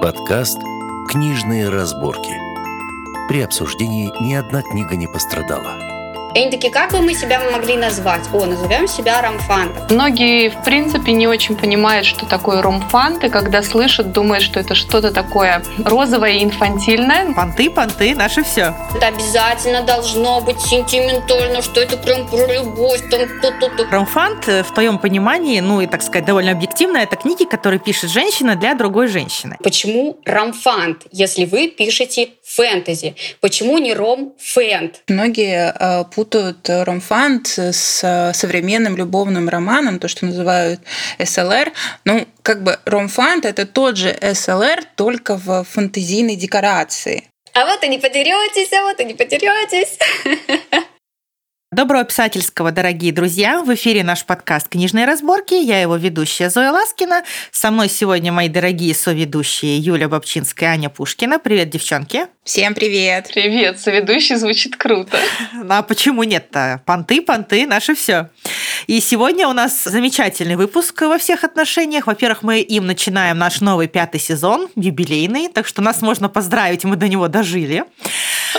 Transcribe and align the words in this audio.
Подкаст 0.00 0.58
«Книжные 1.10 1.68
разборки». 1.68 2.32
При 3.28 3.42
обсуждении 3.42 4.10
ни 4.22 4.32
одна 4.32 4.62
книга 4.62 4.96
не 4.96 5.06
пострадала. 5.06 5.99
И 6.34 6.38
они 6.38 6.50
такие, 6.50 6.72
как 6.72 6.92
бы 6.92 7.00
мы 7.00 7.14
себя 7.14 7.40
могли 7.50 7.76
назвать? 7.76 8.22
О, 8.32 8.44
назовем 8.46 8.86
себя 8.86 9.20
ромфантом. 9.20 9.82
Многие, 9.90 10.48
в 10.48 10.62
принципе, 10.62 11.12
не 11.12 11.26
очень 11.26 11.56
понимают, 11.56 12.06
что 12.06 12.24
такое 12.24 12.62
ромфант, 12.62 13.24
и 13.24 13.28
когда 13.28 13.62
слышат, 13.62 14.12
думают, 14.12 14.44
что 14.44 14.60
это 14.60 14.74
что-то 14.74 15.12
такое 15.12 15.62
розовое 15.84 16.32
и 16.32 16.44
инфантильное. 16.44 17.32
Понты, 17.34 17.68
понты, 17.70 18.14
наше 18.14 18.44
все. 18.44 18.74
Это 18.94 19.08
обязательно 19.08 19.82
должно 19.82 20.40
быть 20.40 20.60
сентиментально, 20.60 21.62
что 21.62 21.80
это 21.80 21.96
прям 21.96 22.28
про 22.28 22.46
любовь, 22.46 23.00
там 23.10 23.20
то-то-то. 23.42 23.86
Ромфант, 23.90 24.48
э, 24.48 24.62
в 24.62 24.72
твоем 24.72 24.98
понимании, 24.98 25.58
ну 25.60 25.80
и, 25.80 25.86
так 25.86 26.02
сказать, 26.02 26.24
довольно 26.24 26.52
объективно, 26.52 26.98
это 26.98 27.16
книги, 27.16 27.44
которые 27.44 27.80
пишет 27.80 28.10
женщина 28.10 28.54
для 28.54 28.74
другой 28.74 29.08
женщины. 29.08 29.56
Почему 29.62 30.18
ромфант, 30.24 31.06
если 31.10 31.44
вы 31.44 31.68
пишете 31.68 32.30
фэнтези? 32.44 33.16
Почему 33.40 33.78
не 33.78 33.94
ром-фэнт? 33.94 35.02
Многие 35.08 35.74
э, 35.76 36.04
путают 36.20 36.68
ромфант 36.68 37.58
с 37.58 38.04
э, 38.04 38.34
современным 38.34 38.94
любовным 38.94 39.48
романом, 39.48 39.98
то, 39.98 40.06
что 40.06 40.26
называют 40.26 40.80
СЛР. 41.18 41.72
Ну, 42.04 42.28
как 42.42 42.62
бы 42.62 42.78
ромфант— 42.84 43.44
это 43.46 43.64
тот 43.64 43.96
же 43.96 44.14
СЛР, 44.34 44.84
только 44.96 45.38
в 45.38 45.64
фантазийной 45.64 46.36
декорации. 46.36 47.24
А 47.54 47.64
вот 47.64 47.82
и 47.84 47.88
не 47.88 47.96
подеретесь, 47.96 48.70
а 48.74 48.82
вот 48.82 49.00
и 49.00 49.04
не 49.06 49.14
подеретесь. 49.14 49.98
Доброго 51.72 52.04
писательского, 52.04 52.70
дорогие 52.70 53.12
друзья! 53.12 53.62
В 53.62 53.72
эфире 53.74 54.04
наш 54.04 54.26
подкаст 54.26 54.68
«Книжные 54.68 55.06
разборки». 55.06 55.54
Я 55.54 55.80
его 55.80 55.96
ведущая 55.96 56.50
Зоя 56.50 56.72
Ласкина. 56.72 57.24
Со 57.50 57.70
мной 57.70 57.88
сегодня 57.88 58.30
мои 58.30 58.48
дорогие 58.50 58.94
соведущие 58.94 59.78
Юля 59.78 60.08
Бобчинская 60.08 60.70
и 60.70 60.72
Аня 60.72 60.90
Пушкина. 60.90 61.38
Привет, 61.38 61.70
девчонки! 61.70 62.26
Всем 62.50 62.74
привет! 62.74 63.30
Привет! 63.32 63.78
Соведущий 63.78 64.34
звучит 64.34 64.74
круто. 64.74 65.16
Ну, 65.52 65.72
а 65.72 65.82
почему 65.82 66.24
нет-то? 66.24 66.82
Понты, 66.84 67.22
понты, 67.22 67.64
наше 67.64 67.94
все. 67.94 68.28
И 68.88 69.00
сегодня 69.00 69.46
у 69.46 69.52
нас 69.52 69.84
замечательный 69.84 70.56
выпуск 70.56 71.00
во 71.02 71.16
всех 71.18 71.44
отношениях. 71.44 72.08
Во-первых, 72.08 72.42
мы 72.42 72.58
им 72.60 72.88
начинаем 72.88 73.38
наш 73.38 73.60
новый 73.60 73.86
пятый 73.86 74.18
сезон, 74.18 74.68
юбилейный, 74.74 75.46
так 75.46 75.68
что 75.68 75.80
нас 75.80 76.02
можно 76.02 76.28
поздравить, 76.28 76.82
мы 76.82 76.96
до 76.96 77.06
него 77.06 77.28
дожили. 77.28 77.84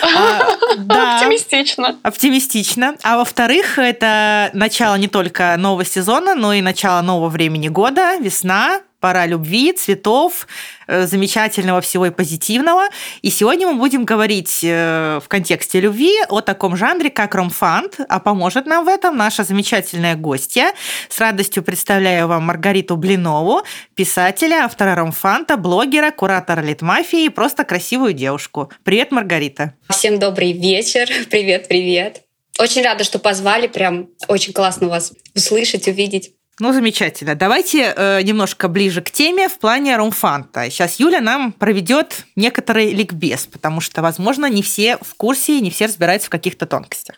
А, 0.02 0.40
да, 0.78 1.18
оптимистично. 1.18 2.00
Оптимистично. 2.02 2.96
А 3.04 3.18
во-вторых, 3.18 3.78
это 3.78 4.52
начало 4.54 4.96
не 4.96 5.10
только 5.10 5.58
нового 5.58 5.84
сезона, 5.84 6.34
но 6.34 6.54
и 6.54 6.62
начало 6.62 7.02
нового 7.02 7.28
времени 7.28 7.68
года, 7.68 8.16
весна, 8.22 8.80
пора 9.02 9.26
любви, 9.26 9.74
цветов, 9.74 10.48
э, 10.88 11.06
замечательного 11.08 11.82
всего 11.82 12.06
и 12.06 12.12
позитивного. 12.12 12.84
И 13.24 13.30
сегодня 13.30 13.68
мы 13.68 13.74
будем 13.74 14.06
говорить 14.06 14.60
э, 14.64 15.20
в 15.22 15.28
контексте 15.28 15.82
любви 15.82 16.14
о 16.30 16.42
таком 16.42 16.78
жанре, 16.78 17.10
как 17.10 17.36
ромфант, 17.36 18.00
а 18.08 18.20
поможет 18.20 18.68
нам 18.68 18.86
в 18.86 18.88
этом 18.88 19.18
наша 19.18 19.44
замечательная 19.44 20.16
гостья. 20.16 20.74
С 21.10 21.20
радостью 21.20 21.64
представляю 21.64 22.28
вам 22.28 22.44
Маргариту 22.44 22.96
Блинову, 22.96 23.64
писателя, 23.96 24.66
автора 24.66 24.96
ромфанта, 24.96 25.58
блогера, 25.58 26.12
куратора 26.12 26.62
литмафии 26.62 27.26
и 27.26 27.30
просто 27.30 27.64
красивую 27.64 28.14
девушку. 28.14 28.72
Привет, 28.84 29.12
Маргарита. 29.12 29.74
Всем 29.90 30.20
добрый 30.20 30.52
вечер. 30.52 31.10
Привет, 31.32 31.68
привет. 31.68 32.22
Очень 32.60 32.84
рада, 32.84 33.04
что 33.04 33.18
позвали. 33.18 33.66
Прям 33.68 34.10
очень 34.28 34.54
классно 34.54 34.90
вас 34.90 35.14
услышать, 35.34 35.88
увидеть. 35.88 36.34
Ну, 36.62 36.73
замечательно. 36.73 37.34
Давайте 37.34 37.92
э, 37.98 38.22
немножко 38.22 38.67
ближе 38.67 39.02
к 39.02 39.09
теме 39.09 39.50
в 39.50 39.58
плане 39.58 39.98
ромфанта. 39.98 40.70
Сейчас 40.70 41.00
Юля 41.00 41.20
нам 41.20 41.53
проведет 41.53 42.28
некоторый 42.36 42.94
ликбез, 42.94 43.48
потому 43.48 43.81
что, 43.81 44.03
возможно, 44.03 44.45
не 44.45 44.62
все 44.62 44.98
в 45.02 45.16
курсе, 45.16 45.59
не 45.59 45.72
все 45.72 45.86
разбираются 45.86 46.28
в 46.28 46.30
каких-то 46.30 46.68
тонкостях. 46.68 47.16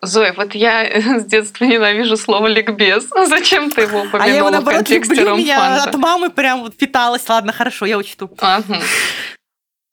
Зоя, 0.00 0.32
вот 0.32 0.54
я 0.54 1.18
с 1.20 1.26
детства 1.26 1.66
ненавижу 1.66 2.16
слово 2.16 2.46
ликбез. 2.46 3.06
Зачем 3.26 3.70
ты 3.70 3.82
его 3.82 3.98
упомянула 3.98 4.24
а 4.24 4.28
я 4.28 4.36
его, 4.38 4.48
наоборот, 4.48 4.80
в 4.80 4.84
контексте 4.84 5.14
люблю, 5.14 5.30
ромфанта? 5.32 5.44
меня 5.44 5.82
от 5.84 5.94
мамы 5.96 6.30
прям 6.30 6.60
вот 6.62 6.74
питалась. 6.78 7.28
Ладно, 7.28 7.52
хорошо, 7.52 7.84
я 7.84 7.98
учту. 7.98 8.30
Ага. 8.38 8.80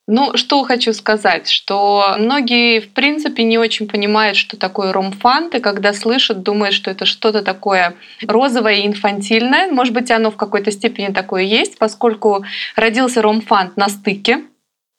Ну, 0.09 0.37
что 0.37 0.63
хочу 0.63 0.93
сказать, 0.93 1.49
что 1.49 2.15
многие, 2.17 2.79
в 2.79 2.93
принципе, 2.93 3.43
не 3.43 3.57
очень 3.57 3.89
понимают, 3.89 4.37
что 4.37 4.55
такое 4.55 4.93
ромфант, 4.93 5.53
и 5.55 5.59
когда 5.59 5.91
слышат, 5.91 6.43
думают, 6.43 6.73
что 6.73 6.89
это 6.89 7.05
что-то 7.05 7.41
такое 7.41 7.93
розовое 8.25 8.75
и 8.75 8.87
инфантильное. 8.87 9.69
Может 9.69 9.93
быть, 9.93 10.09
оно 10.09 10.31
в 10.31 10.37
какой-то 10.37 10.71
степени 10.71 11.07
такое 11.11 11.43
есть, 11.43 11.77
поскольку 11.77 12.45
родился 12.77 13.21
ромфант 13.21 13.75
на 13.75 13.89
стыке 13.89 14.43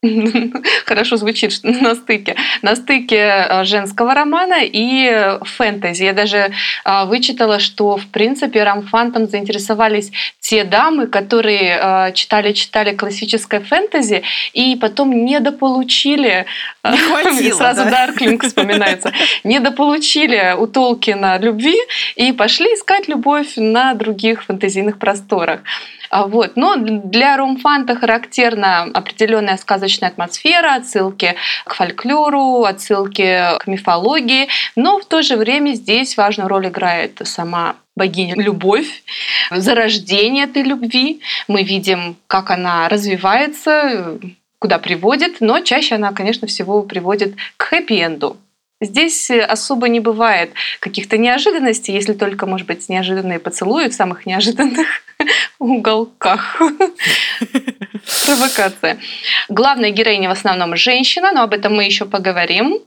хорошо 0.87 1.17
звучит 1.17 1.59
на 1.65 1.97
стыке, 1.97 2.37
на 2.63 2.77
стыке 2.77 3.17
э, 3.17 3.65
женского 3.65 4.15
романа 4.15 4.59
и 4.63 5.39
фэнтези. 5.43 6.05
Я 6.05 6.13
даже 6.13 6.53
э, 6.85 7.05
вычитала, 7.07 7.59
что 7.59 7.97
в 7.97 8.07
принципе 8.07 8.63
рамфантом 8.63 9.27
заинтересовались 9.27 10.13
те 10.39 10.63
дамы, 10.63 11.09
которые 11.09 12.13
читали-читали 12.15 12.93
э, 12.93 12.97
классическое 12.97 13.61
фэнтези 13.61 14.23
и 14.53 14.77
потом 14.77 15.25
недополучили, 15.25 16.47
Не 16.85 16.99
хватило, 16.99 17.57
сразу 17.59 17.85
да? 17.85 17.91
Дарклинг 17.91 18.45
вспоминается, 18.45 19.13
недополучили 19.43 20.55
у 20.57 20.69
Толкина 20.69 21.39
любви 21.39 21.77
и 22.15 22.31
пошли 22.33 22.67
искать 22.67 23.09
любовь 23.09 23.55
на 23.57 23.95
других 23.95 24.45
фэнтезийных 24.45 25.01
просторах. 25.01 25.61
А, 26.11 26.27
вот. 26.27 26.57
Но 26.57 26.77
для 26.77 27.37
ромфанта 27.37 27.95
характерна 27.95 28.83
определенная 28.95 29.57
сказочная 29.57 30.09
атмосфера, 30.09 30.75
отсылки 30.75 31.35
к 31.65 31.75
фольклору, 31.75 32.65
отсылки 32.65 33.59
к 33.59 33.67
мифологии, 33.67 34.49
но 34.77 34.99
в 34.99 35.05
то 35.05 35.23
же 35.23 35.37
время 35.37 35.73
здесь 35.73 36.17
важную 36.17 36.49
роль 36.49 36.69
играет 36.69 37.21
сама 37.25 37.77
богиня 37.97 38.35
любовь, 38.37 39.03
зарождение 39.51 40.45
этой 40.45 40.63
любви. 40.63 41.21
Мы 41.49 41.63
видим, 41.63 42.17
как 42.27 42.51
она 42.51 42.89
развивается, 42.89 44.19
куда 44.59 44.79
приводит, 44.79 45.41
но 45.41 45.61
чаще 45.61 45.97
она, 45.97 46.13
конечно, 46.13 46.47
всего 46.47 46.83
приводит 46.83 47.35
к 47.57 47.73
хэппи-энду. 47.73 48.37
Здесь 48.81 49.31
особо 49.31 49.89
не 49.89 49.99
бывает 49.99 50.53
каких-то 50.79 51.19
неожиданностей, 51.19 51.93
если 51.93 52.13
только, 52.13 52.47
может 52.47 52.67
быть, 52.67 52.89
неожиданные 52.89 53.41
поцелуи 53.41 53.89
в 53.89 53.95
самых 53.95 54.25
неожиданных 54.25 54.87
уголках. 55.59 56.61
Провокация. 58.27 58.99
Главная 59.49 59.91
героиня 59.91 60.29
в 60.29 60.33
основном 60.33 60.77
женщина, 60.77 61.33
но 61.33 61.43
об 61.43 61.55
этом 61.55 61.75
мы 61.75 61.85
еще 61.85 62.05
поговорим. 62.05 62.79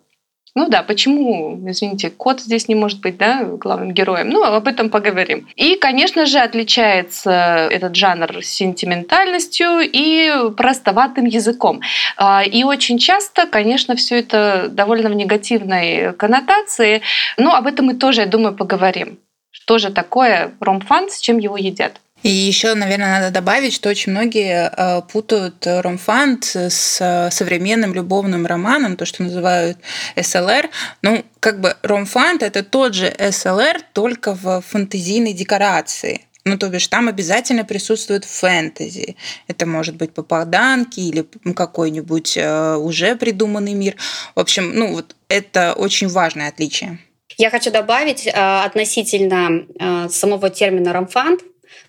Ну 0.54 0.68
да, 0.68 0.84
почему, 0.84 1.62
извините, 1.66 2.10
кот 2.10 2.42
здесь 2.42 2.68
не 2.68 2.76
может 2.76 3.00
быть 3.00 3.18
да, 3.18 3.44
главным 3.44 3.94
героем? 3.94 4.30
Ну, 4.30 4.44
об 4.44 4.68
этом 4.68 4.90
поговорим. 4.90 5.48
И, 5.56 5.76
конечно 5.78 6.26
же, 6.26 6.40
отличается 6.40 7.70
этот 7.72 7.96
жанр 7.96 8.44
сентиментальностью 8.44 9.80
и 9.82 10.52
простоватым 10.58 11.26
языком. 11.26 11.80
А, 12.18 12.44
и 12.44 12.64
очень 12.64 12.98
часто, 12.98 13.48
конечно, 13.48 13.96
все 13.96 14.20
это 14.20 14.68
довольно 14.70 15.10
в 15.10 15.16
негативной 15.16 16.14
коннотации, 16.14 17.02
но 17.38 17.56
об 17.56 17.68
этом 17.68 17.86
мы 17.86 17.94
тоже, 17.94 18.22
я 18.22 18.28
думаю, 18.28 18.54
поговорим. 18.54 19.20
Что 19.52 19.78
же 19.78 19.90
такое 19.90 20.52
ромфан, 20.60 21.10
с 21.10 21.20
чем 21.20 21.38
его 21.38 21.56
едят? 21.56 22.02
И 22.24 22.30
еще, 22.30 22.76
наверное, 22.76 23.20
надо 23.20 23.32
добавить, 23.32 23.74
что 23.74 23.90
очень 23.90 24.12
многие 24.12 24.72
э, 24.72 25.02
путают 25.12 25.66
ромфант 25.66 26.56
с 26.56 27.02
э, 27.02 27.32
современным 27.32 27.94
любовным 27.94 28.46
романом, 28.46 28.96
то, 28.96 29.06
что 29.06 29.24
называют 29.24 29.80
СЛР. 30.22 30.70
Ну, 31.02 31.26
как 31.40 31.60
бы 31.62 31.76
ромфант— 31.82 32.44
это 32.44 32.64
тот 32.64 32.94
же 32.94 33.12
СЛР, 33.32 33.82
только 33.94 34.36
в 34.36 34.62
фантазийной 34.62 35.34
декорации. 35.34 36.22
Ну, 36.46 36.58
то 36.58 36.70
бишь, 36.70 36.88
там 36.88 37.08
обязательно 37.08 37.64
присутствует 37.64 38.26
фэнтези. 38.26 39.16
Это 39.48 39.66
может 39.66 39.96
быть 39.96 40.14
попаданки 40.14 41.00
или 41.00 41.26
какой-нибудь 41.56 42.38
э, 42.38 42.76
уже 42.76 43.16
придуманный 43.16 43.74
мир. 43.74 43.96
В 44.36 44.40
общем, 44.40 44.74
ну, 44.76 44.94
вот 44.94 45.16
это 45.28 45.74
очень 45.74 46.08
важное 46.08 46.50
отличие. 46.50 47.00
Я 47.38 47.50
хочу 47.50 47.72
добавить 47.72 48.28
относительно 48.28 49.66
самого 50.10 50.50
термина 50.50 50.94
ромфант, 50.94 51.42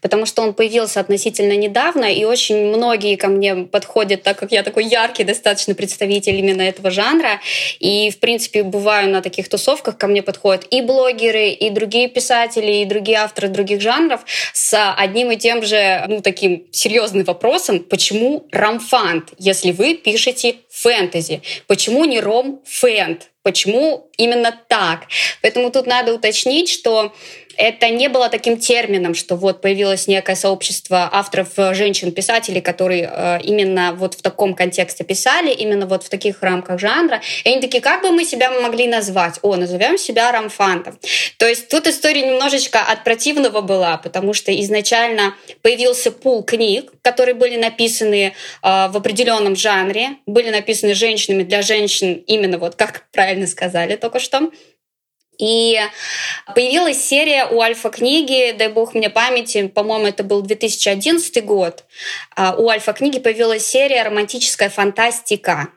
потому 0.02 0.26
что 0.26 0.42
он 0.42 0.52
появился 0.52 1.00
относительно 1.00 1.56
недавно, 1.56 2.12
и 2.12 2.24
очень 2.24 2.66
многие 2.66 3.16
ко 3.16 3.28
мне 3.28 3.54
подходят, 3.54 4.22
так 4.22 4.38
как 4.38 4.52
я 4.52 4.62
такой 4.62 4.84
яркий 4.84 5.24
достаточно 5.24 5.74
представитель 5.74 6.34
именно 6.34 6.62
этого 6.62 6.90
жанра. 6.90 7.40
И, 7.78 8.10
в 8.10 8.18
принципе, 8.18 8.64
бываю 8.64 9.08
на 9.08 9.22
таких 9.22 9.48
тусовках, 9.48 9.96
ко 9.96 10.08
мне 10.08 10.22
подходят 10.22 10.66
и 10.70 10.82
блогеры, 10.82 11.50
и 11.50 11.70
другие 11.70 12.08
писатели, 12.08 12.82
и 12.82 12.84
другие 12.84 13.18
авторы 13.18 13.48
других 13.48 13.80
жанров 13.80 14.20
с 14.52 14.92
одним 14.94 15.30
и 15.30 15.36
тем 15.36 15.62
же, 15.62 16.04
ну, 16.08 16.20
таким 16.20 16.66
серьезным 16.72 17.24
вопросом, 17.24 17.78
почему 17.80 18.46
ромфант, 18.50 19.32
если 19.38 19.70
вы 19.70 19.94
пишете 19.94 20.56
фэнтези? 20.70 21.42
Почему 21.68 22.04
не 22.04 22.20
ром-фэнт? 22.20 23.28
Почему 23.42 24.08
именно 24.18 24.56
так? 24.68 25.06
Поэтому 25.42 25.70
тут 25.70 25.86
надо 25.86 26.14
уточнить, 26.14 26.68
что 26.68 27.12
это 27.62 27.90
не 27.90 28.08
было 28.08 28.28
таким 28.28 28.58
термином, 28.58 29.14
что 29.14 29.36
вот 29.36 29.60
появилось 29.60 30.08
некое 30.08 30.34
сообщество 30.34 31.08
авторов 31.12 31.50
э, 31.58 31.74
женщин-писателей, 31.74 32.60
которые 32.60 33.08
э, 33.08 33.38
именно 33.44 33.94
вот 33.94 34.14
в 34.14 34.22
таком 34.22 34.54
контексте 34.54 35.04
писали, 35.04 35.52
именно 35.52 35.86
вот 35.86 36.02
в 36.02 36.08
таких 36.08 36.42
рамках 36.42 36.80
жанра. 36.80 37.20
И 37.44 37.48
они 37.48 37.60
такие, 37.60 37.80
как 37.80 38.02
бы 38.02 38.10
мы 38.10 38.24
себя 38.24 38.50
могли 38.50 38.88
назвать? 38.88 39.38
О, 39.42 39.54
назовем 39.54 39.96
себя 39.96 40.32
рамфантом. 40.32 40.98
То 41.38 41.46
есть 41.46 41.68
тут 41.68 41.86
история 41.86 42.26
немножечко 42.26 42.80
от 42.80 43.04
противного 43.04 43.60
была, 43.60 43.96
потому 43.96 44.34
что 44.34 44.52
изначально 44.60 45.36
появился 45.62 46.10
пул 46.10 46.42
книг, 46.42 46.92
которые 47.00 47.36
были 47.36 47.56
написаны 47.56 48.24
э, 48.24 48.32
в 48.62 48.96
определенном 48.96 49.54
жанре, 49.54 50.16
были 50.26 50.50
написаны 50.50 50.94
женщинами 50.94 51.44
для 51.44 51.62
женщин, 51.62 52.14
именно 52.26 52.58
вот 52.58 52.74
как 52.74 53.06
правильно 53.12 53.46
сказали 53.46 53.94
только 53.94 54.18
что. 54.18 54.50
И 55.42 55.80
появилась 56.54 57.02
серия 57.02 57.46
у 57.46 57.60
Альфа-книги, 57.60 58.54
дай 58.56 58.68
бог 58.68 58.94
мне 58.94 59.10
памяти, 59.10 59.66
по-моему, 59.66 60.06
это 60.06 60.22
был 60.22 60.40
2011 60.42 61.44
год. 61.44 61.84
А, 62.36 62.54
у 62.56 62.68
Альфа-книги 62.68 63.18
появилась 63.18 63.66
серия 63.66 64.04
«Романтическая 64.04 64.70
фантастика». 64.70 65.70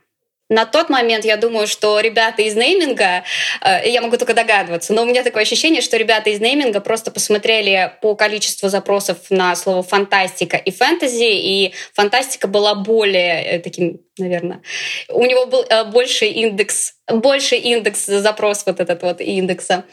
На 0.50 0.68
тот 0.68 0.90
момент 0.90 1.26
я 1.26 1.38
думаю, 1.38 1.66
что 1.66 2.00
ребята 2.00 2.44
из 2.44 2.56
нейминга, 2.56 3.24
э, 3.62 3.90
я 3.90 4.02
могу 4.02 4.18
только 4.18 4.36
догадываться, 4.36 4.94
но 4.94 5.02
у 5.02 5.06
меня 5.06 5.24
такое 5.24 5.42
ощущение, 5.42 5.82
что 5.82 5.98
ребята 5.98 6.30
из 6.30 6.40
нейминга 6.40 6.82
просто 6.82 7.10
посмотрели 7.10 7.92
по 8.04 8.16
количеству 8.16 8.70
запросов 8.70 9.18
на 9.32 9.56
слово 9.56 9.82
фантастика 9.82 10.58
и 10.58 10.70
фэнтези, 10.70 11.24
и 11.24 11.74
фантастика 11.96 12.48
была 12.48 12.76
более 12.76 13.44
э, 13.44 13.60
таким 13.60 14.05
наверное. 14.18 14.62
У 15.10 15.26
него 15.26 15.46
был 15.46 15.66
э, 15.70 15.84
больше 15.86 16.26
индекс, 16.26 16.96
больше 17.08 17.56
индекс 17.56 18.06
запрос 18.06 18.64
вот 18.66 18.80
этот 18.80 19.04
вот 19.04 19.20
индекса. 19.20 19.84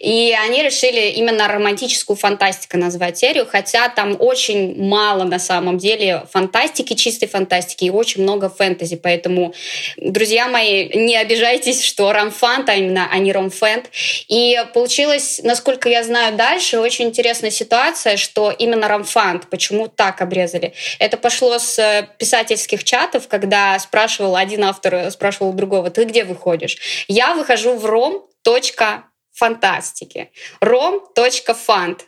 И 0.00 0.34
они 0.44 0.62
решили 0.62 1.10
именно 1.12 1.48
романтическую 1.48 2.16
фантастику 2.16 2.76
назвать 2.76 3.18
серию, 3.18 3.46
хотя 3.46 3.88
там 3.88 4.16
очень 4.18 4.82
мало 4.82 5.24
на 5.24 5.38
самом 5.38 5.78
деле 5.78 6.24
фантастики, 6.30 6.94
чистой 6.94 7.26
фантастики 7.26 7.84
и 7.84 7.90
очень 7.90 8.22
много 8.22 8.48
фэнтези. 8.48 8.96
Поэтому, 8.96 9.54
друзья 9.96 10.48
мои, 10.48 10.88
не 10.94 11.16
обижайтесь, 11.16 11.82
что 11.84 12.12
ромфант, 12.12 12.68
а 12.68 12.74
именно, 12.74 13.08
а 13.10 13.18
не 13.18 13.32
ромфэнт. 13.32 13.90
И 14.26 14.60
получилось, 14.74 15.40
насколько 15.44 15.88
я 15.88 16.02
знаю 16.02 16.36
дальше, 16.36 16.80
очень 16.80 17.06
интересная 17.06 17.50
ситуация, 17.50 18.16
что 18.16 18.50
именно 18.50 18.88
ромфант, 18.88 19.48
почему 19.50 19.88
так 19.88 20.20
обрезали. 20.20 20.72
Это 20.98 21.16
пошло 21.16 21.58
с 21.58 21.78
э, 21.78 22.08
писательских 22.18 22.82
чатов, 22.82 23.28
когда 23.28 23.67
спрашивал 23.78 24.36
один 24.36 24.64
автор, 24.64 25.10
спрашивал 25.10 25.52
другого, 25.52 25.90
ты 25.90 26.04
где 26.04 26.24
выходишь? 26.24 26.78
Я 27.08 27.34
выхожу 27.34 27.76
в 27.76 27.84
ром. 27.84 28.28
Фантастики. 30.60 32.07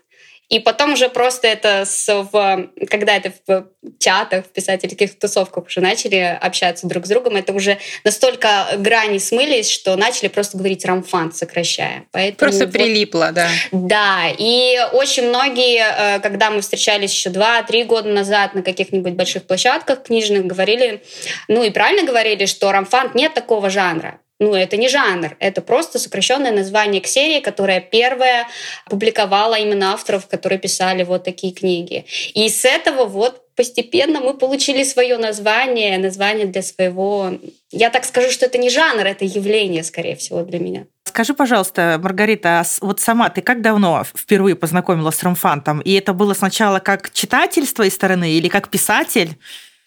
И 0.51 0.59
потом 0.59 0.95
уже 0.95 1.09
просто 1.09 1.47
это, 1.47 1.85
с, 1.87 2.13
в, 2.13 2.71
когда 2.91 3.17
это 3.17 3.33
в 3.47 3.67
чатах, 4.01 4.47
в 4.47 4.49
писательских 4.49 5.17
тусовках 5.17 5.67
уже 5.67 5.81
начали 5.81 6.39
общаться 6.41 6.89
друг 6.89 7.07
с 7.07 7.09
другом, 7.09 7.37
это 7.37 7.53
уже 7.53 7.79
настолько 8.03 8.67
грани 8.77 9.19
смылись, 9.19 9.71
что 9.71 9.95
начали 9.95 10.27
просто 10.27 10.59
говорить 10.59 10.85
рамфан, 10.85 11.33
сокращая. 11.33 12.07
Поэтому 12.11 12.51
просто 12.51 12.67
вот, 12.67 12.73
прилипло, 12.73 13.31
да. 13.31 13.49
Да, 13.71 14.23
и 14.37 14.77
очень 14.93 15.29
многие, 15.29 16.17
э, 16.17 16.19
когда 16.19 16.51
мы 16.51 16.63
встречались 16.63 17.13
еще 17.13 17.31
два-три 17.31 17.85
года 17.85 18.09
назад 18.09 18.55
на 18.55 18.63
каких-нибудь 18.63 19.13
больших 19.13 19.45
площадках 19.45 20.03
книжных, 20.03 20.47
говорили, 20.47 21.05
ну 21.47 21.63
и 21.63 21.71
правильно 21.71 22.05
говорили, 22.05 22.47
что 22.47 22.73
рамфан 22.73 23.13
нет 23.15 23.35
такого 23.35 23.71
жанра. 23.71 24.19
Ну, 24.41 24.55
это 24.55 24.79
не 24.79 24.89
жанр, 24.89 25.37
это 25.39 25.61
просто 25.61 25.99
сокращенное 25.99 26.51
название 26.51 27.03
к 27.03 27.07
серии, 27.07 27.41
которая 27.41 27.83
первая 27.83 28.49
публиковала 28.89 29.57
именно 29.57 29.93
авторов, 29.93 30.27
которые 30.27 30.59
писали 30.59 31.05
вот 31.05 31.25
такие 31.25 31.53
книги. 31.53 32.07
И 32.33 32.49
с 32.49 32.65
этого 32.65 33.05
вот 33.05 33.43
постепенно 33.55 34.21
мы 34.21 34.33
получили 34.33 34.83
свое 34.83 35.19
название, 35.19 35.99
название 35.99 36.47
для 36.47 36.63
своего... 36.63 37.33
Я 37.71 37.91
так 37.91 38.07
скажу, 38.07 38.31
что 38.31 38.47
это 38.47 38.57
не 38.57 38.71
жанр, 38.71 39.05
это 39.05 39.27
явление, 39.27 39.85
скорее 39.85 40.17
всего, 40.17 40.43
для 40.43 40.59
меня. 40.59 40.87
Скажи, 41.05 41.35
пожалуйста, 41.35 42.01
Маргарита, 42.03 42.61
а 42.61 42.65
вот 42.81 43.01
сама 43.01 43.29
ты 43.29 43.43
как 43.43 43.61
давно 43.61 44.05
впервые 44.05 44.57
познакомилась 44.57 45.17
с 45.17 45.23
Ромфантом? 45.23 45.81
И 45.81 45.93
это 45.93 46.15
было 46.15 46.33
сначала 46.33 46.79
как 46.79 47.13
читатель 47.13 47.67
с 47.67 47.75
твоей 47.75 47.91
стороны 47.91 48.31
или 48.31 48.49
как 48.49 48.71
писатель? 48.71 49.37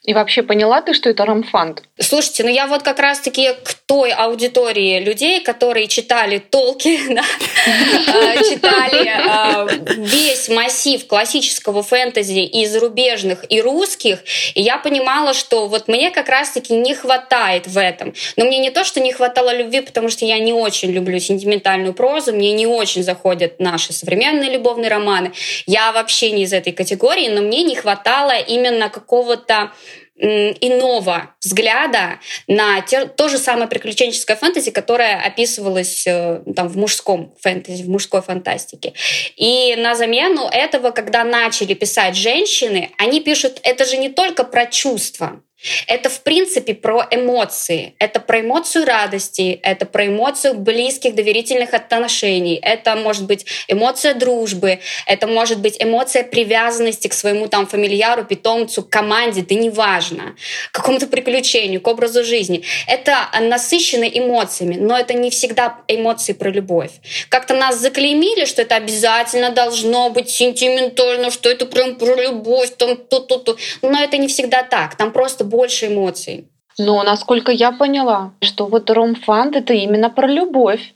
И 0.05 0.13
вообще 0.13 0.43
поняла 0.43 0.81
ты, 0.81 0.93
что 0.93 1.09
это 1.09 1.25
рамфант? 1.25 1.83
Слушайте, 1.97 2.43
ну 2.43 2.49
я 2.49 2.67
вот 2.67 2.83
как 2.83 2.99
раз-таки 2.99 3.53
к 3.63 3.73
той 3.85 4.11
аудитории 4.11 4.99
людей, 4.99 5.41
которые 5.41 5.87
читали 5.87 6.39
толки, 6.39 6.99
а, 7.17 8.43
читали 8.43 9.07
а, 9.07 9.65
весь 9.95 10.49
массив 10.49 11.07
классического 11.07 11.83
фэнтези 11.83 12.39
и 12.39 12.65
зарубежных, 12.65 13.45
и 13.49 13.61
русских, 13.61 14.19
и 14.55 14.61
я 14.61 14.77
понимала, 14.77 15.33
что 15.33 15.69
вот 15.69 15.87
мне 15.87 16.11
как 16.11 16.27
раз-таки 16.27 16.73
не 16.73 16.93
хватает 16.93 17.67
в 17.67 17.77
этом. 17.77 18.13
Но 18.35 18.43
мне 18.43 18.57
не 18.57 18.71
то, 18.71 18.83
что 18.83 18.99
не 18.99 19.13
хватало 19.13 19.55
любви, 19.55 19.79
потому 19.79 20.09
что 20.09 20.25
я 20.25 20.37
не 20.39 20.51
очень 20.51 20.91
люблю 20.91 21.17
сентиментальную 21.19 21.93
прозу, 21.93 22.33
мне 22.33 22.51
не 22.51 22.67
очень 22.67 23.03
заходят 23.03 23.61
наши 23.61 23.93
современные 23.93 24.51
любовные 24.51 24.89
романы. 24.89 25.31
Я 25.65 25.93
вообще 25.93 26.31
не 26.31 26.43
из 26.43 26.51
этой 26.51 26.73
категории, 26.73 27.29
но 27.29 27.41
мне 27.41 27.63
не 27.63 27.75
хватало 27.77 28.37
именно 28.37 28.89
какого-то 28.89 29.71
иного 30.15 31.35
взгляда 31.41 32.19
на 32.47 32.81
те, 32.81 33.05
то 33.05 33.29
же 33.29 33.37
самое 33.37 33.67
приключенческое 33.67 34.37
фэнтези, 34.37 34.71
которое 34.71 35.19
описывалось 35.19 36.05
э, 36.05 36.41
там, 36.55 36.67
в 36.67 36.77
мужском 36.77 37.33
фэнтези, 37.41 37.83
в 37.83 37.89
мужской 37.89 38.21
фантастике. 38.21 38.93
И 39.35 39.75
на 39.75 39.95
замену 39.95 40.47
этого, 40.51 40.91
когда 40.91 41.23
начали 41.23 41.73
писать 41.73 42.15
женщины, 42.15 42.91
они 42.97 43.21
пишут, 43.21 43.59
это 43.63 43.85
же 43.85 43.97
не 43.97 44.09
только 44.09 44.43
про 44.43 44.67
чувства, 44.67 45.41
это, 45.87 46.09
в 46.09 46.21
принципе, 46.21 46.73
про 46.73 47.07
эмоции. 47.09 47.95
Это 47.99 48.19
про 48.19 48.41
эмоцию 48.41 48.85
радости, 48.85 49.59
это 49.63 49.85
про 49.85 50.07
эмоцию 50.07 50.55
близких, 50.55 51.15
доверительных 51.15 51.73
отношений. 51.73 52.59
Это 52.61 52.95
может 52.95 53.25
быть 53.25 53.45
эмоция 53.67 54.13
дружбы, 54.13 54.79
это 55.05 55.27
может 55.27 55.59
быть 55.59 55.77
эмоция 55.79 56.23
привязанности 56.23 57.07
к 57.07 57.13
своему 57.13 57.47
там 57.47 57.67
фамильяру, 57.67 58.25
питомцу, 58.25 58.83
команде, 58.83 59.41
да 59.41 59.55
неважно, 59.55 60.35
к 60.71 60.75
какому-то 60.75 61.07
приключению, 61.07 61.81
к 61.81 61.87
образу 61.87 62.23
жизни. 62.23 62.63
Это 62.87 63.29
насыщено 63.39 64.05
эмоциями, 64.05 64.75
но 64.75 64.97
это 64.97 65.13
не 65.13 65.29
всегда 65.29 65.77
эмоции 65.87 66.33
про 66.33 66.49
любовь. 66.49 66.91
Как-то 67.29 67.53
нас 67.53 67.77
заклеймили, 67.77 68.45
что 68.45 68.61
это 68.61 68.75
обязательно 68.75 69.49
должно 69.51 70.09
быть 70.09 70.29
сентиментально, 70.29 71.31
что 71.31 71.49
это 71.49 71.65
прям 71.65 71.95
про 71.95 72.15
любовь, 72.15 72.71
там, 72.77 72.97
ту-ту-ту. 72.97 73.57
Но 73.81 74.01
это 74.01 74.17
не 74.17 74.27
всегда 74.27 74.63
так. 74.63 74.95
Там 74.95 75.11
просто 75.11 75.43
больше 75.53 75.87
эмоций. 75.87 76.47
Но 76.79 77.03
насколько 77.03 77.51
я 77.51 77.71
поняла, 77.71 78.33
что 78.41 78.65
вот 78.65 78.89
ромфанд 78.89 79.55
это 79.55 79.73
именно 79.73 80.09
про 80.09 80.27
любовь. 80.27 80.93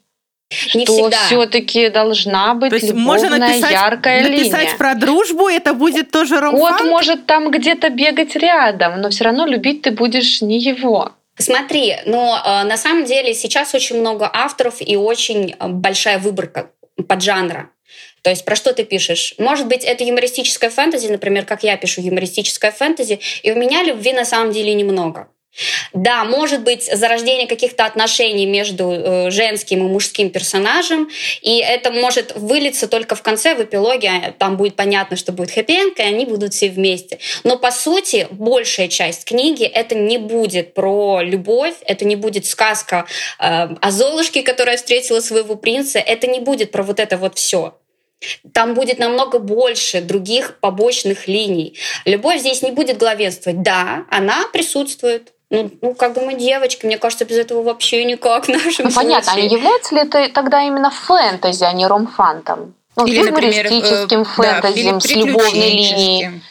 Не 0.74 0.86
что 0.86 1.10
все-таки 1.12 1.89
должна 1.89 2.53
быть 2.53 2.70
То 2.70 2.77
есть 2.77 2.88
любовная, 2.88 3.05
можно 3.05 3.38
написать, 3.38 3.72
яркая 3.72 4.24
написать 4.24 4.62
линия. 4.62 4.77
про 4.77 4.96
дружбу, 4.96 5.48
это 5.50 5.74
будет 5.74 6.10
тоже 6.12 6.39
ромфанд? 6.39 6.77
Кот 6.77 6.88
может 6.88 7.25
там 7.25 7.51
где-то 7.51 7.89
бегать 7.89 8.36
рядом, 8.36 9.01
но 9.01 9.10
все 9.10 9.25
равно 9.25 9.46
любить 9.46 9.81
ты 9.81 9.91
будешь 9.91 10.41
не 10.41 10.58
его. 10.58 11.12
Смотри, 11.38 11.98
но 12.05 12.41
э, 12.43 12.63
на 12.63 12.77
самом 12.77 13.05
деле 13.05 13.34
сейчас 13.34 13.75
очень 13.75 14.00
много 14.00 14.29
авторов 14.34 14.75
и 14.79 14.96
очень 14.96 15.53
э, 15.60 15.67
большая 15.67 16.17
выборка 16.17 16.72
поджанра. 17.08 17.70
То 18.27 18.31
есть 18.31 18.43
про 18.43 18.57
что 18.57 18.74
ты 18.74 18.84
пишешь? 18.84 19.36
Может 19.38 19.67
быть, 19.67 19.86
это 19.86 20.03
юмористическая 20.03 20.69
фэнтези, 20.69 21.07
например, 21.07 21.46
как 21.46 21.63
я 21.63 21.77
пишу 21.77 22.01
юмористическая 22.01 22.74
фэнтези, 22.74 23.22
и 23.41 23.53
у 23.53 23.55
меня 23.55 23.84
любви 23.84 24.12
на 24.12 24.25
самом 24.25 24.51
деле 24.51 24.74
немного. 24.74 25.29
Да, 25.93 26.25
может 26.25 26.62
быть 26.62 26.84
зарождение 26.84 27.48
каких-то 27.48 27.86
отношений 27.86 28.46
между 28.46 28.91
э, 28.91 29.31
женским 29.31 29.79
и 29.79 29.89
мужским 29.89 30.29
персонажем, 30.29 31.10
и 31.41 31.60
это 31.60 31.89
может 31.89 32.36
вылиться 32.36 32.89
только 32.89 33.15
в 33.15 33.22
конце, 33.22 33.55
в 33.55 33.63
эпилоге, 33.63 34.10
а 34.10 34.31
там 34.34 34.57
будет 34.57 34.75
понятно, 34.75 35.15
что 35.15 35.31
будет 35.31 35.51
хэппи 35.51 35.98
и 35.98 36.01
они 36.01 36.25
будут 36.25 36.53
все 36.53 36.67
вместе. 36.67 37.19
Но 37.46 37.57
по 37.57 37.72
сути 37.72 38.27
большая 38.29 38.89
часть 38.89 39.24
книги 39.24 39.63
это 39.63 39.96
не 39.96 40.17
будет 40.17 40.74
про 40.74 41.22
любовь, 41.22 41.75
это 41.86 42.03
не 42.03 42.17
будет 42.17 42.46
сказка 42.46 43.05
э, 43.39 43.69
о 43.81 43.91
Золушке, 43.91 44.43
которая 44.43 44.75
встретила 44.75 45.22
своего 45.22 45.55
принца, 45.55 46.00
это 46.00 46.27
не 46.27 46.41
будет 46.41 46.72
про 46.72 46.84
вот 46.84 47.00
это 47.00 47.15
вот 47.15 47.38
все. 47.38 47.74
Там 48.53 48.74
будет 48.74 49.00
намного 49.00 49.39
больше 49.39 50.01
других 50.01 50.59
побочных 50.59 51.27
линий. 51.27 51.77
Любовь 52.05 52.39
здесь 52.39 52.62
не 52.62 52.71
будет 52.71 52.97
главенствовать. 52.97 53.62
Да, 53.62 54.05
она 54.09 54.47
присутствует. 54.51 55.33
Ну, 55.50 55.71
ну, 55.81 55.93
как 55.93 56.13
бы 56.13 56.21
мы 56.21 56.33
девочки, 56.33 56.86
мне 56.86 56.97
кажется, 56.97 57.24
без 57.24 57.38
этого 57.38 57.62
вообще 57.62 58.03
никак 58.03 58.45
в 58.45 58.50
нашем 58.50 58.88
Ну, 58.88 58.91
понятно, 58.91 59.33
а 59.33 59.39
является 59.39 59.95
ли 59.95 60.01
это 60.01 60.29
тогда 60.33 60.63
именно 60.63 60.91
фэнтези, 60.91 61.63
а 61.63 61.71
не 61.71 61.88
ромфантом? 61.88 62.74
Ну, 62.97 63.05
Или, 63.05 63.29
например, 63.29 63.67
э, 63.67 64.24
фэнтези 64.25 64.91
да, 64.91 65.00
с 65.00 65.15
любовной 65.15 65.69
линией. 65.69 66.41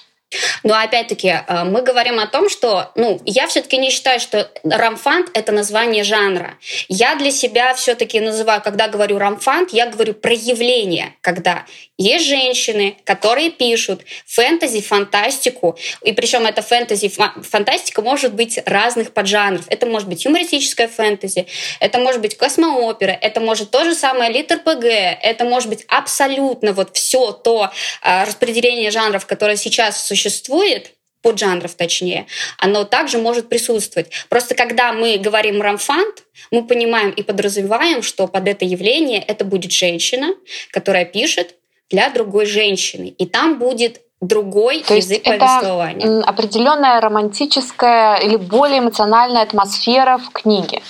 Но 0.63 0.75
опять-таки 0.75 1.29
э, 1.29 1.65
мы 1.65 1.83
говорим 1.83 2.19
о 2.19 2.27
том, 2.27 2.49
что, 2.49 2.91
ну, 2.97 3.21
я 3.25 3.47
все-таки 3.47 3.79
не 3.79 3.91
считаю, 3.91 4.19
что 4.19 4.51
рамфант 4.65 5.31
это 5.35 5.53
название 5.53 6.03
жанра. 6.03 6.55
Я 6.89 7.15
для 7.15 7.31
себя 7.31 7.75
все-таки 7.75 8.21
называю, 8.21 8.61
когда 8.61 8.89
говорю 8.89 9.19
рамфант, 9.19 9.73
я 9.73 9.87
говорю 9.87 10.15
проявление, 10.15 11.15
когда 11.21 11.65
есть 11.99 12.27
женщины, 12.27 12.97
которые 13.05 13.51
пишут 13.51 14.03
фэнтези, 14.27 14.83
фантастику, 14.83 15.79
и 16.03 16.13
причем 16.13 16.45
это 16.47 16.63
фэнтези, 16.63 17.09
фантастика 17.09 18.03
может 18.03 18.35
быть 18.35 18.59
разных 18.67 19.13
поджанров. 19.13 19.65
Это 19.69 19.87
может 19.87 20.09
быть 20.09 20.25
юмористическая 20.25 20.89
фэнтези, 20.89 21.47
это 21.81 21.99
может 21.99 22.21
быть 22.21 22.37
космоопера, 22.37 23.13
это 23.13 23.41
может 23.41 23.71
то 23.71 23.85
же 23.85 23.95
самое 23.95 24.31
литр 24.31 24.59
ПГ, 24.59 24.85
это 24.85 25.45
может 25.45 25.69
быть 25.71 25.85
абсолютно 25.89 26.73
вот 26.73 26.97
все 26.97 27.33
то 27.33 27.71
а, 28.03 28.25
распределение 28.27 28.91
жанров, 28.91 29.27
которое 29.27 29.57
сейчас 29.57 30.07
существует, 30.07 30.93
поджанров 31.23 31.75
точнее, 31.75 32.27
оно 32.59 32.85
также 32.85 33.19
может 33.19 33.49
присутствовать. 33.49 34.11
Просто 34.29 34.55
когда 34.55 34.93
мы 34.93 35.17
говорим 35.17 35.61
рамфант, 35.61 36.23
мы 36.53 36.65
понимаем 36.65 37.11
и 37.11 37.23
подразумеваем, 37.23 38.03
что 38.03 38.29
под 38.29 38.47
это 38.47 38.65
явление 38.65 39.21
это 39.27 39.45
будет 39.45 39.73
женщина, 39.73 40.35
которая 40.71 41.05
пишет 41.05 41.57
для 41.91 42.11
другой 42.11 42.47
женщины. 42.47 43.09
И 43.19 43.27
там 43.27 43.59
будет 43.59 44.01
другой 44.21 44.83
То 44.83 44.95
язык 44.95 45.11
есть 45.11 45.25
повествования. 45.25 46.07
Это 46.07 46.29
определенная 46.29 47.01
романтическая 47.01 48.17
или 48.17 48.37
более 48.37 48.79
эмоциональная 48.79 49.43
атмосфера 49.43 50.19
в 50.19 50.31
книге. 50.31 50.83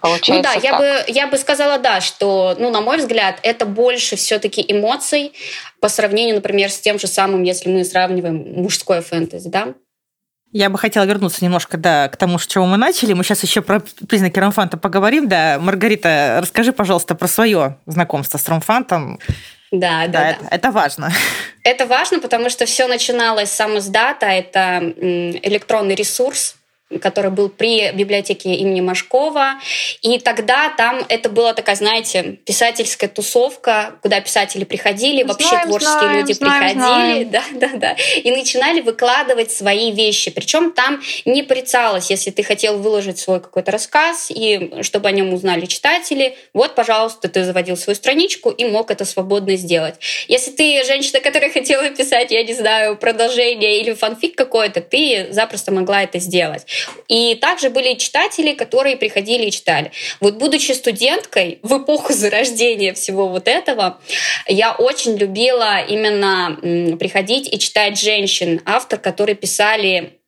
Получается 0.00 0.52
ну 0.52 0.60
да, 0.60 0.68
я 0.68 0.70
так. 0.72 0.80
бы, 0.80 1.12
я 1.12 1.26
бы 1.28 1.38
сказала, 1.38 1.78
да, 1.78 2.02
что, 2.02 2.54
ну, 2.58 2.70
на 2.70 2.82
мой 2.82 2.98
взгляд, 2.98 3.38
это 3.42 3.64
больше 3.64 4.16
все-таки 4.16 4.62
эмоций 4.68 5.32
по 5.80 5.88
сравнению, 5.88 6.34
например, 6.34 6.70
с 6.70 6.78
тем 6.78 6.98
же 6.98 7.06
самым, 7.06 7.42
если 7.42 7.70
мы 7.70 7.84
сравниваем 7.84 8.62
мужское 8.62 9.00
фэнтези, 9.00 9.48
да. 9.48 9.68
Я 10.52 10.68
бы 10.68 10.78
хотела 10.78 11.04
вернуться 11.04 11.42
немножко 11.42 11.78
да, 11.78 12.08
к 12.08 12.16
тому, 12.16 12.38
с 12.38 12.46
чего 12.46 12.66
мы 12.66 12.76
начали. 12.76 13.14
Мы 13.14 13.24
сейчас 13.24 13.42
еще 13.42 13.62
про 13.62 13.82
признаки 14.06 14.38
ромфанта 14.38 14.76
поговорим. 14.76 15.26
Да, 15.26 15.58
Маргарита, 15.58 16.38
расскажи, 16.40 16.72
пожалуйста, 16.72 17.14
про 17.14 17.26
свое 17.26 17.78
знакомство 17.86 18.36
с 18.38 18.46
ромфантом. 18.46 19.18
Да, 19.80 20.06
да, 20.06 20.08
да. 20.08 20.18
да. 20.18 20.30
Это, 20.30 20.46
это 20.50 20.70
важно. 20.70 21.12
Это 21.64 21.86
важно, 21.86 22.20
потому 22.20 22.50
что 22.50 22.66
все 22.66 22.86
начиналось 22.86 23.50
с 23.50 23.54
сам 23.54 23.78
издата. 23.78 24.26
Это 24.26 24.80
электронный 25.42 25.94
ресурс, 25.94 26.56
который 27.00 27.30
был 27.30 27.48
при 27.48 27.92
библиотеке 27.92 28.54
имени 28.54 28.80
Машкова. 28.80 29.54
И 30.02 30.18
тогда 30.18 30.68
там 30.70 31.04
это 31.08 31.28
была 31.28 31.54
такая, 31.54 31.76
знаете, 31.76 32.38
писательская 32.44 33.08
тусовка, 33.08 33.94
куда 34.02 34.20
писатели 34.20 34.64
приходили, 34.64 35.22
вообще 35.22 35.48
знаем, 35.48 35.68
творческие 35.68 35.98
знаем, 35.98 36.18
люди 36.18 36.32
знаем, 36.32 36.74
приходили, 36.74 37.28
знаем. 37.28 37.30
да, 37.30 37.42
да, 37.52 37.78
да, 37.78 37.96
и 38.18 38.30
начинали 38.30 38.80
выкладывать 38.80 39.50
свои 39.50 39.92
вещи. 39.92 40.30
Причем 40.30 40.72
там 40.72 41.02
не 41.24 41.42
порицалось, 41.42 42.10
если 42.10 42.30
ты 42.30 42.42
хотел 42.42 42.78
выложить 42.78 43.18
свой 43.18 43.40
какой-то 43.40 43.72
рассказ, 43.72 44.30
и 44.30 44.82
чтобы 44.82 45.08
о 45.08 45.12
нем 45.12 45.32
узнали 45.32 45.66
читатели, 45.66 46.36
вот, 46.52 46.74
пожалуйста, 46.74 47.28
ты 47.28 47.44
заводил 47.44 47.76
свою 47.76 47.96
страничку 47.96 48.50
и 48.50 48.64
мог 48.64 48.90
это 48.90 49.04
свободно 49.04 49.56
сделать. 49.56 49.94
Если 50.28 50.50
ты 50.50 50.84
женщина, 50.84 51.20
которая 51.20 51.50
хотела 51.50 51.88
писать, 51.90 52.30
я 52.30 52.42
не 52.44 52.54
знаю, 52.54 52.96
продолжение 52.96 53.80
или 53.80 53.92
фанфик 53.94 54.36
какой-то, 54.36 54.80
ты 54.80 55.28
запросто 55.30 55.72
могла 55.72 56.02
это 56.02 56.18
сделать. 56.18 56.66
И 57.08 57.34
также 57.36 57.70
были 57.70 57.94
читатели, 57.94 58.54
которые 58.54 58.96
приходили 58.96 59.46
и 59.46 59.50
читали. 59.50 59.92
Вот 60.20 60.34
будучи 60.34 60.72
студенткой 60.72 61.58
в 61.62 61.78
эпоху 61.78 62.12
зарождения 62.12 62.94
всего 62.94 63.28
вот 63.28 63.48
этого, 63.48 64.00
я 64.46 64.72
очень 64.72 65.16
любила 65.16 65.80
именно 65.80 66.96
приходить 66.98 67.52
и 67.52 67.58
читать 67.58 68.00
женщин, 68.00 68.60
автор, 68.64 68.98
которые 68.98 69.36
писали 69.36 70.18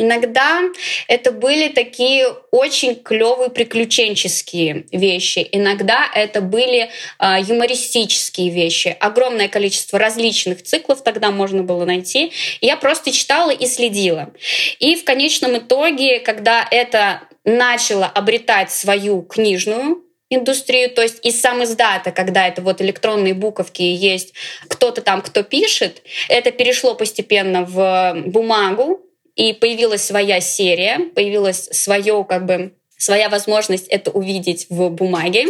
Иногда 0.00 0.62
это 1.08 1.30
были 1.30 1.68
такие 1.68 2.26
очень 2.50 2.94
клевые 2.94 3.50
приключенческие 3.50 4.86
вещи. 4.90 5.46
Иногда 5.52 6.10
это 6.14 6.40
были 6.40 6.88
э, 7.18 7.36
юмористические 7.42 8.48
вещи. 8.48 8.96
Огромное 8.98 9.48
количество 9.48 9.98
различных 9.98 10.62
циклов 10.62 11.02
тогда 11.02 11.30
можно 11.30 11.62
было 11.62 11.84
найти. 11.84 12.32
Я 12.62 12.78
просто 12.78 13.12
читала 13.12 13.50
и 13.50 13.66
следила. 13.66 14.30
И 14.78 14.96
в 14.96 15.04
конечном 15.04 15.58
итоге, 15.58 16.20
когда 16.20 16.66
это 16.70 17.20
начало 17.44 18.06
обретать 18.06 18.72
свою 18.72 19.20
книжную 19.20 20.02
индустрию, 20.30 20.88
то 20.88 21.02
есть 21.02 21.18
из 21.26 21.38
сам 21.38 21.62
издата, 21.62 22.10
когда 22.10 22.48
это 22.48 22.62
вот 22.62 22.80
электронные 22.80 23.34
буковки 23.34 23.82
есть, 23.82 24.32
кто-то 24.66 25.02
там, 25.02 25.20
кто 25.20 25.42
пишет, 25.42 26.02
это 26.30 26.52
перешло 26.52 26.94
постепенно 26.94 27.66
в 27.66 28.14
бумагу, 28.24 29.04
и 29.40 29.54
появилась 29.54 30.04
своя 30.04 30.38
серия, 30.40 30.98
появилась 31.14 31.64
свое 31.72 32.26
как 32.28 32.44
бы 32.44 32.74
своя 32.98 33.30
возможность 33.30 33.88
это 33.88 34.10
увидеть 34.10 34.66
в 34.68 34.90
бумаге. 34.90 35.46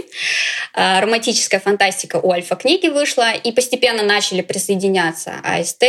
А, 0.73 1.00
романтическая 1.00 1.59
фантастика 1.59 2.20
у 2.23 2.30
Альфа-книги 2.30 2.87
вышла, 2.87 3.32
и 3.32 3.50
постепенно 3.50 4.04
начали 4.04 4.42
присоединяться 4.42 5.32
АСТ, 5.42 5.82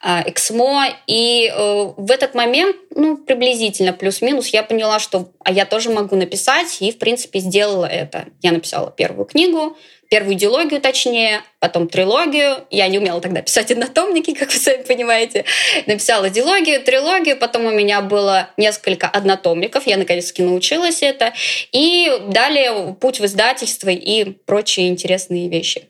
а, 0.00 0.22
Эксмо, 0.24 0.86
и 1.08 1.52
э, 1.52 1.92
в 1.96 2.08
этот 2.12 2.36
момент, 2.36 2.76
ну, 2.94 3.16
приблизительно 3.16 3.92
плюс-минус, 3.92 4.46
я 4.48 4.62
поняла, 4.62 5.00
что 5.00 5.32
а 5.44 5.50
я 5.50 5.66
тоже 5.66 5.90
могу 5.90 6.14
написать, 6.14 6.76
и, 6.80 6.92
в 6.92 6.98
принципе, 6.98 7.40
сделала 7.40 7.86
это. 7.86 8.26
Я 8.40 8.52
написала 8.52 8.92
первую 8.92 9.26
книгу, 9.26 9.76
первую 10.08 10.34
идеологию 10.34 10.80
точнее, 10.80 11.42
потом 11.58 11.88
трилогию. 11.88 12.64
Я 12.70 12.88
не 12.88 12.98
умела 12.98 13.20
тогда 13.20 13.42
писать 13.42 13.70
однотомники, 13.70 14.34
как 14.38 14.52
вы 14.52 14.58
сами 14.58 14.82
понимаете. 14.82 15.44
Написала 15.86 16.28
идеологию, 16.28 16.82
трилогию, 16.82 17.36
потом 17.36 17.66
у 17.66 17.70
меня 17.70 18.00
было 18.00 18.50
несколько 18.56 19.08
однотомников, 19.08 19.86
я 19.86 19.96
наконец-таки 19.96 20.42
научилась 20.42 21.02
это. 21.02 21.32
И 21.72 22.10
далее 22.28 22.96
путь 23.00 23.20
в 23.20 23.24
издательство 23.24 23.90
и 23.90 24.24
прочие 24.24 24.88
интересные 24.88 25.48
вещи. 25.48 25.88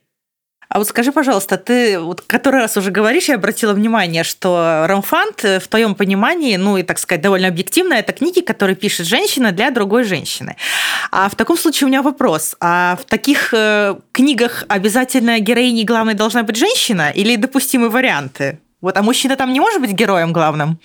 А 0.69 0.79
вот 0.79 0.89
скажи, 0.89 1.13
пожалуйста, 1.13 1.57
ты 1.57 1.99
вот 1.99 2.23
который 2.23 2.61
раз 2.61 2.77
уже 2.77 2.91
говоришь, 2.91 3.29
я 3.29 3.37
обратила 3.37 3.73
внимание, 3.73 4.25
что 4.25 4.85
ромфант 4.89 5.45
э, 5.45 5.61
в 5.61 5.69
твоем 5.69 5.95
понимании, 5.95 6.57
ну 6.57 6.77
и, 6.77 6.83
так 6.83 6.99
сказать, 6.99 7.23
довольно 7.23 7.49
объективно, 7.49 7.95
это 7.95 8.13
книги, 8.13 8.41
которые 8.41 8.75
пишет 8.75 9.07
женщина 9.07 9.53
для 9.53 9.71
другой 9.71 10.05
женщины. 10.05 10.57
А 11.13 11.29
в 11.29 11.37
таком 11.37 11.57
случае 11.57 11.87
у 11.87 11.89
меня 11.89 12.03
вопрос. 12.03 12.57
А 12.61 12.99
в 13.01 13.05
таких 13.05 13.55
э, 13.55 13.95
книгах 14.13 14.65
обязательно 14.69 15.39
героиней 15.39 15.85
главной 15.85 16.15
должна 16.15 16.43
быть 16.43 16.57
женщина 16.57 17.11
или 17.11 17.37
допустимы 17.37 17.89
варианты? 17.89 18.59
Вот, 18.81 18.97
а 18.97 19.03
мужчина 19.03 19.37
там 19.37 19.53
не 19.53 19.61
может 19.61 19.81
быть 19.81 19.93
героем 19.93 20.33
главным? 20.33 20.81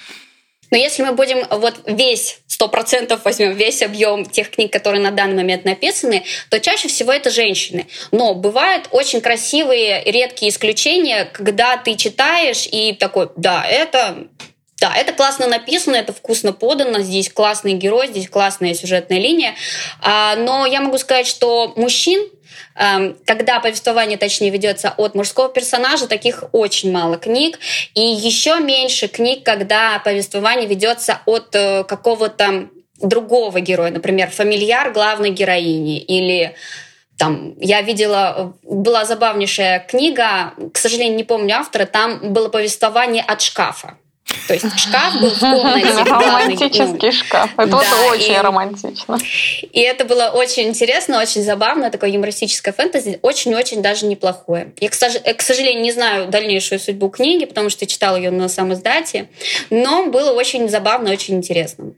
Но 0.72 0.78
если 0.78 1.04
мы 1.04 1.12
будем 1.12 1.46
вот 1.50 1.82
весь, 1.86 2.40
сто 2.48 2.68
процентов 2.70 3.26
возьмем 3.26 3.54
весь 3.54 3.82
объем 3.82 4.26
тех 4.26 4.50
книг, 4.50 4.72
которые 4.72 5.02
на 5.02 5.12
данный 5.12 5.36
момент 5.36 5.66
написаны, 5.66 6.24
то 6.50 6.60
чаще 6.60 6.88
всего 6.88 7.12
это 7.12 7.30
женщины. 7.30 7.88
Но 8.12 8.34
бывают 8.34 8.88
очень 8.92 9.22
красивые, 9.22 10.04
редкие 10.06 10.50
исключения, 10.50 11.26
когда 11.26 11.78
ты 11.78 11.96
читаешь 11.96 12.68
и 12.72 12.94
такой, 12.94 13.30
да, 13.36 13.66
это 13.68 14.28
да, 14.80 14.96
это 14.96 15.14
классно 15.14 15.46
написано, 15.46 15.96
это 15.96 16.12
вкусно 16.12 16.54
подано, 16.54 17.02
здесь 17.02 17.32
классный 17.32 17.74
герой, 17.74 18.08
здесь 18.08 18.28
классная 18.28 18.74
сюжетная 18.74 19.20
линия. 19.20 19.54
А, 20.02 20.36
но 20.36 20.66
я 20.66 20.82
могу 20.82 20.98
сказать, 20.98 21.28
что 21.28 21.74
мужчин 21.76 22.28
когда 23.26 23.60
повествование, 23.60 24.18
точнее, 24.18 24.50
ведется 24.50 24.94
от 24.98 25.14
мужского 25.14 25.50
персонажа, 25.50 26.08
таких 26.08 26.44
очень 26.52 26.92
мало 26.92 27.18
книг. 27.18 27.60
И 27.94 28.02
еще 28.02 28.60
меньше 28.60 29.08
книг, 29.08 29.44
когда 29.44 30.00
повествование 30.04 30.68
ведется 30.68 31.22
от 31.26 31.54
э, 31.54 31.84
какого-то 31.84 32.70
другого 33.00 33.60
героя, 33.60 33.92
например, 33.92 34.30
фамильяр 34.30 34.92
главной 34.92 35.32
героини 35.32 36.00
или 36.00 36.56
там, 37.18 37.54
я 37.60 37.82
видела, 37.82 38.56
была 38.64 39.06
забавнейшая 39.06 39.80
книга, 39.80 40.54
к 40.74 40.78
сожалению, 40.78 41.16
не 41.16 41.24
помню 41.24 41.58
автора, 41.58 41.86
там 41.86 42.34
было 42.34 42.50
повествование 42.50 43.24
от 43.24 43.42
шкафа. 43.42 43.98
То 44.48 44.54
есть 44.54 44.80
шкаф 44.80 45.20
был 45.20 45.30
в 45.30 45.40
комнате. 45.40 46.04
Романтический 46.04 47.12
шкаф. 47.12 47.50
Это 47.58 47.68
да, 47.68 47.78
вот 47.78 48.12
очень 48.12 48.34
и, 48.34 48.38
романтично. 48.38 49.18
И 49.72 49.80
это 49.80 50.06
было 50.06 50.30
очень 50.30 50.64
интересно, 50.68 51.22
очень 51.22 51.42
забавно, 51.44 51.90
такое 51.90 52.10
юмористическое 52.10 52.74
фэнтези, 52.74 53.20
очень-очень 53.22 53.82
даже 53.82 54.06
неплохое. 54.06 54.74
Я, 54.80 54.90
к 54.90 55.42
сожалению, 55.42 55.82
не 55.82 55.92
знаю 55.92 56.28
дальнейшую 56.28 56.80
судьбу 56.80 57.10
книги, 57.10 57.46
потому 57.46 57.70
что 57.70 57.86
читала 57.86 58.16
ее 58.16 58.32
на 58.32 58.50
самом 58.50 58.74
издате, 58.74 59.30
но 59.70 60.08
было 60.08 60.32
очень 60.34 60.70
забавно, 60.70 61.12
очень 61.12 61.36
интересно. 61.36 61.94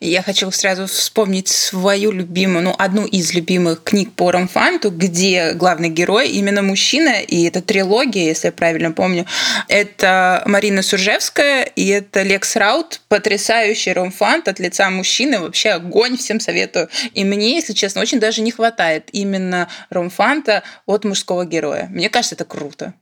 Я 0.00 0.22
хочу 0.22 0.50
сразу 0.52 0.86
вспомнить 0.86 1.48
свою 1.48 2.12
любимую, 2.12 2.62
ну, 2.62 2.74
одну 2.78 3.04
из 3.04 3.34
любимых 3.34 3.82
книг 3.82 4.12
по 4.12 4.30
Рамфанту, 4.30 4.90
где 4.90 5.54
главный 5.54 5.88
герой 5.88 6.28
именно 6.28 6.62
мужчина, 6.62 7.20
и 7.20 7.44
это 7.44 7.60
трилогия, 7.62 8.24
если 8.26 8.48
я 8.48 8.52
правильно 8.52 8.92
помню. 8.92 9.26
Это 9.66 10.42
Марина 10.46 10.82
Суржевская, 10.82 11.64
и 11.64 11.88
это 11.88 12.22
Лекс 12.22 12.54
Раут, 12.54 13.00
потрясающий 13.08 13.92
Рамфант 13.92 14.46
от 14.46 14.60
лица 14.60 14.88
мужчины, 14.90 15.40
вообще 15.40 15.70
огонь, 15.70 16.16
всем 16.16 16.38
советую. 16.38 16.88
И 17.14 17.24
мне, 17.24 17.56
если 17.56 17.72
честно, 17.72 18.00
очень 18.00 18.20
даже 18.20 18.40
не 18.40 18.52
хватает 18.52 19.08
именно 19.12 19.68
Ромфанта 19.90 20.62
от 20.86 21.04
мужского 21.04 21.44
героя. 21.44 21.88
Мне 21.90 22.08
кажется, 22.08 22.36
это 22.36 22.44
круто. 22.44 22.94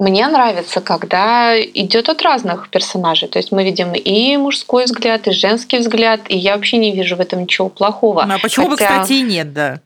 Мне 0.00 0.26
нравится, 0.26 0.80
когда 0.80 1.58
идет 1.60 2.08
от 2.08 2.20
разных 2.22 2.68
персонажей. 2.68 3.28
То 3.28 3.38
есть 3.38 3.52
мы 3.52 3.62
видим 3.62 3.92
и 3.92 4.36
мужской 4.36 4.86
взгляд, 4.86 5.28
и 5.28 5.30
женский 5.30 5.78
взгляд, 5.78 6.22
и 6.28 6.36
я 6.36 6.56
вообще 6.56 6.78
не 6.78 6.92
вижу 6.92 7.14
в 7.16 7.20
этом 7.20 7.42
ничего 7.42 7.68
плохого. 7.68 8.24
Ну, 8.24 8.34
а 8.34 8.38
почему 8.38 8.70
Хотя... 8.70 8.86
бы, 8.86 8.92
кстати, 8.92 9.12
и 9.12 9.22
нет, 9.22 9.52
да? 9.52 9.80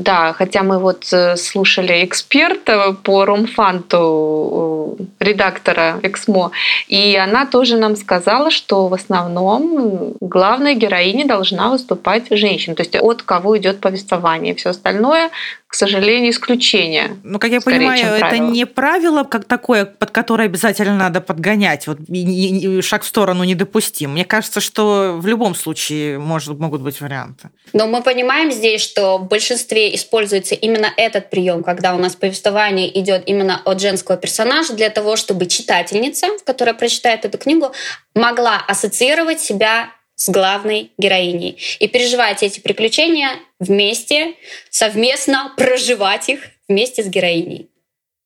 Да, 0.00 0.32
хотя 0.32 0.62
мы 0.62 0.78
вот 0.78 1.12
э, 1.12 1.36
слушали 1.36 2.04
эксперта 2.06 2.96
по 3.02 3.26
ромфанту, 3.26 4.96
э, 4.98 5.24
редактора 5.24 6.00
Эксмо, 6.02 6.52
и 6.88 7.16
она 7.16 7.44
тоже 7.44 7.76
нам 7.76 7.96
сказала, 7.96 8.50
что 8.50 8.88
в 8.88 8.94
основном 8.94 10.14
главная 10.20 10.74
героиня 10.74 11.26
должна 11.26 11.68
выступать 11.68 12.28
женщина, 12.30 12.74
то 12.74 12.82
есть 12.82 12.96
от 12.96 13.22
кого 13.22 13.58
идет 13.58 13.80
повествование. 13.80 14.54
Все 14.54 14.70
остальное 14.70 15.30
к 15.70 15.74
сожалению, 15.76 16.32
исключение. 16.32 17.16
Ну, 17.22 17.38
как 17.38 17.52
я 17.52 17.60
понимаю, 17.60 18.04
это 18.04 18.18
правило. 18.18 18.50
не 18.50 18.66
правило 18.66 19.22
как 19.22 19.44
такое, 19.44 19.84
под 19.84 20.10
которое 20.10 20.46
обязательно 20.46 20.96
надо 20.96 21.20
подгонять. 21.20 21.86
Вот 21.86 21.98
и, 22.08 22.24
и, 22.24 22.78
и 22.78 22.82
шаг 22.82 23.04
в 23.04 23.06
сторону 23.06 23.44
недопустим. 23.44 24.10
Мне 24.10 24.24
кажется, 24.24 24.60
что 24.60 25.16
в 25.16 25.26
любом 25.28 25.54
случае 25.54 26.18
может, 26.18 26.58
могут 26.58 26.82
быть 26.82 27.00
варианты. 27.00 27.50
Но 27.72 27.86
мы 27.86 28.02
понимаем 28.02 28.50
здесь, 28.50 28.80
что 28.80 29.18
в 29.18 29.28
большинстве 29.28 29.89
используется 29.94 30.54
именно 30.54 30.92
этот 30.96 31.30
прием, 31.30 31.62
когда 31.62 31.94
у 31.94 31.98
нас 31.98 32.16
повествование 32.16 32.98
идет 32.98 33.22
именно 33.26 33.60
от 33.64 33.80
женского 33.80 34.16
персонажа, 34.16 34.74
для 34.74 34.90
того, 34.90 35.16
чтобы 35.16 35.46
читательница, 35.46 36.28
которая 36.44 36.74
прочитает 36.74 37.24
эту 37.24 37.38
книгу, 37.38 37.72
могла 38.14 38.56
ассоциировать 38.66 39.40
себя 39.40 39.90
с 40.14 40.28
главной 40.28 40.92
героиней 40.98 41.58
и 41.78 41.88
переживать 41.88 42.42
эти 42.42 42.60
приключения 42.60 43.30
вместе, 43.58 44.34
совместно 44.68 45.52
проживать 45.56 46.28
их 46.28 46.40
вместе 46.68 47.02
с 47.02 47.06
героиней. 47.06 47.68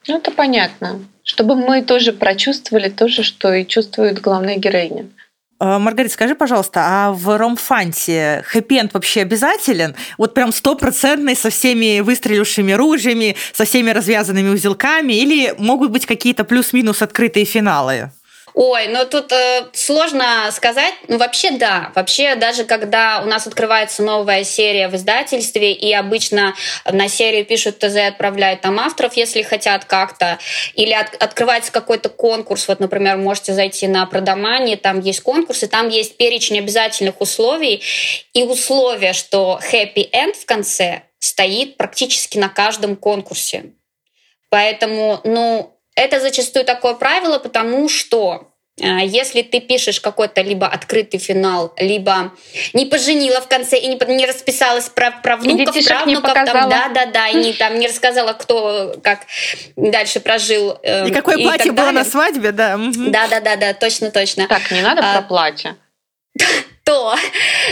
Ну, 0.09 0.18
это 0.18 0.30
понятно. 0.30 1.04
Чтобы 1.23 1.54
мы 1.54 1.83
тоже 1.83 2.12
прочувствовали 2.12 2.88
то 2.88 3.09
же, 3.09 3.23
что 3.23 3.54
и 3.54 3.64
чувствует 3.64 4.21
главная 4.21 4.56
героиня. 4.56 5.09
А, 5.61 5.79
Маргарита, 5.79 6.15
скажи, 6.15 6.35
пожалуйста, 6.35 6.81
а 6.83 7.13
в 7.13 7.37
ромфанте 7.39 8.43
хэппи 8.47 8.91
вообще 8.93 9.23
обязателен? 9.23 9.95
Вот 10.19 10.35
прям 10.35 10.53
стопроцентный 10.53 11.37
со 11.37 11.51
всеми 11.51 12.01
выстрелившими 12.01 12.73
ружьями, 12.73 13.37
со 13.53 13.65
всеми 13.65 13.91
развязанными 13.91 14.49
узелками? 14.49 15.13
Или 15.13 15.55
могут 15.59 15.91
быть 15.91 16.07
какие-то 16.07 16.45
плюс-минус 16.45 17.03
открытые 17.03 17.45
финалы? 17.45 18.11
Ой, 18.55 18.87
ну 18.87 19.05
тут 19.05 19.33
э, 19.33 19.67
сложно 19.73 20.49
сказать. 20.53 20.95
Ну, 21.09 21.19
вообще, 21.19 21.51
да. 21.51 21.91
Вообще, 21.97 22.37
даже 22.37 22.65
когда 22.65 23.21
у 23.21 23.27
нас 23.27 23.49
открывается 23.49 24.05
новая 24.05 24.45
серия 24.45 24.87
в 24.87 24.95
издательстве, 24.95 25.73
и 25.73 25.93
обычно 25.93 26.55
на 26.85 27.09
серию 27.09 27.45
пишут 27.45 27.81
ТЗ, 27.81 27.97
отправляют 27.97 28.61
там 28.61 28.79
авторов, 28.79 29.17
если 29.17 29.43
хотят 29.43 29.87
как-то, 29.87 30.39
или 30.75 30.93
от, 30.93 31.21
открывается 31.21 31.73
какой-то 31.73 32.09
конкурс, 32.09 32.69
вот, 32.69 32.79
например, 32.79 33.17
можете 33.17 33.55
зайти 33.55 33.89
на 33.89 34.07
Продомане, 34.07 34.77
там 34.77 35.01
есть 35.01 35.23
конкурс, 35.23 35.65
и 35.65 35.67
там 35.67 35.89
есть 35.89 36.17
перечень 36.17 36.61
обязательных 36.61 37.21
условий, 37.21 37.83
и 38.35 38.45
условие, 38.45 39.15
что 39.15 39.59
happy 39.69 40.09
end 40.13 40.35
в 40.35 40.47
конце 40.47 41.03
стоит 41.19 41.77
практически 41.77 42.39
на 42.39 42.49
каждом 42.49 42.95
конкурсе. 42.95 43.73
Поэтому, 44.49 45.21
ну, 45.25 45.74
это 45.95 46.21
зачастую 46.21 46.65
такое 46.65 46.95
правило, 46.95 47.39
потому 47.39 47.89
что 47.89 48.51
если 48.77 49.43
ты 49.43 49.61
пишешь 49.61 50.01
какой-то 50.01 50.41
либо 50.41 50.67
открытый 50.67 51.21
финал, 51.21 51.73
либо 51.77 52.33
не 52.73 52.87
поженила 52.87 53.41
в 53.41 53.47
конце 53.47 53.79
и 53.79 53.87
не, 53.87 54.17
не 54.17 54.27
расписалась 54.27 54.89
про, 54.89 55.13
про 55.13 55.37
внуков, 55.37 55.77
правнуков, 55.87 56.33
там, 56.33 56.69
да, 56.69 56.89
да, 56.93 57.07
да, 57.07 57.29
и 57.29 57.37
не, 57.37 57.53
там 57.53 57.79
не 57.79 57.87
рассказала, 57.87 58.33
кто 58.33 58.97
как 59.05 59.21
дальше 59.77 60.19
прожил. 60.19 60.77
Э, 60.83 61.07
и 61.07 61.13
какое 61.13 61.37
и 61.37 61.45
платье 61.45 61.71
было 61.71 61.93
на 61.93 62.05
свадьбе, 62.05 62.51
да. 62.51 62.77
Да, 62.77 63.29
да, 63.29 63.41
да, 63.41 63.57
да, 63.57 63.75
точно, 63.75 64.11
точно. 64.11 64.49
Так, 64.49 64.69
не 64.73 64.83
надо 64.83 65.03
а, 65.05 65.21
про 65.21 65.29
платье 65.29 65.77
то, 66.85 67.17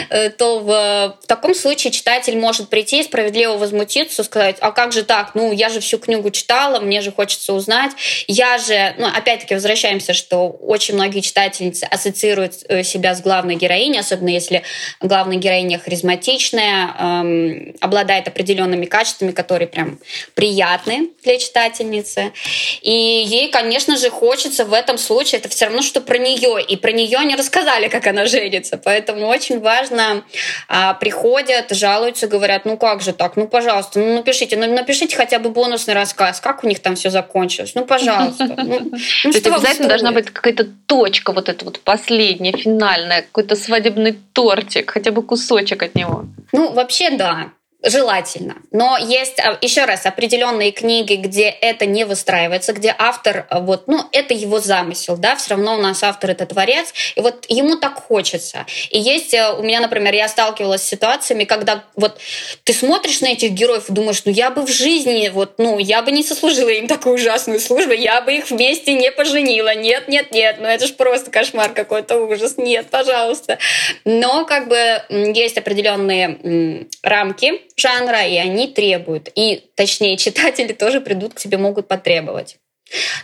э, 0.09 0.31
то 0.31 0.59
в, 0.61 1.17
в 1.23 1.27
таком 1.27 1.55
случае 1.55 1.93
читатель 1.93 2.37
может 2.37 2.71
прийти 2.71 3.01
и 3.01 3.03
справедливо 3.03 3.59
возмутиться, 3.59 4.25
сказать, 4.25 4.57
а 4.61 4.73
как 4.73 4.93
же 4.93 5.05
так, 5.05 5.35
ну 5.35 5.53
я 5.53 5.69
же 5.69 5.81
всю 5.81 5.99
книгу 5.99 6.31
читала, 6.31 6.81
мне 6.81 7.03
же 7.03 7.13
хочется 7.13 7.53
узнать, 7.53 7.93
я 8.27 8.57
же, 8.57 8.95
ну 8.99 9.07
опять-таки 9.07 9.55
возвращаемся, 9.55 10.15
что 10.15 10.49
очень 10.49 10.95
многие 10.95 11.21
читательницы 11.21 11.85
ассоциируют 11.85 12.55
э, 12.69 12.83
себя 12.83 13.15
с 13.15 13.21
главной 13.21 13.57
героиней, 13.57 14.01
особенно 14.01 14.31
если 14.31 14.63
главная 15.01 15.37
героиня 15.37 15.79
харизматичная, 15.79 16.95
эм, 16.99 17.77
обладает 17.81 18.29
определенными 18.29 18.87
качествами, 18.87 19.33
которые 19.33 19.69
прям 19.69 19.99
приятны 20.35 21.11
для 21.23 21.39
читательницы, 21.39 22.33
и 22.81 22.91
ей, 23.27 23.51
конечно 23.51 23.99
же, 23.99 24.09
хочется 24.09 24.65
в 24.65 24.73
этом 24.73 24.97
случае, 24.97 25.41
это 25.41 25.51
все 25.51 25.67
равно, 25.67 25.83
что 25.83 26.01
про 26.01 26.17
нее, 26.17 26.65
и 26.67 26.77
про 26.77 26.93
нее 26.93 27.19
не 27.27 27.37
рассказали, 27.37 27.89
как 27.89 28.07
она 28.07 28.25
женится, 28.25 28.79
поэтому 28.79 29.02
Поэтому 29.03 29.27
очень 29.27 29.59
важно, 29.59 30.23
а, 30.69 30.95
приходят, 30.95 31.71
жалуются, 31.71 32.29
говорят, 32.29 32.65
ну 32.65 32.77
как 32.77 33.03
же 33.03 33.13
так, 33.13 33.37
ну 33.37 33.49
пожалуйста, 33.49 33.99
ну 33.99 34.15
напишите, 34.15 34.57
ну 34.57 34.73
напишите 34.73 35.17
хотя 35.17 35.41
бы 35.41 35.51
бонусный 35.51 35.95
рассказ, 35.95 36.41
как 36.41 36.63
у 36.63 36.69
них 36.69 36.79
там 36.79 36.95
все 36.95 37.11
закончилось, 37.11 37.73
ну 37.75 37.85
пожалуйста. 37.85 38.49
Ну, 38.63 38.79
ну, 38.81 38.91
То 38.91 39.29
есть 39.29 39.47
обязательно 39.47 39.89
должна 39.89 40.13
быть 40.13 40.31
какая-то 40.31 40.65
точка, 40.87 41.33
вот 41.33 41.49
эта 41.49 41.65
вот 41.65 41.81
последняя, 41.81 42.53
финальная, 42.53 43.23
какой-то 43.23 43.57
свадебный 43.57 44.19
тортик, 44.33 44.91
хотя 44.93 45.11
бы 45.11 45.23
кусочек 45.23 45.83
от 45.83 45.95
него. 45.97 46.27
Ну 46.53 46.73
вообще 46.73 47.11
да. 47.11 47.51
Желательно. 47.85 48.57
Но 48.71 48.97
есть, 48.97 49.41
а, 49.41 49.59
еще 49.61 49.85
раз, 49.87 50.07
определенные 50.07 50.71
книги, 50.71 51.15
где 51.15 51.49
это 51.49 51.85
не 51.85 52.05
выстраивается, 52.05 52.73
где 52.73 52.95
автор, 52.97 53.47
а, 53.51 53.59
вот, 53.59 53.89
ну, 53.89 54.05
это 54.13 54.35
его 54.35 54.61
замысел, 54.61 55.17
да, 55.17 55.35
все 55.35 55.51
равно 55.51 55.75
у 55.75 55.79
нас 55.79 56.05
автор 56.05 56.31
это 56.31 56.47
творец, 56.47 56.95
и 57.17 57.21
вот 57.21 57.45
ему 57.49 57.77
так 57.77 57.95
хочется. 57.95 58.67
И 58.91 59.01
есть 59.01 59.35
а, 59.35 59.55
у 59.55 59.65
меня, 59.65 59.81
например, 59.81 60.15
я 60.15 60.29
сталкивалась 60.29 60.83
с 60.83 60.89
ситуациями, 60.89 61.43
когда 61.43 61.83
вот 61.97 62.19
ты 62.63 62.73
смотришь 62.73 63.21
на 63.21 63.33
этих 63.33 63.51
героев 63.51 63.89
и 63.89 63.93
думаешь, 63.93 64.23
ну, 64.25 64.31
я 64.31 64.51
бы 64.51 64.63
в 64.63 64.71
жизни, 64.71 65.29
вот, 65.33 65.55
ну, 65.59 65.79
я 65.81 66.03
бы 66.03 66.13
не 66.13 66.23
сослужила 66.23 66.69
им 66.69 66.87
такую 66.87 67.17
ужасную 67.17 67.59
службу, 67.59 67.93
я 67.93 68.21
бы 68.21 68.33
их 68.33 68.51
вместе 68.51 68.95
не 68.95 69.11
поженила. 69.11 69.75
Нет, 69.75 70.07
нет, 70.07 70.31
нет, 70.31 70.59
ну, 70.61 70.69
это 70.69 70.87
же 70.87 70.93
просто 70.93 71.33
кошмар 71.33 71.73
какой-то 71.73 72.17
ужас. 72.17 72.59
Нет, 72.59 72.87
пожалуйста. 72.91 73.59
Но, 74.05 74.45
как 74.45 74.69
бы, 74.69 75.03
есть 75.11 75.59
определенные 75.59 76.87
рамки, 77.03 77.61
жанра, 77.77 78.27
и 78.27 78.37
они 78.37 78.69
требуют. 78.69 79.31
И, 79.35 79.71
точнее, 79.75 80.17
читатели 80.19 80.73
тоже 80.73 81.01
придут 81.01 81.35
к 81.35 81.39
тебе, 81.39 81.59
могут 81.59 81.89
потребовать. 81.89 82.59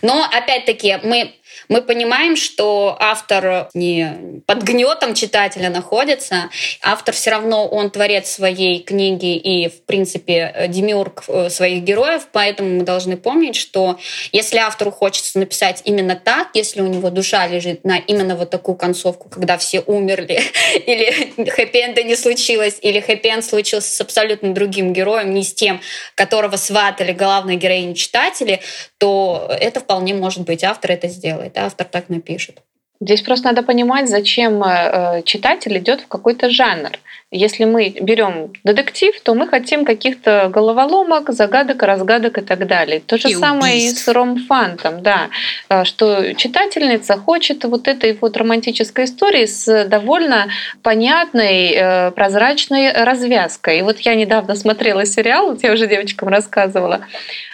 Но, 0.02 0.24
опять-таки, 0.24 0.98
мы 1.02 1.34
мы 1.68 1.83
понимаем, 1.83 2.37
что 2.37 2.97
автор 2.99 3.68
не 3.75 4.42
под 4.47 4.62
гнетом 4.62 5.14
читателя 5.14 5.71
находится. 5.71 6.51
Автор 6.83 7.14
все 7.14 7.31
равно, 7.31 7.66
он 7.66 7.90
творец 7.90 8.29
своей 8.29 8.83
книги 8.83 9.37
и, 9.37 9.68
в 9.68 9.83
принципе, 9.83 10.66
демиург 10.68 11.25
э, 11.29 11.51
своих 11.51 11.83
героев, 11.83 12.29
поэтому 12.33 12.79
мы 12.79 12.85
должны 12.85 13.16
помнить, 13.16 13.57
что 13.57 13.99
если 14.33 14.59
автору 14.59 14.90
хочется 14.90 15.38
написать 15.38 15.83
именно 15.85 16.16
так, 16.16 16.49
если 16.55 16.81
у 16.81 16.87
него 16.87 17.11
душа 17.11 17.47
лежит 17.47 17.85
на 17.85 17.99
именно 17.99 18.37
вот 18.37 18.51
такую 18.51 18.77
концовку, 18.77 19.29
когда 19.29 19.59
все 19.59 19.81
умерли, 19.81 20.40
или 20.87 21.49
хэппи 21.49 22.03
не 22.05 22.16
случилось, 22.16 22.79
или 22.83 23.01
хэппи 23.01 23.40
случился 23.42 23.90
с 23.90 24.01
абсолютно 24.01 24.55
другим 24.55 24.92
героем, 24.92 25.35
не 25.35 25.42
с 25.42 25.53
тем, 25.55 25.81
которого 26.14 26.57
сватали 26.57 27.12
главные 27.12 27.57
героини 27.57 27.94
читатели, 27.94 28.61
то 28.99 29.49
это 29.61 29.81
вполне 29.81 30.14
может 30.14 30.42
быть 30.42 30.64
автор 30.64 30.92
это 30.92 31.09
сделает 31.09 31.47
автор 31.56 31.87
так 31.87 32.08
напишет. 32.08 32.62
Здесь 33.00 33.22
просто 33.22 33.48
надо 33.48 33.62
понимать, 33.62 34.08
зачем 34.08 34.62
э, 34.64 35.22
читатель 35.24 35.78
идет 35.78 36.00
в 36.00 36.08
какой-то 36.08 36.50
жанр. 36.50 36.90
Если 37.31 37.64
мы 37.64 37.95
берем 38.01 38.55
детектив, 38.64 39.14
то 39.21 39.35
мы 39.35 39.47
хотим 39.47 39.85
каких-то 39.85 40.49
головоломок, 40.51 41.31
загадок, 41.31 41.83
разгадок 41.83 42.38
и 42.38 42.41
так 42.41 42.67
далее. 42.67 43.01
То 43.01 43.19
же 43.19 43.29
и 43.29 43.35
самое 43.35 43.75
убийств. 43.75 44.01
и 44.01 44.05
с 44.05 44.09
ромфантом, 44.09 45.03
да, 45.03 45.29
э, 45.69 45.85
что 45.85 46.33
читательница 46.35 47.19
хочет 47.19 47.64
вот 47.64 47.87
этой 47.87 48.17
вот 48.19 48.35
романтической 48.38 49.05
истории 49.05 49.45
с 49.45 49.85
довольно 49.85 50.49
понятной, 50.83 51.73
э, 51.73 52.11
прозрачной 52.12 52.93
развязкой. 52.93 53.81
И 53.81 53.83
вот 53.83 54.01
я 54.01 54.14
недавно 54.14 54.55
смотрела 54.55 55.05
сериал, 55.05 55.51
вот 55.51 55.62
я 55.62 55.73
уже 55.73 55.87
девочкам 55.87 56.31
рассказывала, 56.31 57.03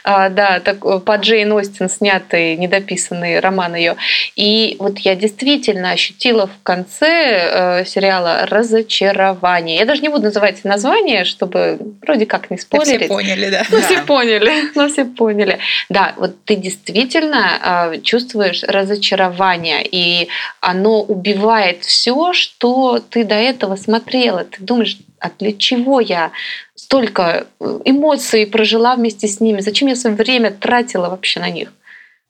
а, 0.04 0.28
да, 0.28 0.60
так, 0.60 1.04
по 1.04 1.16
Джейн 1.16 1.50
Остин 1.50 1.88
снятый 1.88 2.56
недописанный 2.56 3.40
роман 3.40 3.74
ее. 3.74 3.96
И 4.36 4.76
вот 4.78 4.98
я 5.00 5.16
действительно 5.16 5.90
ощутила 5.90 6.46
в 6.46 6.62
конце 6.62 7.80
э, 7.80 7.84
сериала 7.86 8.46
разочарование. 8.48 9.63
Я 9.72 9.84
даже 9.84 10.02
не 10.02 10.08
буду 10.08 10.24
называть 10.24 10.64
название, 10.64 11.24
чтобы 11.24 11.78
вроде 12.02 12.26
как 12.26 12.50
не 12.50 12.58
спойлерить. 12.58 13.02
все 13.02 13.08
поняли, 13.08 13.50
да. 13.50 13.64
Ну, 13.70 13.78
да. 13.78 13.82
все 13.84 14.02
поняли, 14.02 14.52
ну, 14.74 14.88
все 14.88 15.04
поняли. 15.04 15.58
Да, 15.88 16.14
вот 16.16 16.44
ты 16.44 16.56
действительно 16.56 17.92
э, 17.94 18.00
чувствуешь 18.00 18.62
разочарование, 18.62 19.86
и 19.90 20.28
оно 20.60 21.02
убивает 21.02 21.84
все, 21.84 22.32
что 22.32 22.98
ты 22.98 23.24
до 23.24 23.34
этого 23.34 23.76
смотрела. 23.76 24.44
Ты 24.44 24.62
думаешь, 24.62 24.98
а 25.18 25.30
для 25.38 25.52
чего 25.52 26.00
я 26.00 26.32
столько 26.74 27.46
э, 27.60 27.80
эмоций 27.84 28.46
прожила 28.46 28.94
вместе 28.96 29.26
с 29.28 29.40
ними? 29.40 29.60
Зачем 29.60 29.88
я 29.88 29.96
свое 29.96 30.16
время 30.16 30.50
тратила 30.50 31.08
вообще 31.08 31.40
на 31.40 31.50
них? 31.50 31.72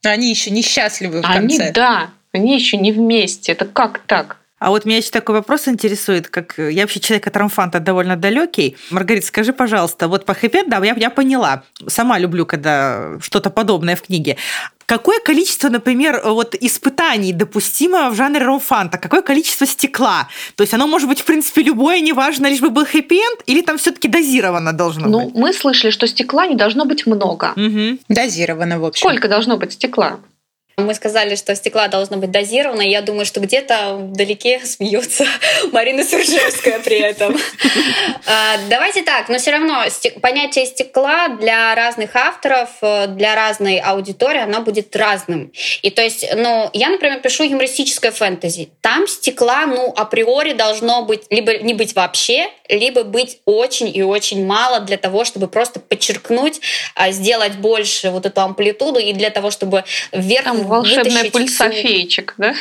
Но 0.05 0.11
они 0.11 0.31
еще 0.31 0.51
несчастливы 0.51 1.23
в 1.23 1.25
Они, 1.27 1.57
конце. 1.59 1.73
да, 1.73 2.11
они 2.33 2.55
еще 2.55 2.77
не 2.77 2.93
вместе. 2.93 3.53
Это 3.53 3.65
как 3.65 4.01
так? 4.07 4.37
А 4.61 4.71
вот 4.71 4.85
меня 4.85 4.99
еще 4.99 5.11
такой 5.11 5.35
вопрос 5.35 5.69
интересует, 5.69 6.29
как 6.29 6.55
я 6.59 6.83
вообще 6.83 7.01
человек 7.01 7.27
от 7.27 7.37
ромфанта 7.37 7.81
довольно 7.81 8.17
далекий. 8.17 8.77
Маргарита, 8.91 9.27
скажи, 9.27 9.53
пожалуйста, 9.53 10.09
вот 10.09 10.25
по 10.25 10.33
хэппи 10.33 10.65
да, 10.69 10.79
я, 10.85 10.95
я 10.95 11.11
поняла. 11.11 11.65
Сама 11.89 12.19
люблю, 12.19 12.47
когда 12.47 13.19
что-то 13.21 13.51
подобное 13.51 13.97
в 13.97 14.03
книге. 14.03 14.37
Какое 14.87 15.19
количество, 15.19 15.71
например, 15.71 16.21
вот 16.25 16.55
испытаний 16.55 17.33
допустимо 17.33 18.11
в 18.11 18.15
жанре 18.15 18.45
ромфанта? 18.45 18.99
Какое 18.99 19.23
количество 19.23 19.67
стекла? 19.67 20.29
То 20.57 20.63
есть 20.63 20.73
оно 20.75 20.87
может 20.87 21.09
быть, 21.09 21.21
в 21.21 21.25
принципе, 21.25 21.63
любое, 21.63 22.01
неважно, 22.01 22.47
лишь 22.47 22.61
бы 22.61 22.71
был 22.71 22.85
хэппи-энд, 22.85 23.41
или 23.47 23.61
там 23.63 23.77
все 23.79 23.91
таки 23.93 24.09
дозировано 24.09 24.73
должно 24.73 25.09
Ну, 25.09 25.25
быть? 25.27 25.35
мы 25.35 25.53
слышали, 25.53 25.91
что 25.91 26.07
стекла 26.07 26.47
не 26.47 26.55
должно 26.55 26.85
быть 26.85 27.07
много. 27.07 27.53
Мгм. 27.57 27.99
Дозировано, 28.09 28.79
в 28.79 28.85
общем. 28.85 29.09
Сколько 29.09 29.29
должно 29.29 29.57
быть 29.57 29.73
стекла? 29.73 30.21
Мы 30.77 30.95
сказали, 30.95 31.37
что 31.37 31.55
стекла 31.55 31.89
должно 31.89 32.17
быть 32.17 32.31
дозировано. 32.31 32.83
и 32.83 32.91
Я 32.91 33.01
думаю, 33.01 33.27
что 33.27 33.41
где-то 33.41 33.97
вдалеке 33.97 34.61
смеется 34.65 35.25
Марина 35.73 36.05
Суржевская 36.05 36.81
при 36.81 36.99
этом. 36.99 37.37
А, 38.27 38.57
Давайте 38.71 39.03
так, 39.03 39.29
но 39.29 39.39
все 39.39 39.51
равно 39.51 39.85
понятие 40.23 40.65
стекла 40.67 41.29
для 41.29 41.75
разных 41.75 42.17
авторов, 42.17 42.71
э, 42.81 43.07
для 43.09 43.35
разной 43.35 43.79
аудитории, 43.79 44.41
оно 44.41 44.63
будет 44.63 44.95
разным. 44.97 45.53
И 45.83 45.91
то 45.91 46.03
есть, 46.03 46.27
ну, 46.35 46.71
я, 46.73 46.89
например, 46.89 47.21
пишу 47.21 47.45
юмористическое 47.45 48.13
фэнтези. 48.13 48.71
Там 48.81 49.07
стекла, 49.07 49.67
ну, 49.67 49.93
априори 49.95 50.55
должно 50.55 51.03
быть 51.05 51.25
либо 51.31 51.59
не 51.59 51.75
быть 51.75 51.95
вообще, 51.95 52.49
либо 52.69 53.05
быть 53.05 53.39
очень 53.45 53.95
и 53.95 54.03
очень 54.03 54.45
мало 54.47 54.81
для 54.81 54.97
того, 54.97 55.25
чтобы 55.25 55.49
просто 55.49 55.81
подчеркнуть, 55.81 56.61
а, 56.95 57.11
сделать 57.11 57.55
больше 57.57 58.11
вот 58.11 58.27
эту 58.27 58.41
амплитуду 58.41 58.99
и 58.99 59.13
для 59.13 59.31
того, 59.31 59.51
чтобы 59.51 59.85
вверх 60.13 60.45
Там 60.45 60.65
волшебная 60.67 61.05
вытащить 61.05 61.33
пыльца 61.33 61.71
всю- 61.71 61.83
феечек, 61.83 62.35
да? 62.39 62.55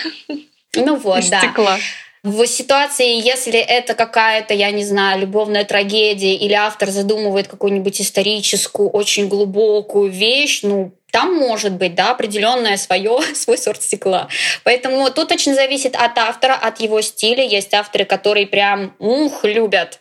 Ну 0.76 0.96
вот, 0.96 1.20
Из 1.20 1.30
да. 1.30 1.40
стекла. 1.40 1.78
В 2.24 2.48
ситуации, 2.48 3.22
если 3.22 3.60
это 3.60 3.96
какая-то, 3.96 4.54
я 4.54 4.72
не 4.72 4.86
знаю, 4.86 5.20
любовная 5.20 5.66
трагедия, 5.66 6.36
или 6.36 6.54
автор 6.54 6.90
задумывает 6.90 7.50
какую-нибудь 7.50 8.00
историческую, 8.00 8.90
очень 8.90 9.28
глубокую 9.28 10.10
вещь, 10.10 10.62
ну, 10.64 10.94
там 11.12 11.36
может 11.36 11.74
быть, 11.74 11.96
да, 11.96 12.12
определенное 12.12 12.78
свое, 12.78 13.20
свой 13.36 13.58
сорт 13.58 13.84
стекла. 13.84 14.30
Поэтому 14.64 15.12
тут 15.12 15.34
очень 15.34 15.54
зависит 15.54 15.96
от 15.98 16.18
автора, 16.18 16.54
от 16.54 16.80
его 16.80 17.02
стиля. 17.02 17.44
Есть 17.44 17.74
авторы, 17.74 18.06
которые 18.06 18.48
прям, 18.48 18.96
ух, 19.00 19.44
любят. 19.44 20.00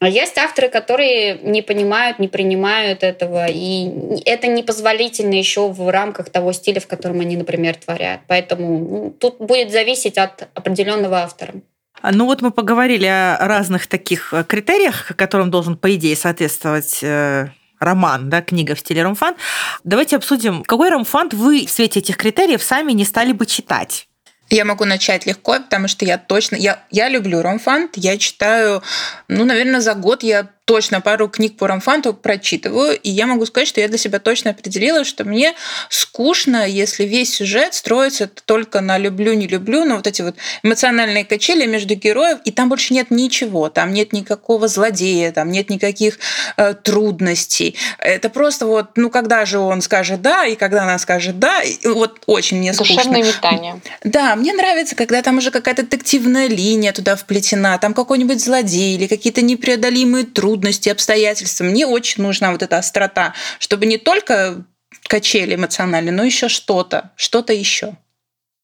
А 0.00 0.08
есть 0.08 0.38
авторы, 0.38 0.70
которые 0.70 1.38
не 1.42 1.60
понимают, 1.60 2.18
не 2.18 2.28
принимают 2.28 3.02
этого, 3.02 3.46
и 3.46 4.18
это 4.24 4.46
непозволительно 4.46 5.34
еще 5.34 5.68
в 5.68 5.90
рамках 5.90 6.30
того 6.30 6.52
стиля, 6.54 6.80
в 6.80 6.86
котором 6.86 7.20
они, 7.20 7.36
например, 7.36 7.76
творят. 7.76 8.20
Поэтому 8.26 8.78
ну, 8.78 9.10
тут 9.10 9.36
будет 9.38 9.70
зависеть 9.70 10.16
от 10.16 10.48
определенного 10.54 11.18
автора. 11.18 11.52
А, 12.00 12.12
Ну 12.12 12.24
вот 12.24 12.40
мы 12.40 12.50
поговорили 12.50 13.04
о 13.04 13.36
разных 13.40 13.88
таких 13.88 14.32
э, 14.32 14.42
критериях, 14.42 15.12
которым 15.16 15.50
должен, 15.50 15.76
по 15.76 15.94
идее, 15.94 16.16
соответствовать 16.16 17.00
э, 17.02 17.48
роман, 17.78 18.30
да, 18.30 18.40
книга 18.40 18.74
в 18.74 18.80
стиле 18.80 19.02
ромфан. 19.02 19.34
Давайте 19.84 20.16
обсудим, 20.16 20.62
какой 20.62 20.88
ромфант 20.88 21.34
вы 21.34 21.66
в 21.66 21.70
свете 21.70 22.00
этих 22.00 22.16
критериев 22.16 22.62
сами 22.62 22.92
не 22.92 23.04
стали 23.04 23.32
бы 23.32 23.44
читать. 23.44 24.06
Я 24.50 24.64
могу 24.64 24.84
начать 24.84 25.26
легко, 25.26 25.54
потому 25.54 25.86
что 25.86 26.04
я 26.04 26.18
точно... 26.18 26.56
Я, 26.56 26.82
я 26.90 27.08
люблю 27.08 27.40
ромфант. 27.40 27.92
Я 27.96 28.18
читаю, 28.18 28.82
ну, 29.28 29.44
наверное, 29.44 29.80
за 29.80 29.94
год 29.94 30.24
я 30.24 30.48
точно 30.70 31.00
пару 31.00 31.28
книг 31.28 31.56
по 31.56 31.66
ромфанту 31.66 32.14
прочитываю, 32.14 32.96
и 32.96 33.10
я 33.10 33.26
могу 33.26 33.44
сказать, 33.44 33.66
что 33.66 33.80
я 33.80 33.88
для 33.88 33.98
себя 33.98 34.20
точно 34.20 34.52
определила, 34.52 35.02
что 35.02 35.24
мне 35.24 35.54
скучно, 35.88 36.64
если 36.64 37.02
весь 37.02 37.34
сюжет 37.34 37.74
строится 37.74 38.30
только 38.44 38.80
на 38.80 38.96
люблю, 38.96 39.32
не 39.32 39.48
люблю, 39.48 39.84
на 39.84 39.96
вот 39.96 40.06
эти 40.06 40.22
вот 40.22 40.36
эмоциональные 40.62 41.24
качели 41.24 41.66
между 41.66 41.96
героев, 41.96 42.38
и 42.44 42.52
там 42.52 42.68
больше 42.68 42.94
нет 42.94 43.10
ничего, 43.10 43.68
там 43.68 43.92
нет 43.92 44.12
никакого 44.12 44.68
злодея, 44.68 45.32
там 45.32 45.50
нет 45.50 45.70
никаких 45.70 46.20
э, 46.56 46.74
трудностей. 46.74 47.74
Это 47.98 48.28
просто 48.28 48.66
вот, 48.66 48.90
ну, 48.94 49.10
когда 49.10 49.46
же 49.46 49.58
он 49.58 49.82
скажет 49.82 50.22
да, 50.22 50.46
и 50.46 50.54
когда 50.54 50.84
она 50.84 51.00
скажет 51.00 51.40
да, 51.40 51.62
и 51.62 51.84
вот 51.88 52.20
очень 52.26 52.58
мне 52.58 52.74
скучно. 52.74 52.94
Душевное 52.94 53.24
метание. 53.24 53.80
Да, 54.04 54.36
мне 54.36 54.52
нравится, 54.52 54.94
когда 54.94 55.20
там 55.20 55.38
уже 55.38 55.50
какая-то 55.50 55.82
детективная 55.82 56.46
линия 56.46 56.92
туда 56.92 57.16
вплетена, 57.16 57.76
там 57.78 57.92
какой-нибудь 57.92 58.40
злодей 58.40 58.94
или 58.94 59.08
какие-то 59.08 59.42
непреодолимые 59.42 60.26
трудности, 60.26 60.59
обстоятельства. 60.90 61.64
Мне 61.64 61.86
очень 61.86 62.22
нужна 62.22 62.52
вот 62.52 62.62
эта 62.62 62.78
острота, 62.78 63.34
чтобы 63.58 63.86
не 63.86 63.98
только 63.98 64.64
качели 65.08 65.54
эмоциональные, 65.54 66.12
но 66.12 66.24
еще 66.24 66.48
что-то, 66.48 67.10
что-то 67.16 67.52
еще. 67.52 67.96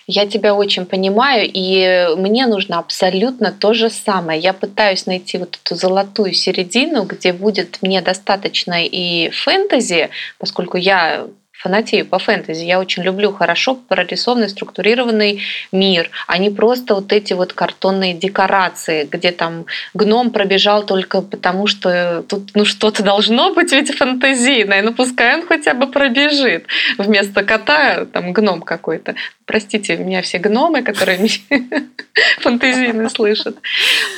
Я 0.09 0.27
тебя 0.27 0.55
очень 0.55 0.87
понимаю, 0.87 1.51
и 1.53 2.15
мне 2.17 2.47
нужно 2.47 2.79
абсолютно 2.79 3.51
то 3.51 3.75
же 3.75 3.91
самое. 3.91 4.41
Я 4.41 4.53
пытаюсь 4.53 5.07
найти 5.07 5.37
вот 5.37 5.59
эту 5.61 5.75
золотую 5.75 6.33
середину, 6.33 7.03
где 7.03 7.33
будет 7.33 7.79
мне 7.83 8.01
достаточно 8.01 8.85
и 8.85 9.31
фэнтези, 9.31 10.11
поскольку 10.39 10.77
я 10.77 11.27
фанатею 11.67 12.07
по 12.07 12.21
фэнтези. 12.21 12.65
Я 12.65 12.79
очень 12.79 13.03
люблю 13.03 13.33
хорошо 13.33 13.75
прорисованный, 13.75 14.49
структурированный 14.49 15.43
мир, 15.73 16.11
а 16.29 16.39
не 16.39 16.49
просто 16.49 16.95
вот 16.95 17.13
эти 17.13 17.33
вот 17.33 17.53
картонные 17.53 18.15
декорации, 18.15 19.09
где 19.11 19.33
там 19.33 19.67
гном 19.93 20.31
пробежал 20.31 20.87
только 20.87 21.23
потому, 21.23 21.67
что 21.67 22.25
тут 22.29 22.51
ну 22.55 22.65
что-то 22.65 23.03
должно 23.03 23.53
быть 23.53 23.73
ведь 23.73 23.93
фантазийное, 23.97 24.83
ну 24.83 24.95
пускай 24.95 25.35
он 25.35 25.47
хотя 25.47 25.75
бы 25.75 25.89
пробежит. 25.89 26.67
Вместо 26.99 27.43
кота 27.43 28.05
там 28.05 28.33
гном 28.33 28.63
какой-то. 28.63 29.17
Простите 29.45 29.97
меня 29.97 30.23
все 30.23 30.39
гномы, 30.39 30.83
которые 30.83 31.19
фантазийно 32.41 33.09
слышат. 33.09 33.57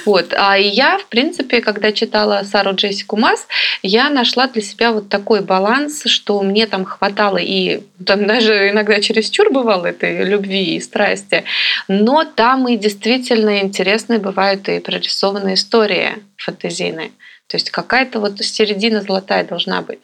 Вот. 0.07 0.35
А 0.37 0.57
я, 0.57 0.99
в 0.99 1.07
принципе, 1.07 1.61
когда 1.61 1.93
читала 1.93 2.43
Сару 2.45 2.75
Джессику 2.75 3.17
Масс, 3.17 3.47
я 3.83 4.11
нашла 4.11 4.49
для 4.49 4.63
себя 4.63 4.93
вот 4.93 5.09
такой 5.09 5.41
баланс, 5.41 6.05
что 6.07 6.43
мне 6.43 6.67
там 6.67 6.85
хватало 6.85 7.38
и 7.39 7.83
там 8.05 8.27
даже 8.27 8.71
иногда 8.71 9.01
чересчур 9.01 9.51
бывало 9.51 9.87
этой 9.87 10.25
любви 10.25 10.77
и 10.77 10.81
страсти, 10.81 11.45
но 11.89 12.25
там 12.25 12.69
и 12.69 12.77
действительно 12.77 13.61
интересные 13.61 14.19
бывают 14.19 14.69
и 14.69 14.81
прорисованные 14.81 15.55
истории 15.55 16.23
фантазийные. 16.37 17.11
То 17.47 17.57
есть 17.57 17.71
какая-то 17.71 18.21
вот 18.21 18.39
середина 18.41 19.01
золотая 19.01 19.45
должна 19.45 19.83
быть. 19.83 20.01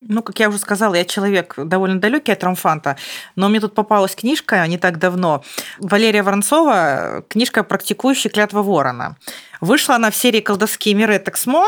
Ну, 0.00 0.22
как 0.22 0.38
я 0.38 0.48
уже 0.48 0.58
сказала, 0.58 0.94
я 0.94 1.04
человек 1.04 1.54
довольно 1.56 2.00
далекий 2.00 2.30
от 2.30 2.44
ромфанта, 2.44 2.96
но 3.34 3.48
мне 3.48 3.58
тут 3.58 3.74
попалась 3.74 4.14
книжка 4.14 4.64
не 4.68 4.78
так 4.78 4.98
давно. 4.98 5.42
Валерия 5.78 6.22
Воронцова, 6.22 7.24
книжка 7.28 7.64
«Практикующий 7.64 8.30
клятва 8.30 8.62
ворона». 8.62 9.16
Вышла 9.60 9.96
она 9.96 10.12
в 10.12 10.16
серии 10.16 10.40
«Колдовские 10.40 10.94
миры 10.94 11.18
Тексмо», 11.18 11.66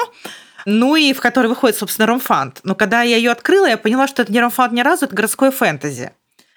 ну 0.67 0.97
и 0.97 1.13
в 1.13 1.21
которой 1.21 1.47
выходит, 1.47 1.77
собственно, 1.77 2.07
ромфант. 2.07 2.61
Но 2.63 2.75
когда 2.75 3.03
я 3.03 3.17
ее 3.17 3.31
открыла, 3.31 3.67
я 3.67 3.77
поняла, 3.79 4.09
что 4.09 4.23
это 4.23 4.33
не 4.33 4.41
ромфант 4.41 4.73
ни 4.73 4.81
разу, 4.81 5.07
это 5.07 5.15
городское 5.15 5.51
фэнтези 5.51 6.13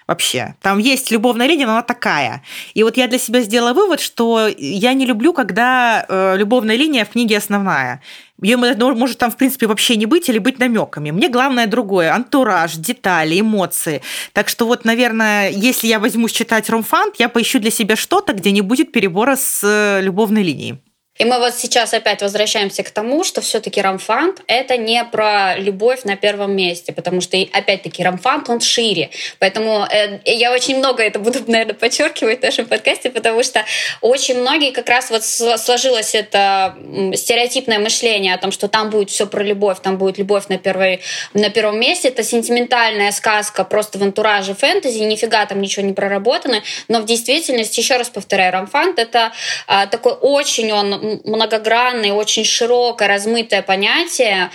вообще. 0.06 0.54
Там 0.60 0.78
есть 0.78 1.10
любовная 1.10 1.46
линия, 1.46 1.66
но 1.66 1.72
она 1.72 1.82
такая. 1.82 2.42
И 2.74 2.82
вот 2.82 2.96
я 2.96 3.08
для 3.08 3.18
себя 3.18 3.40
сделала 3.40 3.72
вывод, 3.72 4.00
что 4.00 4.48
я 4.56 4.92
не 4.92 5.06
люблю, 5.06 5.32
когда 5.32 6.04
э, 6.08 6.36
любовная 6.36 6.76
линия 6.76 7.04
в 7.04 7.10
книге 7.10 7.38
основная. 7.38 8.02
Ее 8.42 8.56
может 8.56 9.18
там, 9.18 9.30
в 9.30 9.36
принципе, 9.36 9.66
вообще 9.66 9.96
не 9.96 10.06
быть 10.06 10.28
или 10.28 10.38
быть 10.38 10.58
намеками. 10.58 11.10
Мне 11.10 11.28
главное 11.28 11.66
другое. 11.66 12.12
Антураж, 12.12 12.74
детали, 12.74 13.40
эмоции. 13.40 14.02
Так 14.32 14.48
что 14.48 14.66
вот, 14.66 14.84
наверное, 14.84 15.50
если 15.50 15.86
я 15.86 15.98
возьмусь 15.98 16.32
читать 16.32 16.68
ромфант, 16.68 17.16
я 17.18 17.28
поищу 17.28 17.58
для 17.58 17.70
себя 17.70 17.96
что-то, 17.96 18.34
где 18.34 18.50
не 18.50 18.60
будет 18.60 18.92
перебора 18.92 19.36
с 19.36 19.60
э, 19.62 20.02
любовной 20.02 20.42
линией. 20.42 20.78
И 21.16 21.24
мы 21.24 21.38
вот 21.38 21.54
сейчас 21.54 21.94
опять 21.94 22.22
возвращаемся 22.22 22.82
к 22.82 22.90
тому, 22.90 23.22
что 23.22 23.40
все-таки 23.40 23.80
рамфант— 23.80 24.42
это 24.48 24.76
не 24.76 25.04
про 25.04 25.56
любовь 25.56 26.02
на 26.02 26.16
первом 26.16 26.56
месте, 26.56 26.92
потому 26.92 27.20
что, 27.20 27.36
опять-таки, 27.52 28.02
рамфант, 28.02 28.48
он 28.48 28.60
шире. 28.60 29.10
Поэтому 29.38 29.86
э, 29.88 30.18
я 30.24 30.52
очень 30.52 30.78
много 30.78 31.04
это 31.04 31.20
буду, 31.20 31.38
наверное, 31.46 31.74
подчеркивать 31.74 32.40
в 32.40 32.42
нашем 32.42 32.66
подкасте, 32.66 33.10
потому 33.10 33.44
что 33.44 33.64
очень 34.00 34.40
многие 34.40 34.72
как 34.72 34.88
раз 34.88 35.10
вот 35.10 35.24
сложилось 35.24 36.16
это 36.16 36.74
стереотипное 37.14 37.78
мышление 37.78 38.34
о 38.34 38.38
том, 38.38 38.50
что 38.50 38.66
там 38.66 38.90
будет 38.90 39.10
все 39.10 39.28
про 39.28 39.44
любовь, 39.44 39.78
там 39.80 39.98
будет 39.98 40.18
любовь 40.18 40.48
на, 40.48 40.58
первой, 40.58 41.00
на 41.32 41.48
первом 41.48 41.78
месте. 41.78 42.08
Это 42.08 42.24
сентиментальная 42.24 43.12
сказка 43.12 43.62
просто 43.62 44.00
в 44.00 44.02
антураже 44.02 44.54
фэнтези, 44.54 44.98
нифига 44.98 45.46
там 45.46 45.60
ничего 45.60 45.86
не 45.86 45.92
проработано. 45.92 46.60
Но 46.88 46.98
в 46.98 47.04
действительности, 47.04 47.78
еще 47.78 47.98
раз 47.98 48.08
повторяю, 48.08 48.52
рамфант— 48.52 48.98
это 48.98 49.30
а, 49.68 49.86
такой 49.86 50.14
очень 50.14 50.72
он 50.72 51.03
многогранное, 51.24 52.12
очень 52.12 52.44
широкое, 52.44 53.08
размытое 53.08 53.62
понятие, 53.62 54.50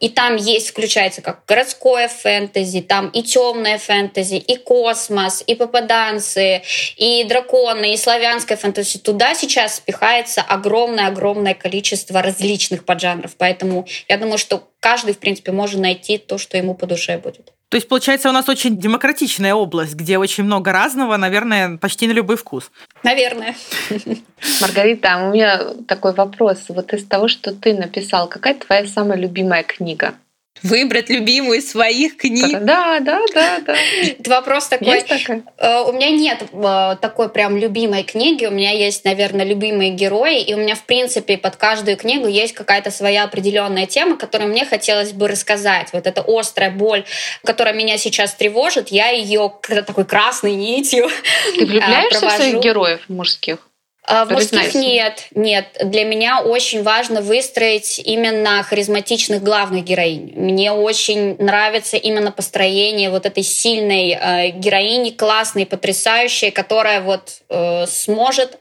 и 0.00 0.08
там 0.08 0.36
есть, 0.36 0.70
включается 0.70 1.22
как 1.22 1.44
городское 1.46 2.08
фэнтези, 2.08 2.80
там 2.80 3.08
и 3.08 3.22
темное 3.22 3.78
фэнтези, 3.78 4.36
и 4.36 4.56
космос, 4.56 5.42
и 5.46 5.54
попаданцы, 5.54 6.62
и 6.96 7.24
драконы, 7.24 7.92
и 7.92 7.96
славянское 7.96 8.56
фэнтези. 8.56 8.98
Туда 8.98 9.34
сейчас 9.34 9.76
спихается 9.76 10.42
огромное-огромное 10.42 11.54
количество 11.54 12.22
различных 12.22 12.84
поджанров, 12.84 13.32
поэтому 13.36 13.86
я 14.08 14.16
думаю, 14.16 14.38
что 14.38 14.69
каждый, 14.80 15.14
в 15.14 15.18
принципе, 15.18 15.52
может 15.52 15.80
найти 15.80 16.18
то, 16.18 16.38
что 16.38 16.56
ему 16.56 16.74
по 16.74 16.86
душе 16.86 17.18
будет. 17.18 17.52
То 17.68 17.76
есть, 17.76 17.86
получается, 17.86 18.28
у 18.28 18.32
нас 18.32 18.48
очень 18.48 18.76
демократичная 18.78 19.54
область, 19.54 19.94
где 19.94 20.18
очень 20.18 20.42
много 20.42 20.72
разного, 20.72 21.16
наверное, 21.16 21.78
почти 21.78 22.08
на 22.08 22.12
любой 22.12 22.36
вкус. 22.36 22.72
Наверное. 23.04 23.54
Маргарита, 24.60 25.14
а 25.14 25.28
у 25.28 25.32
меня 25.32 25.74
такой 25.86 26.12
вопрос. 26.12 26.64
Вот 26.68 26.92
из 26.92 27.04
того, 27.04 27.28
что 27.28 27.54
ты 27.54 27.74
написал, 27.74 28.28
какая 28.28 28.54
твоя 28.54 28.86
самая 28.88 29.16
любимая 29.16 29.62
книга? 29.62 30.14
Выбрать 30.62 31.08
любимую 31.08 31.58
из 31.58 31.70
своих 31.70 32.18
книг. 32.18 32.60
Да, 32.60 33.00
да, 33.00 33.22
да, 33.32 33.60
да. 33.60 33.76
Это 34.02 34.30
вопрос 34.30 34.68
такой. 34.68 34.88
Есть 34.88 35.06
такая? 35.06 35.42
Э, 35.56 35.84
У 35.88 35.92
меня 35.92 36.10
нет 36.10 36.42
э, 36.52 36.96
такой 37.00 37.30
прям 37.30 37.56
любимой 37.56 38.02
книги. 38.02 38.44
У 38.44 38.50
меня 38.50 38.72
есть, 38.72 39.04
наверное, 39.06 39.46
любимые 39.46 39.90
герои. 39.90 40.42
И 40.42 40.52
у 40.52 40.58
меня, 40.58 40.74
в 40.74 40.82
принципе, 40.82 41.38
под 41.38 41.56
каждую 41.56 41.96
книгу 41.96 42.26
есть 42.26 42.52
какая-то 42.52 42.90
своя 42.90 43.24
определенная 43.24 43.86
тема, 43.86 44.18
которую 44.18 44.50
мне 44.50 44.66
хотелось 44.66 45.12
бы 45.12 45.28
рассказать. 45.28 45.88
Вот 45.94 46.06
эта 46.06 46.22
острая 46.26 46.70
боль, 46.70 47.04
которая 47.42 47.72
меня 47.72 47.96
сейчас 47.96 48.34
тревожит, 48.34 48.88
я 48.88 49.08
ее 49.08 49.50
такой 49.86 50.04
красной 50.04 50.56
нитью 50.56 51.08
Ты 51.54 51.64
влюбляешься 51.64 52.28
в 52.28 52.32
своих 52.32 52.60
героев 52.60 53.00
мужских? 53.08 53.69
А, 54.10 54.24
В 54.24 54.30
мужских 54.32 54.74
нет, 54.74 55.28
нет. 55.36 55.66
Для 55.84 56.04
меня 56.04 56.40
очень 56.40 56.82
важно 56.82 57.20
выстроить 57.20 58.00
именно 58.00 58.60
харизматичных 58.64 59.40
главных 59.40 59.84
героинь. 59.84 60.32
Мне 60.34 60.72
очень 60.72 61.36
нравится 61.38 61.96
именно 61.96 62.32
построение 62.32 63.10
вот 63.10 63.24
этой 63.24 63.44
сильной 63.44 64.18
э, 64.20 64.50
героини, 64.50 65.10
классной, 65.10 65.64
потрясающей, 65.64 66.50
которая 66.50 67.02
вот 67.02 67.42
э, 67.48 67.86
сможет 67.86 68.58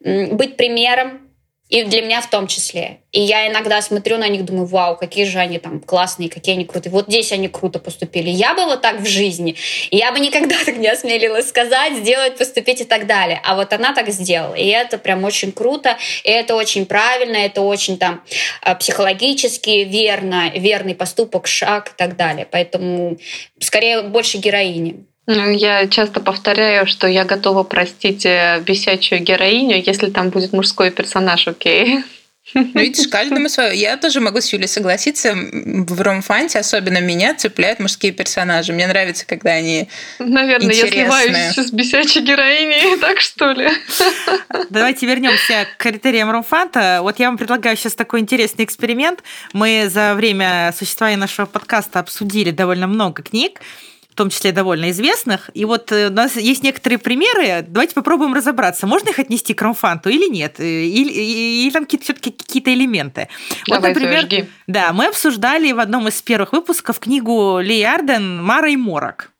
быть 0.00 0.56
примером, 0.56 1.23
и 1.74 1.82
для 1.82 2.02
меня 2.02 2.20
в 2.20 2.30
том 2.30 2.46
числе. 2.46 3.00
И 3.10 3.20
я 3.20 3.48
иногда 3.48 3.82
смотрю 3.82 4.16
на 4.16 4.28
них, 4.28 4.44
думаю, 4.44 4.66
вау, 4.66 4.96
какие 4.96 5.24
же 5.24 5.40
они 5.40 5.58
там 5.58 5.80
классные, 5.80 6.30
какие 6.30 6.54
они 6.54 6.64
крутые. 6.64 6.92
Вот 6.92 7.06
здесь 7.08 7.32
они 7.32 7.48
круто 7.48 7.80
поступили. 7.80 8.30
Я 8.30 8.54
бы 8.54 8.64
вот 8.64 8.80
так 8.80 9.00
в 9.00 9.06
жизни, 9.06 9.56
я 9.90 10.12
бы 10.12 10.20
никогда 10.20 10.54
так 10.64 10.76
не 10.76 10.86
осмелилась 10.86 11.48
сказать, 11.48 11.94
сделать, 11.96 12.38
поступить 12.38 12.80
и 12.82 12.84
так 12.84 13.08
далее. 13.08 13.40
А 13.44 13.56
вот 13.56 13.72
она 13.72 13.92
так 13.92 14.08
сделала. 14.10 14.54
И 14.54 14.68
это 14.68 14.98
прям 14.98 15.24
очень 15.24 15.50
круто, 15.50 15.98
и 16.22 16.30
это 16.30 16.54
очень 16.54 16.86
правильно, 16.86 17.38
это 17.38 17.60
очень 17.60 17.98
там 17.98 18.22
э, 18.62 18.76
психологически 18.76 19.82
верно, 19.82 20.52
верный 20.54 20.94
поступок, 20.94 21.48
шаг 21.48 21.88
и 21.88 21.96
так 21.96 22.16
далее. 22.16 22.46
Поэтому 22.48 23.18
скорее 23.58 24.02
больше 24.02 24.38
героини. 24.38 25.06
Ну, 25.26 25.50
Я 25.50 25.86
часто 25.88 26.20
повторяю, 26.20 26.86
что 26.86 27.06
я 27.06 27.24
готова 27.24 27.62
простить 27.62 28.26
э, 28.26 28.62
бесячую 28.66 29.22
героиню, 29.22 29.82
если 29.82 30.10
там 30.10 30.30
будет 30.30 30.52
мужской 30.52 30.90
персонаж, 30.90 31.48
окей. 31.48 32.04
Ну, 32.52 32.70
видишь, 32.74 33.08
каждому 33.08 33.48
свое. 33.48 33.74
Я 33.74 33.96
тоже 33.96 34.20
могу 34.20 34.40
с 34.40 34.52
Юлей 34.52 34.68
согласиться. 34.68 35.34
В 35.34 36.00
ромфанте 36.02 36.58
особенно 36.58 37.00
меня 37.00 37.34
цепляют 37.34 37.80
мужские 37.80 38.12
персонажи. 38.12 38.72
Мне 38.72 38.86
нравится, 38.86 39.26
когда 39.26 39.52
они... 39.52 39.88
Наверное, 40.18 40.74
я 40.74 40.86
Интересная. 40.86 41.52
сливаюсь 41.52 41.56
с 41.56 41.72
бесячей 41.72 42.20
героиней, 42.20 42.98
так 43.00 43.20
что 43.20 43.52
ли? 43.52 43.68
Давайте 44.68 45.06
вернемся 45.06 45.66
к 45.76 45.82
критериям 45.82 46.30
Ромфанта. 46.30 46.98
Вот 47.00 47.18
я 47.18 47.28
вам 47.28 47.38
предлагаю 47.38 47.76
сейчас 47.76 47.94
такой 47.94 48.20
интересный 48.20 48.66
эксперимент. 48.66 49.22
Мы 49.54 49.88
за 49.88 50.14
время 50.14 50.72
существования 50.76 51.16
нашего 51.16 51.46
подкаста 51.46 52.00
обсудили 52.00 52.50
довольно 52.50 52.86
много 52.86 53.22
книг, 53.22 53.60
в 54.14 54.16
том 54.16 54.30
числе 54.30 54.52
довольно 54.52 54.90
известных. 54.90 55.50
И 55.54 55.64
вот 55.64 55.92
э, 55.92 56.08
у 56.08 56.12
нас 56.12 56.36
есть 56.36 56.62
некоторые 56.62 56.98
примеры. 56.98 57.64
Давайте 57.68 57.94
попробуем 57.94 58.32
разобраться, 58.34 58.86
можно 58.86 59.10
их 59.10 59.18
отнести 59.18 59.54
к 59.54 59.62
Ромфанту 59.62 60.08
или 60.08 60.28
нет, 60.30 60.60
Э, 60.64 60.84
или, 60.84 61.10
или 61.12 61.70
там 61.70 61.86
все-таки 61.86 62.30
какие-то 62.30 62.72
элементы. 62.72 63.28
Вот, 63.68 63.76
Давай, 63.76 63.92
например, 63.92 64.20
Зоя, 64.20 64.26
жги. 64.26 64.48
да, 64.66 64.92
мы 64.92 65.06
обсуждали 65.06 65.72
в 65.72 65.80
одном 65.80 66.08
из 66.08 66.20
первых 66.22 66.52
выпусков 66.52 66.98
книгу 66.98 67.58
Ли 67.60 67.82
Арден 67.82 68.42
«Мара 68.42 68.68
и 68.68 68.76
Морок». 68.76 69.33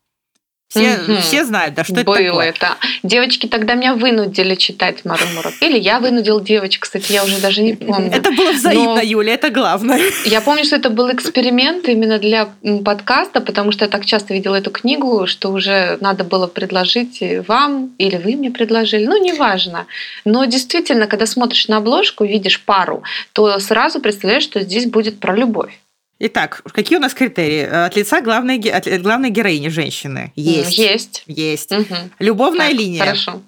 Все, 0.75 0.97
Мгм. 0.97 1.21
все 1.21 1.45
знают, 1.45 1.73
да, 1.73 1.83
что 1.85 1.93
это 1.93 2.03
Было 2.03 2.17
такое. 2.17 2.49
это. 2.49 2.75
Девочки 3.03 3.47
тогда 3.47 3.75
меня 3.75 3.93
вынудили 3.95 4.55
читать 4.55 5.05
Мару 5.05 5.23
Мурок. 5.35 5.53
Или 5.61 5.79
я 5.79 5.99
вынудил 6.01 6.41
девочек, 6.41 6.83
кстати, 6.83 7.13
я 7.13 7.23
уже 7.23 7.39
даже 7.39 7.61
не 7.63 7.73
помню. 7.75 8.11
Это 8.13 8.31
было 8.31 8.51
взаимно, 8.51 8.95
Но- 8.95 9.01
Юля, 9.01 9.33
это 9.35 9.49
главное. 9.49 10.01
Я 10.25 10.41
помню, 10.41 10.65
что 10.65 10.75
это 10.75 10.89
был 10.89 11.09
эксперимент 11.13 11.87
именно 11.87 12.19
для 12.19 12.49
подкаста, 12.83 13.39
потому 13.39 13.71
что 13.71 13.85
я 13.85 13.89
так 13.89 14.05
часто 14.05 14.33
видела 14.33 14.55
эту 14.55 14.69
книгу, 14.71 15.27
что 15.27 15.51
уже 15.51 15.97
надо 16.01 16.23
было 16.25 16.47
предложить 16.47 17.23
вам, 17.47 17.91
или 17.97 18.17
вы 18.17 18.35
мне 18.35 18.51
предложили, 18.51 19.05
ну, 19.05 19.17
неважно. 19.23 19.85
Но 20.25 20.43
действительно, 20.45 21.07
когда 21.07 21.25
смотришь 21.25 21.67
на 21.69 21.77
обложку, 21.77 22.25
видишь 22.25 22.59
пару, 22.61 23.03
то 23.33 23.59
сразу 23.59 23.99
представляешь, 24.01 24.43
что 24.43 24.59
здесь 24.61 24.85
будет 24.85 25.19
про 25.19 25.35
любовь. 25.35 25.79
Итак, 26.17 26.61
какие 26.71 26.97
у 26.97 27.01
нас 27.01 27.13
критерии? 27.13 27.63
От 27.63 27.95
лица 27.95 28.21
главной, 28.21 28.57
от 28.69 28.87
главной 29.01 29.29
героини 29.31 29.67
женщины. 29.67 30.31
Есть. 30.35 30.77
Есть. 30.77 31.23
Есть. 31.27 31.71
Мгм. 31.71 32.11
Любовная 32.19 32.69
Так, 32.69 32.77
линия. 32.79 33.03
Хорошо. 33.03 33.41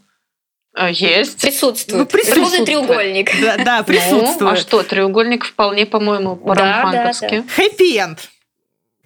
А, 0.73 0.89
Есть. 0.91 1.41
Присутствует. 1.41 1.99
Ну, 1.99 2.06
присутствует. 2.06 2.49
Ровный 2.51 2.65
треугольник. 2.65 3.32
Да, 3.41 3.58
да, 3.58 3.75
Ну, 3.77 3.82
а 3.82 3.84
присутствует. 3.84 4.60
что, 4.60 4.84
треугольник 4.84 5.45
вполне, 5.45 5.86
по-моему, 5.86 6.39
Да, 6.45 6.53
да, 6.56 6.82
ромфантовски. 6.84 7.43
Хэппи-энд. 7.56 8.19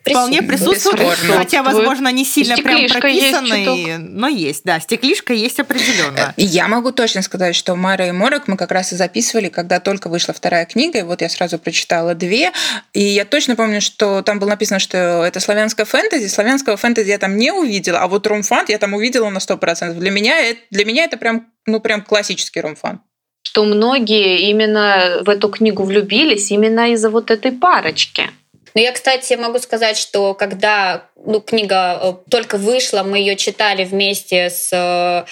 Вполне 0.04 0.42
присутствует, 0.42 1.00
Бесспорно. 1.00 1.38
хотя, 1.38 1.64
возможно, 1.64 2.12
не 2.12 2.26
сильно 2.26 2.56
прям 2.56 2.78
Стеклишка 2.78 3.08
есть 3.08 3.32
прописанный, 3.32 3.98
но 4.00 4.28
есть, 4.28 4.64
да, 4.64 4.80
стеклишка 4.80 5.34
есть 5.34 5.60
определенно. 5.60 6.34
Я 6.38 6.68
могу 6.68 6.92
точно 6.92 7.22
сказать, 7.22 7.56
что 7.56 7.76
Мара 7.76 8.08
и 8.08 8.12
Морок 8.12 8.48
мы 8.48 8.58
как 8.58 8.72
раз 8.72 8.94
и 8.94 8.96
записывали, 8.96 9.50
когда 9.50 9.80
только 9.80 10.08
вышла 10.10 10.34
вторая 10.34 10.66
книга, 10.66 11.00
и 11.00 11.04
вот 11.04 11.22
я 11.22 11.30
сразу 11.30 11.60
прочитала 11.60 12.16
две, 12.16 12.52
и 12.94 13.02
я 13.02 13.26
точно 13.26 13.56
помню, 13.56 13.82
что 13.82 14.22
там 14.22 14.40
было 14.40 14.50
написано, 14.50 14.80
что 14.80 14.98
это 15.24 15.40
славянское 15.40 15.86
фэнтези, 15.86 16.28
славянского 16.28 16.78
фэнтези 16.78 17.10
я 17.10 17.18
там 17.18 17.38
не 17.38 17.52
увидела, 17.52 18.00
а 18.00 18.08
вот 18.08 18.26
ромфант 18.28 18.70
я 18.70 18.78
там 18.80 18.94
увидела 18.94 19.30
на 19.30 19.40
100%. 19.40 20.00
Для 20.00 20.12
меня, 20.12 20.40
это- 20.40 20.60
для 20.72 20.86
меня 20.86 21.04
это 21.04 21.18
прям, 21.18 21.48
ну, 21.66 21.80
прям 21.80 22.02
классический 22.02 22.62
ромфант. 22.62 23.02
Что 23.44 23.66
многие 23.66 24.50
именно 24.50 25.22
в 25.26 25.30
эту 25.30 25.50
книгу 25.50 25.84
влюбились 25.84 26.52
именно 26.52 26.92
из-за 26.94 27.10
вот 27.10 27.32
этой 27.32 27.52
парочки. 27.52 28.30
Но 28.74 28.82
я, 28.82 28.92
кстати, 28.92 29.34
могу 29.34 29.60
сказать, 29.60 29.98
что 29.98 30.34
когда 30.34 31.06
ну, 31.26 31.42
книга 31.42 32.00
э, 32.02 32.14
только 32.30 32.58
вышла, 32.58 33.04
мы 33.04 33.20
ее 33.20 33.36
читали 33.36 33.84
вместе 33.84 34.50
с 34.50 34.70
э, 34.72 35.26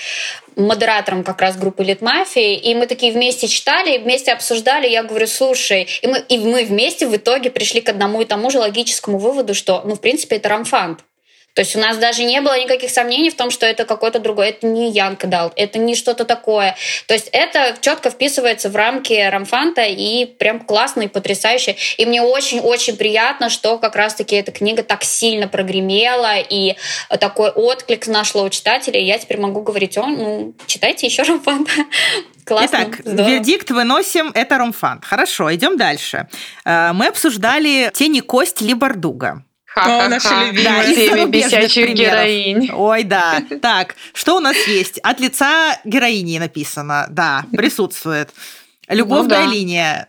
модератором 0.56 1.24
как 1.24 1.42
раз 1.42 1.58
группы 1.58 1.84
Литмафии, 1.84 2.56
и 2.56 2.76
мы 2.76 2.86
такие 2.86 3.12
вместе 3.12 3.48
читали, 3.48 3.98
вместе 3.98 4.32
обсуждали, 4.32 4.88
я 4.88 5.04
говорю, 5.04 5.28
слушай, 5.28 5.88
и 6.02 6.08
мы, 6.08 6.20
и 6.20 6.38
мы 6.38 6.64
вместе 6.66 7.08
в 7.08 7.16
итоге 7.16 7.50
пришли 7.50 7.82
к 7.82 7.90
одному 7.90 8.22
и 8.22 8.26
тому 8.26 8.50
же 8.52 8.60
логическому 8.60 9.18
выводу, 9.18 9.54
что, 9.54 9.82
ну, 9.86 9.96
в 9.96 10.02
принципе, 10.02 10.36
это 10.36 10.50
рамфант. 10.50 11.00
То 11.60 11.62
есть 11.64 11.76
у 11.76 11.80
нас 11.80 11.98
даже 11.98 12.24
не 12.24 12.40
было 12.40 12.58
никаких 12.58 12.90
сомнений 12.90 13.30
в 13.30 13.36
том, 13.36 13.52
что 13.52 13.66
это 13.66 13.84
какой-то 13.84 14.20
другой, 14.20 14.52
это 14.52 14.66
не 14.66 14.92
Янка 14.92 15.28
дал, 15.28 15.52
это 15.58 15.78
не 15.78 15.94
что-то 15.94 16.24
такое. 16.24 16.78
То 17.06 17.14
есть 17.14 17.28
это 17.34 17.76
четко 17.82 18.12
вписывается 18.12 18.70
в 18.70 18.78
рамки 18.78 19.12
Рамфанта 19.30 19.82
и 19.82 20.24
прям 20.24 20.62
классно 20.62 21.02
и 21.02 21.08
потрясающе. 21.10 21.76
И 21.98 22.06
мне 22.06 22.22
очень-очень 22.22 22.96
приятно, 22.96 23.50
что 23.50 23.78
как 23.78 23.98
раз-таки 23.98 24.38
эта 24.38 24.54
книга 24.54 24.84
так 24.84 25.04
сильно 25.04 25.50
прогремела 25.50 26.38
и 26.38 26.78
такой 27.20 27.50
отклик 27.50 28.08
нашла 28.08 28.44
у 28.44 28.50
читателей. 28.50 29.04
Я 29.04 29.20
теперь 29.20 29.42
могу 29.42 29.62
говорить, 29.62 29.98
о, 29.98 30.06
ну, 30.06 30.54
читайте 30.66 31.08
еще 31.08 31.24
Рамфанта. 31.24 31.72
Классно. 32.46 32.68
Итак, 32.84 33.02
здорово. 33.04 33.32
вердикт 33.32 33.70
выносим, 33.70 34.32
это 34.34 34.58
ромфант. 34.58 35.04
Хорошо, 35.04 35.54
идем 35.54 35.76
дальше. 35.76 36.30
Э, 36.64 36.94
Мы 36.94 37.08
обсуждали 37.08 37.92
«Тени 37.94 38.22
кость» 38.22 38.62
ли 38.62 38.74
«Бардуга». 39.76 40.06
О, 40.06 40.10
наша 40.10 40.30
Ха-ха-ха. 40.30 40.52
любимая. 40.52 40.84
Да, 40.88 40.94
зарубежных 40.94 41.30
бесячих 41.30 41.94
героинь. 41.94 42.72
Ой, 42.74 43.04
да. 43.04 43.42
Так, 43.62 43.96
что 44.14 44.38
у 44.38 44.40
нас 44.40 44.56
есть? 44.68 45.00
От 45.00 45.20
лица 45.20 45.78
героини 45.86 46.38
написано. 46.40 47.08
Да, 47.10 47.46
присутствует. 47.52 48.30
Любовная 48.88 49.46
да. 49.46 49.52
линия. 49.52 50.08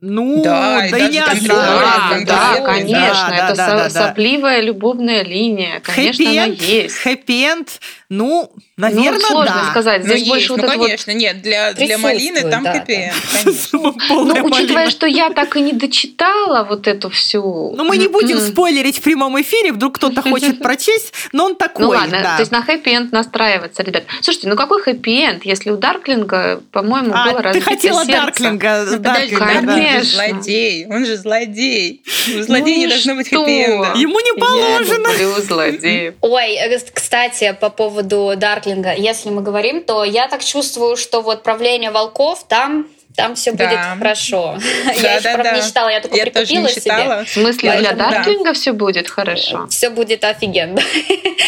Ну, 0.00 0.42
Да, 0.44 0.86
и 0.86 0.90
да, 0.92 0.98
даже 0.98 1.10
не 1.10 1.18
одна. 1.18 1.48
Да, 1.48 2.20
да, 2.24 2.54
такое, 2.54 2.62
конечно, 2.74 3.28
да, 3.30 3.36
это 3.48 3.56
да, 3.56 3.66
со- 3.66 3.76
да, 3.76 3.82
да. 3.84 3.90
сопливая 3.90 4.60
любовная 4.60 5.24
линия, 5.24 5.80
конечно, 5.80 6.24
она 6.30 6.44
Хэппи-энд, 6.46 6.62
есть. 6.62 6.96
хэппи-энд, 6.98 7.80
ну, 8.10 8.50
наверное, 8.78 9.20
ну, 9.20 9.20
сложно 9.20 9.54
да. 9.64 9.70
сказать, 9.70 10.02
Ну, 10.02 10.14
здесь 10.14 10.26
больше 10.26 10.44
есть, 10.44 10.50
вот 10.50 10.60
ну, 10.62 10.68
это 10.68 10.78
вот 10.78 10.86
конечно, 10.86 11.10
нет, 11.10 11.42
для, 11.42 11.74
для 11.74 11.98
малины 11.98 12.40
там 12.50 12.64
да, 12.64 12.72
хэппи 12.72 13.12
конечно. 13.42 13.94
Ну, 14.08 14.46
учитывая, 14.46 14.88
что 14.88 15.06
я 15.06 15.28
так 15.28 15.56
и 15.56 15.60
не 15.60 15.72
дочитала 15.72 16.64
вот 16.64 16.86
эту 16.86 17.10
всю... 17.10 17.74
Ну, 17.76 17.84
мы 17.84 17.98
не 17.98 18.08
будем 18.08 18.38
спойлерить 18.38 18.98
в 18.98 19.02
прямом 19.02 19.38
эфире, 19.42 19.72
вдруг 19.72 19.96
кто-то 19.96 20.22
хочет 20.22 20.58
прочесть, 20.62 21.12
но 21.32 21.44
он 21.44 21.56
такой, 21.56 21.84
Ну 21.84 21.90
ладно, 21.90 22.22
да. 22.22 22.36
то 22.36 22.40
есть 22.40 22.50
на 22.50 22.62
хэппи-энд 22.62 23.12
настраиваться, 23.12 23.82
ребят. 23.82 24.04
Слушайте, 24.22 24.48
ну 24.48 24.56
какой 24.56 24.82
хэппи-энд, 24.82 25.44
если 25.44 25.70
у 25.70 25.76
Дарклинга, 25.76 26.62
по-моему, 26.72 27.10
было 27.10 27.20
А, 27.20 27.34
ты 27.34 27.42
разбито 27.42 27.64
хотела 27.66 28.04
сердце? 28.06 28.42
Дарклинга. 28.42 28.86
Ну, 28.90 28.98
Дарклинга, 29.00 30.02
злодей, 30.02 30.86
он 30.86 31.04
же 31.04 31.16
злодей. 31.18 32.02
У 32.38 32.42
злодея 32.42 32.76
Ну 32.76 32.80
не 32.80 32.84
и 32.86 32.88
должно 32.88 33.14
быть 33.16 33.28
хэппи-энда. 33.28 33.98
Ему 33.98 34.18
не 34.18 34.40
положено. 34.40 35.08
Я 35.08 35.18
люблю 35.18 35.42
злодеев. 35.42 36.14
Ой, 36.22 36.54
э, 36.54 36.78
кстати, 36.94 37.56
по 37.60 37.68
поводу 37.68 37.97
Дарклинга, 38.02 38.94
если 38.94 39.30
мы 39.30 39.42
говорим, 39.42 39.82
то 39.82 40.04
я 40.04 40.28
так 40.28 40.44
чувствую, 40.44 40.96
что 40.96 41.20
вот 41.22 41.42
правление 41.42 41.90
волков 41.90 42.44
там 42.48 42.86
там 43.16 43.34
все 43.34 43.50
Да. 43.50 43.66
будет 43.66 43.80
хорошо. 43.98 44.56
Да, 44.84 44.92
Я 44.92 45.14
еще, 45.14 45.22
да, 45.24 45.34
правда, 45.34 45.50
да. 45.50 45.56
не 45.56 45.62
читала, 45.66 45.88
я 45.88 46.00
только 46.00 46.16
Я 46.16 46.24
тоже 46.26 46.46
прикупила 46.46 46.66
не 46.68 46.72
себе. 46.72 47.24
В 47.24 47.28
смысле, 47.28 47.70
для 47.72 47.72
Поэтому 47.90 47.98
да. 47.98 48.10
Дарклинга 48.10 48.52
все 48.52 48.72
будет 48.72 49.10
хорошо? 49.10 49.66
Все 49.70 49.90
будет 49.90 50.22
офигенно. 50.24 50.80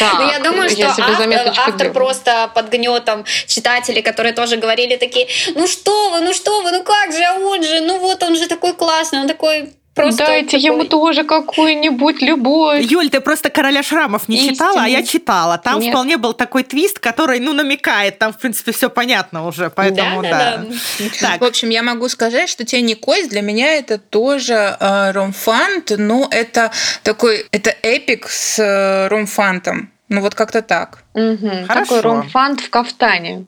Так, 0.01 0.15
Ну, 0.19 0.31
я 0.31 0.39
думаю, 0.39 0.71
что 0.71 0.81
я 0.81 0.95
себе 0.95 1.37
автор, 1.37 1.53
автор 1.69 1.93
просто 1.93 2.51
под 2.55 2.71
гнетом 2.71 3.25
читателей, 3.47 4.01
которые 4.03 4.33
тоже 4.33 4.57
говорили 4.57 4.97
такие, 4.97 5.27
ну 5.55 5.67
что 5.67 6.11
вы, 6.11 6.21
ну 6.21 6.33
что 6.33 6.63
вы, 6.63 6.71
ну 6.73 6.83
как 6.83 7.13
же, 7.13 7.23
а 7.23 7.35
он 7.35 7.63
же, 7.63 7.81
ну 7.81 7.99
вот 7.99 8.23
он 8.23 8.35
же 8.37 8.47
такой 8.49 8.73
классный, 8.73 9.21
он 9.21 9.29
такой 9.29 9.75
просто 10.03 10.25
Дайте 10.27 10.57
такой- 10.59 10.65
ему 10.65 10.85
тоже 10.85 11.25
какую-нибудь 11.25 12.23
любовь. 12.23 12.83
Юль, 12.91 13.09
ты 13.11 13.21
просто 13.21 13.51
«Короля 13.51 13.83
шрамов» 13.83 14.29
не 14.29 14.37
Истину. 14.37 14.53
читала, 14.55 14.83
а 14.85 14.89
я 14.89 15.03
читала. 15.03 15.59
Там 15.59 15.81
Нет. 15.81 15.91
вполне 15.93 16.17
был 16.17 16.33
такой 16.35 16.63
твист, 16.63 16.99
который, 16.99 17.41
ну, 17.41 17.53
намекает. 17.53 18.19
Там, 18.19 18.33
в 18.33 18.39
принципе, 18.39 18.73
все 18.73 18.89
понятно 18.91 19.47
уже, 19.47 19.71
поэтому 19.71 20.23
да. 20.23 20.31
Да-да-да. 20.31 21.05
Так, 21.21 21.41
В 21.41 21.45
общем, 21.45 21.71
я 21.71 21.83
могу 21.83 22.09
сказать, 22.09 22.49
что 22.49 22.65
«Тень 22.65 22.91
и 22.91 22.95
кость» 22.95 23.31
для 23.31 23.43
меня 23.43 23.75
это 23.75 23.99
тоже 23.99 24.77
э, 24.79 25.11
ромфант, 25.13 25.93
но 25.97 26.29
это 26.31 26.71
такой, 27.03 27.47
это 27.53 27.71
эпик 27.83 28.29
с 28.29 28.59
э, 28.59 29.09
ромфантом. 29.09 29.91
Ну 30.09 30.21
вот 30.23 30.35
как-то 30.35 30.61
так. 30.63 31.05
Мгм. 31.15 31.67
Хорошо. 31.69 31.85
Такой 31.97 32.01
ромфант 32.01 32.61
в 32.61 32.71
кафтане. 32.71 33.47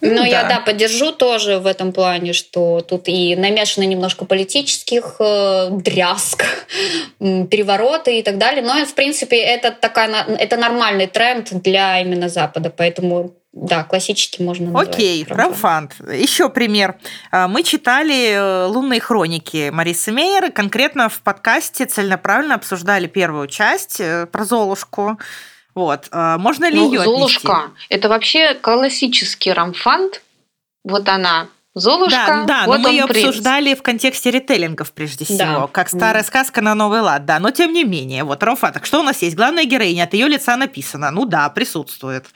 Ну, 0.00 0.10
Ну, 0.14 0.24
я, 0.24 0.42
да. 0.42 0.48
да, 0.48 0.60
поддержу 0.60 1.12
тоже 1.12 1.58
в 1.58 1.66
этом 1.66 1.92
плане, 1.92 2.32
что 2.32 2.80
тут 2.80 3.08
и 3.08 3.34
намешано 3.34 3.84
немножко 3.84 4.24
политических 4.24 5.16
э, 5.18 5.68
дрязг, 5.70 6.44
перевороты 7.18 8.18
и 8.18 8.22
так 8.22 8.38
далее. 8.38 8.62
Но, 8.62 8.84
в 8.84 8.94
принципе, 8.94 9.38
это, 9.38 9.72
такая, 9.72 10.24
это 10.24 10.56
нормальный 10.56 11.06
тренд 11.06 11.52
для 11.62 12.00
именно 12.00 12.28
Запада, 12.28 12.70
поэтому, 12.70 13.34
да, 13.52 13.82
классический 13.82 14.42
можно 14.42 14.66
назвать. 14.66 14.94
Окей. 14.94 15.26
Рамфант. 15.28 15.96
Еще 16.12 16.48
пример. 16.48 16.96
А, 17.32 17.48
Мы 17.48 17.64
читали 17.64 18.32
э, 18.34 18.66
«Лунные 18.66 19.00
хроники» 19.00 19.70
Марисы 19.70 20.12
Мейер. 20.12 20.46
и 20.46 20.50
Конкретно 20.50 21.08
в 21.08 21.20
подкасте 21.22 21.86
целенаправленно 21.86 22.54
обсуждали 22.54 23.08
первую 23.08 23.48
часть 23.48 24.00
э, 24.00 24.26
про 24.26 24.44
Золушку. 24.44 25.18
Вот. 25.78 26.08
А, 26.10 26.38
Можно 26.38 26.68
ли 26.70 26.76
Ну, 26.76 26.92
ее 26.92 27.04
Золушка. 27.04 27.70
Это 27.88 28.08
вообще 28.08 28.54
классический 28.54 29.52
ромфант. 29.52 30.22
Вот 30.82 31.08
она. 31.08 31.46
Золушка, 31.74 32.26
Да, 32.26 32.44
да, 32.44 32.62
вот 32.66 32.78
но 32.80 32.88
мы 32.88 32.94
ее 32.94 33.06
принц. 33.06 33.26
обсуждали 33.28 33.74
в 33.76 33.82
контексте 33.82 34.32
ритейлингов 34.32 34.90
прежде 34.92 35.24
всего, 35.24 35.38
Да. 35.38 35.66
как 35.70 35.88
старая 35.88 36.24
сказка 36.24 36.60
на 36.60 36.74
новый 36.74 37.00
лад, 37.00 37.24
да. 37.26 37.38
Но 37.38 37.52
тем 37.52 37.72
не 37.72 37.84
менее, 37.84 38.24
вот 38.24 38.42
Ромфа, 38.42 38.72
так 38.72 38.84
что 38.86 38.98
у 38.98 39.02
нас 39.04 39.22
есть? 39.22 39.36
Главная 39.36 39.64
героиня, 39.64 40.02
от 40.02 40.14
ее 40.14 40.26
лица 40.26 40.56
написано. 40.56 41.12
Ну 41.12 41.24
да, 41.26 41.48
присутствует. 41.50 42.26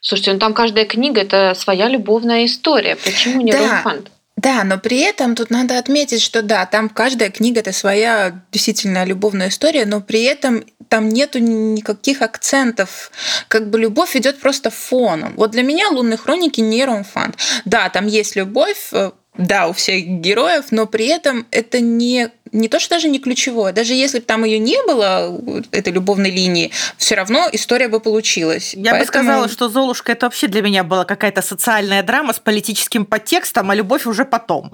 Слушайте, 0.00 0.34
ну 0.34 0.38
там 0.38 0.54
каждая 0.54 0.84
книга 0.84 1.20
это 1.22 1.54
своя 1.56 1.88
любовная 1.88 2.44
история. 2.44 2.94
Почему 2.94 3.40
не 3.40 3.50
Да. 3.50 3.58
ромфант? 3.58 4.10
Да, 4.36 4.64
но 4.64 4.78
при 4.78 4.98
этом 4.98 5.36
тут 5.36 5.50
надо 5.50 5.78
отметить, 5.78 6.20
что 6.20 6.42
да, 6.42 6.66
там 6.66 6.88
каждая 6.88 7.30
книга 7.30 7.60
это 7.60 7.72
своя 7.72 8.42
действительно 8.50 9.04
любовная 9.04 9.48
история, 9.48 9.86
но 9.86 10.00
при 10.00 10.24
этом 10.24 10.64
там 10.88 11.08
нету 11.08 11.38
никаких 11.38 12.20
акцентов. 12.20 13.10
Как 13.48 13.70
бы 13.70 13.78
любовь 13.78 14.16
идет 14.16 14.40
просто 14.40 14.70
фоном. 14.70 15.34
Вот 15.36 15.52
для 15.52 15.62
меня 15.62 15.88
лунные 15.88 16.16
хроники 16.16 16.60
не 16.60 16.84
ромфант. 16.84 17.36
Да, 17.64 17.88
там 17.88 18.06
есть 18.06 18.36
любовь, 18.36 18.88
э, 18.92 19.12
да, 19.36 19.68
у 19.68 19.72
всех 19.72 20.04
героев, 20.04 20.66
но 20.70 20.86
при 20.86 21.06
этом 21.06 21.46
это 21.50 21.80
не 21.80 22.30
не 22.52 22.68
то, 22.68 22.78
что 22.78 22.90
даже 22.90 23.08
не 23.08 23.18
ключевое, 23.18 23.72
даже 23.72 23.94
если 23.94 24.20
бы 24.20 24.24
там 24.24 24.44
ее 24.44 24.60
не 24.60 24.80
было, 24.86 25.36
этой 25.72 25.92
любовной 25.92 26.30
линии, 26.30 26.70
все 26.96 27.16
равно 27.16 27.48
история 27.50 27.88
бы 27.88 27.98
получилась. 27.98 28.74
Я 28.74 28.92
бы 28.92 28.98
Поэтому- 28.98 29.06
сказала, 29.06 29.48
что 29.48 29.68
Золушка 29.68 30.12
это 30.12 30.26
вообще 30.26 30.46
для 30.46 30.62
меня 30.62 30.84
была 30.84 31.04
какая-то 31.04 31.42
социальная 31.42 32.04
драма 32.04 32.32
с 32.32 32.38
политическим 32.38 33.06
подтекстом, 33.06 33.72
а 33.72 33.74
любовь 33.74 34.06
уже 34.06 34.24
потом. 34.24 34.72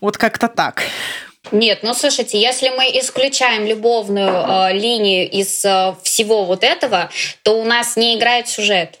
Вот 0.00 0.18
как-то 0.18 0.48
так. 0.48 0.82
Нет, 1.52 1.80
ну 1.82 1.94
слушайте, 1.94 2.40
если 2.40 2.70
мы 2.70 2.84
исключаем 2.98 3.66
любовную 3.66 4.28
э, 4.28 4.72
линию 4.72 5.30
из 5.30 5.64
э, 5.64 5.94
всего 6.02 6.44
вот 6.44 6.64
этого, 6.64 7.10
то 7.42 7.60
у 7.60 7.64
нас 7.64 7.96
не 7.96 8.16
играет 8.16 8.48
сюжет. 8.48 8.98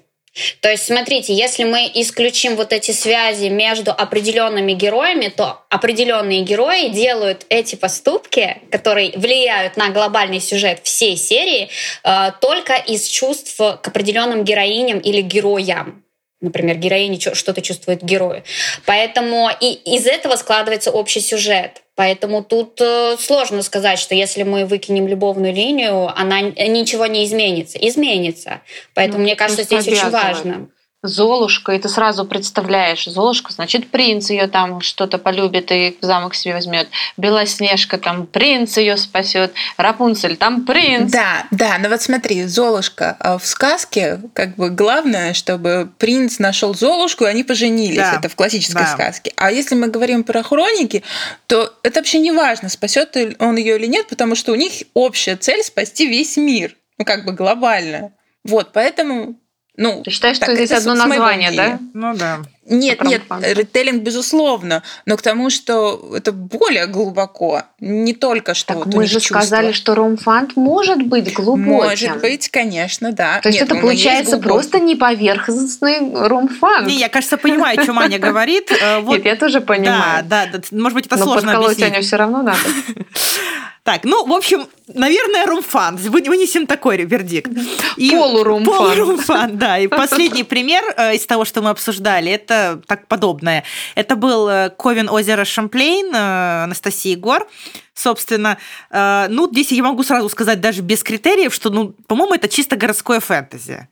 То 0.60 0.70
есть, 0.70 0.86
смотрите, 0.86 1.34
если 1.34 1.64
мы 1.64 1.90
исключим 1.94 2.56
вот 2.56 2.72
эти 2.72 2.90
связи 2.90 3.48
между 3.48 3.90
определенными 3.90 4.72
героями, 4.72 5.28
то 5.28 5.64
определенные 5.68 6.42
герои 6.42 6.88
делают 6.88 7.44
эти 7.50 7.74
поступки, 7.74 8.62
которые 8.70 9.12
влияют 9.16 9.76
на 9.76 9.90
глобальный 9.90 10.40
сюжет 10.40 10.80
всей 10.84 11.16
серии, 11.16 11.68
э, 12.04 12.32
только 12.40 12.74
из 12.74 13.06
чувств 13.06 13.56
к 13.56 13.86
определенным 13.86 14.42
героиням 14.44 14.98
или 15.00 15.20
героям. 15.20 16.02
Например, 16.40 16.76
героиня 16.76 17.20
что-то 17.34 17.60
чувствует 17.60 18.02
герою. 18.02 18.42
Поэтому 18.86 19.50
и 19.60 19.72
из 19.72 20.06
этого 20.06 20.36
складывается 20.36 20.90
общий 20.90 21.20
сюжет. 21.20 21.81
Поэтому 21.94 22.42
тут 22.42 22.80
э, 22.80 23.16
сложно 23.18 23.62
сказать, 23.62 23.98
что 23.98 24.14
если 24.14 24.44
мы 24.44 24.64
выкинем 24.64 25.06
любовную 25.06 25.52
линию, 25.52 26.08
она 26.18 26.40
ничего 26.40 27.06
не 27.06 27.24
изменится. 27.26 27.78
Изменится. 27.78 28.62
Поэтому 28.94 29.18
Ну, 29.18 29.24
мне 29.24 29.36
кажется, 29.36 29.64
здесь 29.64 29.86
очень 29.86 30.10
важно. 30.10 30.68
Золушка, 31.04 31.72
и 31.72 31.78
ты 31.80 31.88
сразу 31.88 32.24
представляешь, 32.24 33.06
Золушка, 33.06 33.52
значит, 33.52 33.90
принц 33.90 34.30
ее 34.30 34.46
там 34.46 34.80
что-то 34.80 35.18
полюбит 35.18 35.72
и 35.72 35.96
в 36.00 36.04
замок 36.04 36.36
себе 36.36 36.54
возьмет. 36.54 36.88
Белоснежка, 37.16 37.98
там 37.98 38.26
принц 38.26 38.76
ее 38.76 38.96
спасет. 38.96 39.52
Рапунцель, 39.76 40.36
там 40.36 40.64
принц. 40.64 41.10
Да, 41.10 41.46
да, 41.50 41.78
но 41.78 41.88
вот 41.88 42.02
смотри, 42.02 42.44
Золушка 42.44 43.16
а 43.18 43.38
в 43.38 43.44
сказке, 43.44 44.20
как 44.32 44.54
бы 44.54 44.70
главное, 44.70 45.34
чтобы 45.34 45.90
принц 45.98 46.38
нашел 46.38 46.72
Золушку, 46.72 47.24
и 47.24 47.28
они 47.28 47.42
поженились. 47.42 47.96
Да, 47.96 48.18
Это 48.18 48.28
в 48.28 48.36
классической 48.36 48.84
да. 48.84 48.92
сказке. 48.92 49.32
А 49.36 49.50
если 49.50 49.74
мы 49.74 49.88
говорим 49.88 50.22
про 50.22 50.44
хроники, 50.44 51.02
то 51.48 51.74
это 51.82 51.98
вообще 51.98 52.20
не 52.20 52.30
важно, 52.30 52.68
спасет 52.68 53.16
он 53.40 53.56
ее 53.56 53.76
или 53.76 53.86
нет, 53.86 54.06
потому 54.06 54.36
что 54.36 54.52
у 54.52 54.54
них 54.54 54.72
общая 54.94 55.36
цель 55.36 55.64
спасти 55.64 56.06
весь 56.06 56.36
мир. 56.36 56.76
Ну, 56.98 57.04
как 57.04 57.24
бы 57.24 57.32
глобально. 57.32 58.12
Вот, 58.44 58.72
поэтому. 58.72 59.36
Ну, 59.76 60.02
Ты 60.02 60.10
считаешь, 60.10 60.38
так, 60.38 60.48
что 60.48 60.54
здесь 60.56 60.70
это 60.70 60.80
одно 60.90 60.94
название, 61.06 61.50
да? 61.52 61.78
Ну 61.94 62.14
да. 62.14 62.40
Нет, 62.64 63.02
нет, 63.02 63.22
ритейлинг, 63.40 64.02
безусловно, 64.02 64.82
но 65.04 65.16
к 65.16 65.22
тому, 65.22 65.50
что 65.50 66.14
это 66.16 66.30
более 66.30 66.86
глубоко, 66.86 67.62
не 67.80 68.14
только 68.14 68.54
что 68.54 68.74
Так 68.74 68.86
вот 68.86 68.94
мы 68.94 69.06
же 69.06 69.14
чувства. 69.14 69.40
сказали, 69.40 69.72
что 69.72 69.96
ромфант 69.96 70.56
может 70.56 71.02
быть 71.02 71.32
глубоким. 71.32 71.64
Может 71.64 72.20
быть, 72.20 72.48
конечно, 72.50 73.10
да. 73.12 73.40
То 73.40 73.48
есть 73.48 73.60
Нет, 73.60 73.68
это 73.68 73.74
и 73.74 73.78
есть 73.78 73.82
получается 73.82 74.32
глубокий. 74.36 74.48
просто 74.48 74.78
не 74.78 74.94
поверхностный 74.94 76.14
ромфант. 76.14 76.86
Не, 76.86 76.98
я, 76.98 77.08
кажется, 77.08 77.36
понимаю, 77.36 77.80
о 77.80 77.84
чем 77.84 77.98
Аня 77.98 78.18
говорит. 78.20 78.70
Э, 78.70 79.00
Нет, 79.02 79.24
я 79.24 79.34
тоже 79.34 79.60
понимаю. 79.60 80.24
Да, 80.24 80.46
да, 80.46 80.60
может 80.70 80.94
быть, 80.94 81.06
это 81.06 81.16
Но 81.16 81.24
сложно 81.24 81.52
подколоть 81.52 81.72
объяснить. 81.72 81.94
Аню 81.94 82.02
все 82.04 82.16
равно 82.16 82.42
надо. 82.42 82.58
Так, 83.84 84.04
ну, 84.04 84.24
в 84.24 84.32
общем, 84.32 84.68
наверное, 84.86 85.44
румфан. 85.44 85.96
Вы- 85.96 86.22
Вынесем 86.22 86.68
такой 86.68 86.98
вердикт. 86.98 87.50
И- 87.96 88.10
Полурумфан. 88.10 88.76
Полурумфан, 88.76 89.58
да. 89.58 89.78
И 89.78 89.88
последний 89.88 90.44
пример 90.44 90.84
э, 90.96 91.16
из 91.16 91.26
того, 91.26 91.44
что 91.44 91.62
мы 91.62 91.70
обсуждали, 91.70 92.30
это 92.30 92.80
так 92.86 93.08
подобное. 93.08 93.64
Это 93.96 94.14
был 94.14 94.48
э, 94.48 94.70
Ковен 94.70 95.08
озера 95.08 95.44
Шамплейн 95.44 96.14
э, 96.14 96.62
Анастасии 96.64 97.16
Гор. 97.16 97.48
Собственно, 97.94 98.56
ну, 98.90 99.48
здесь 99.52 99.70
я 99.70 99.82
могу 99.82 100.02
сразу 100.02 100.28
сказать 100.30 100.60
даже 100.62 100.80
без 100.80 101.02
критериев, 101.02 101.52
что, 101.52 101.68
ну, 101.68 101.94
по-моему, 102.08 102.34
это 102.34 102.48
чисто 102.48 102.74
городское 102.74 103.20
фэнтези. 103.20 103.86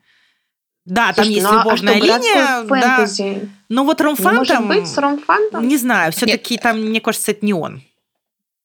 Да, 0.87 1.13
там 1.13 1.27
Слушайте, 1.27 1.35
есть 1.35 1.47
ну, 1.47 1.53
а 1.53 1.59
любовная 1.63 1.97
что, 1.97 2.07
городской 2.07 2.35
линия. 2.35 2.63
Да. 2.63 2.97
фэнтези 2.97 3.51
Но 3.69 3.85
вот 3.85 4.01
ромфан 4.01 4.37
может 4.37 4.55
там... 4.55 4.69
быть 4.69 4.89
с 4.89 4.97
ромфантом? 4.97 5.69
Не 5.69 5.77
знаю, 5.77 6.13
все-таки 6.13 6.57
там, 6.57 6.81
мне 6.81 7.01
кажется, 7.01 7.31
это 7.33 7.45
не 7.45 7.53
он. 7.53 7.83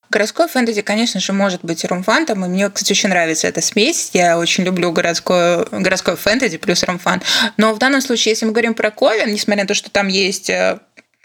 Городской 0.09 0.47
фэнтези, 0.47 0.81
конечно 0.81 1.19
же, 1.19 1.33
может 1.33 1.63
быть 1.63 1.83
ромфантом, 1.83 2.45
и 2.45 2.47
мне, 2.47 2.69
кстати, 2.69 2.91
очень 2.93 3.09
нравится 3.09 3.47
эта 3.47 3.61
смесь. 3.61 4.11
Я 4.13 4.37
очень 4.37 4.63
люблю 4.63 4.91
городское, 4.91 5.65
городской 5.71 6.15
фэнтези 6.15 6.57
плюс 6.57 6.83
ромфан. 6.83 7.21
Но 7.57 7.73
в 7.73 7.79
данном 7.79 8.01
случае, 8.01 8.31
если 8.31 8.45
мы 8.45 8.51
говорим 8.51 8.73
про 8.75 8.91
Ковен, 8.91 9.31
несмотря 9.31 9.63
на 9.63 9.67
то, 9.67 9.73
что 9.73 9.89
там 9.89 10.07
есть, 10.07 10.49
э, 10.49 10.79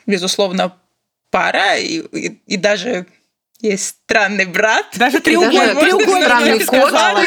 безусловно, 0.07 0.75
пара, 1.31 1.77
и, 1.77 1.99
и- 2.01 2.41
и 2.47 2.57
даже 2.57 3.07
есть 3.61 3.89
странный 4.07 4.47
брат. 4.47 4.87
Даже 4.97 5.19
Даже 5.19 5.25
треугольник, 5.25 5.79
треугольник, 5.79 6.25
странный 6.25 6.61
сказала. 6.61 7.23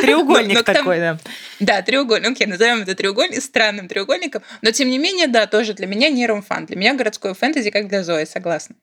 Треугольник 0.00 0.54
Но- 0.54 0.58
но 0.60 0.62
там- 0.64 0.74
такой, 0.74 0.98
да. 0.98 1.18
Да, 1.60 1.82
треугольник, 1.82 2.32
окей, 2.32 2.46
назовем 2.48 2.82
это 2.82 2.94
треугольник, 2.96 3.40
странным 3.42 3.86
треугольником. 3.88 4.42
Но, 4.62 4.72
тем 4.72 4.90
не 4.90 4.98
менее, 4.98 5.28
да, 5.28 5.46
тоже 5.46 5.72
для 5.74 5.86
меня 5.86 6.08
не 6.10 6.26
ромфан. 6.26 6.66
Для 6.66 6.76
меня 6.76 6.94
городское 6.94 7.34
фэнтези, 7.34 7.70
как 7.70 7.88
для 7.88 8.02
Зои, 8.02 8.24
согласна. 8.24 8.74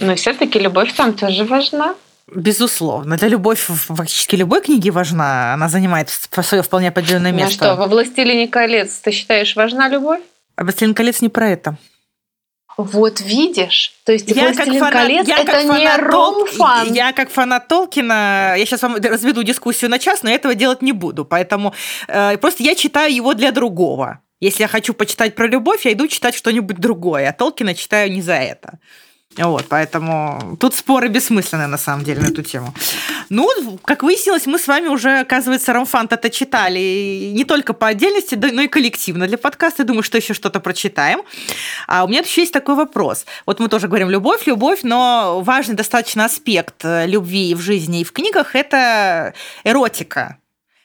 Но 0.00 0.14
все-таки 0.14 0.58
любовь 0.58 0.92
там 0.94 1.12
тоже 1.14 1.44
важна. 1.44 1.94
Безусловно. 2.32 3.16
Для 3.16 3.28
любовь 3.28 3.58
фактически 3.58 4.36
любой 4.36 4.60
книги 4.62 4.88
важна. 4.90 5.54
Она 5.54 5.68
занимает 5.68 6.10
свое 6.10 6.62
вполне 6.62 6.88
определенное 6.88 7.32
Ну 7.32 7.38
а 7.38 7.40
место. 7.40 7.54
что, 7.54 7.74
во 7.76 7.86
«Властелине 7.86 8.46
колец» 8.48 9.00
ты 9.00 9.10
считаешь 9.10 9.56
важна 9.56 9.88
любовь? 9.88 10.20
А 10.56 10.62
«Властелин 10.64 10.94
колец» 10.94 11.20
не 11.22 11.28
про 11.28 11.48
это. 11.48 11.76
Вот 12.76 13.20
видишь. 13.20 13.92
То 14.04 14.12
есть 14.12 14.28
Я 14.28 14.46
как 14.46 14.54
«Властелин 14.54 14.78
фанат, 14.78 14.92
колец» 14.92 15.28
я 15.28 15.38
это 15.38 15.52
как 15.52 15.64
не 15.64 15.96
ромфан. 15.96 16.92
я 16.94 17.12
как 17.12 17.30
фанат 17.30 17.68
Толкина, 17.68 18.54
я 18.56 18.64
сейчас 18.64 18.82
вам 18.82 18.96
разведу 18.96 19.42
дискуссию 19.42 19.90
на 19.90 19.98
час, 19.98 20.22
но 20.22 20.30
я 20.30 20.36
этого 20.36 20.54
делать 20.54 20.82
не 20.82 20.92
буду. 20.92 21.24
Поэтому 21.24 21.74
э, 22.06 22.38
просто 22.38 22.62
я 22.62 22.74
читаю 22.74 23.12
его 23.12 23.34
для 23.34 23.50
другого. 23.50 24.20
Если 24.38 24.62
я 24.62 24.68
хочу 24.68 24.94
почитать 24.94 25.34
про 25.34 25.46
любовь, 25.46 25.84
я 25.84 25.92
иду 25.92 26.06
читать 26.06 26.34
что-нибудь 26.34 26.76
другое, 26.78 27.28
а 27.28 27.32
Толкина 27.32 27.74
читаю 27.74 28.10
не 28.12 28.22
за 28.22 28.34
это. 28.34 28.78
Вот, 29.36 29.66
поэтому 29.68 30.56
тут 30.58 30.74
споры 30.74 31.08
бессмысленные, 31.08 31.68
на 31.68 31.78
самом 31.78 32.04
деле, 32.04 32.20
на 32.20 32.26
эту 32.26 32.42
тему. 32.42 32.74
Ну, 33.28 33.78
как 33.84 34.02
выяснилось, 34.02 34.46
мы 34.46 34.58
с 34.58 34.66
вами 34.66 34.88
уже, 34.88 35.20
оказывается, 35.20 35.72
Ромфант 35.72 36.12
это 36.12 36.30
читали 36.30 36.80
и 36.80 37.32
не 37.32 37.44
только 37.44 37.72
по 37.72 37.86
отдельности, 37.86 38.34
но 38.34 38.62
и 38.62 38.66
коллективно 38.66 39.28
для 39.28 39.38
подкаста. 39.38 39.84
Думаю, 39.84 40.02
что 40.02 40.18
еще 40.18 40.34
что-то 40.34 40.58
прочитаем. 40.58 41.22
А 41.86 42.04
у 42.04 42.08
меня 42.08 42.20
еще 42.20 42.40
есть 42.40 42.52
такой 42.52 42.74
вопрос. 42.74 43.24
Вот 43.46 43.60
мы 43.60 43.68
тоже 43.68 43.86
говорим 43.86 44.10
любовь, 44.10 44.46
любовь, 44.46 44.80
но 44.82 45.40
важный 45.42 45.76
достаточно 45.76 46.24
аспект 46.24 46.84
любви 46.84 47.54
в 47.54 47.60
жизни 47.60 48.00
и 48.00 48.04
в 48.04 48.12
книгах– 48.12 48.54
это 48.56 49.34
эротика 49.62 50.38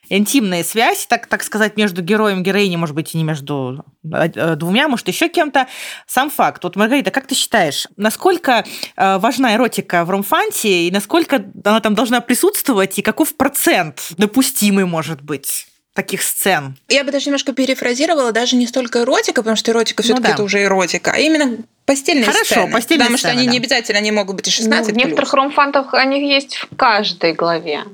интимная 0.09 0.63
связь, 0.63 1.05
так, 1.07 1.27
так 1.27 1.43
сказать, 1.43 1.77
между 1.77 2.01
героем 2.01 2.41
и 2.41 2.43
героиней, 2.43 2.77
может 2.77 2.95
быть, 2.95 3.13
и 3.13 3.17
не 3.17 3.23
между 3.23 3.85
э, 4.03 4.55
двумя, 4.55 4.87
может, 4.87 5.07
еще 5.07 5.29
кем-то. 5.29 5.67
Сам 6.07 6.29
факт. 6.29 6.63
Вот, 6.63 6.75
Маргарита, 6.75 7.11
как 7.11 7.27
ты 7.27 7.35
считаешь, 7.35 7.87
насколько 7.97 8.65
э, 8.95 9.17
важна 9.17 9.55
эротика 9.55 10.05
в 10.05 10.09
ромфанте, 10.09 10.87
и 10.87 10.91
насколько 10.91 11.45
она 11.63 11.79
там 11.79 11.95
должна 11.95 12.21
присутствовать, 12.21 12.97
и 12.99 13.01
каков 13.01 13.35
процент 13.35 14.13
допустимый 14.17 14.85
может 14.85 15.21
быть? 15.21 15.67
таких 15.95 16.23
сцен. 16.23 16.77
Я 16.89 17.05
бы 17.05 17.11
даже 17.11 17.27
немножко 17.27 17.53
перефразировала, 17.53 18.33
даже 18.33 18.57
не 18.57 18.67
столько 18.67 19.03
эротика, 19.03 19.41
потому 19.41 19.55
что 19.55 19.71
эротика 19.71 20.03
все-таки 20.03 20.23
ну, 20.23 20.27
да. 20.27 20.33
это 20.33 20.43
уже 20.43 20.61
эротика, 20.61 21.11
а 21.11 21.17
именно 21.17 21.59
постельные 21.85 22.25
Хорошо, 22.25 22.43
сцены. 22.43 22.71
Постельные 22.71 23.05
потому 23.05 23.17
сцены, 23.17 23.31
что 23.31 23.39
они 23.39 23.47
да. 23.47 23.51
не 23.53 23.57
обязательно 23.59 23.99
они 23.99 24.11
могут 24.11 24.35
быть 24.35 24.47
и 24.49 24.51
16 24.51 24.87
ну, 24.89 24.93
В 24.93 24.97
некоторых 24.97 25.33
ромфантах 25.33 25.93
они 25.93 26.29
есть 26.29 26.57
в 26.57 26.75
каждой 26.75 27.31
главе. 27.31 27.85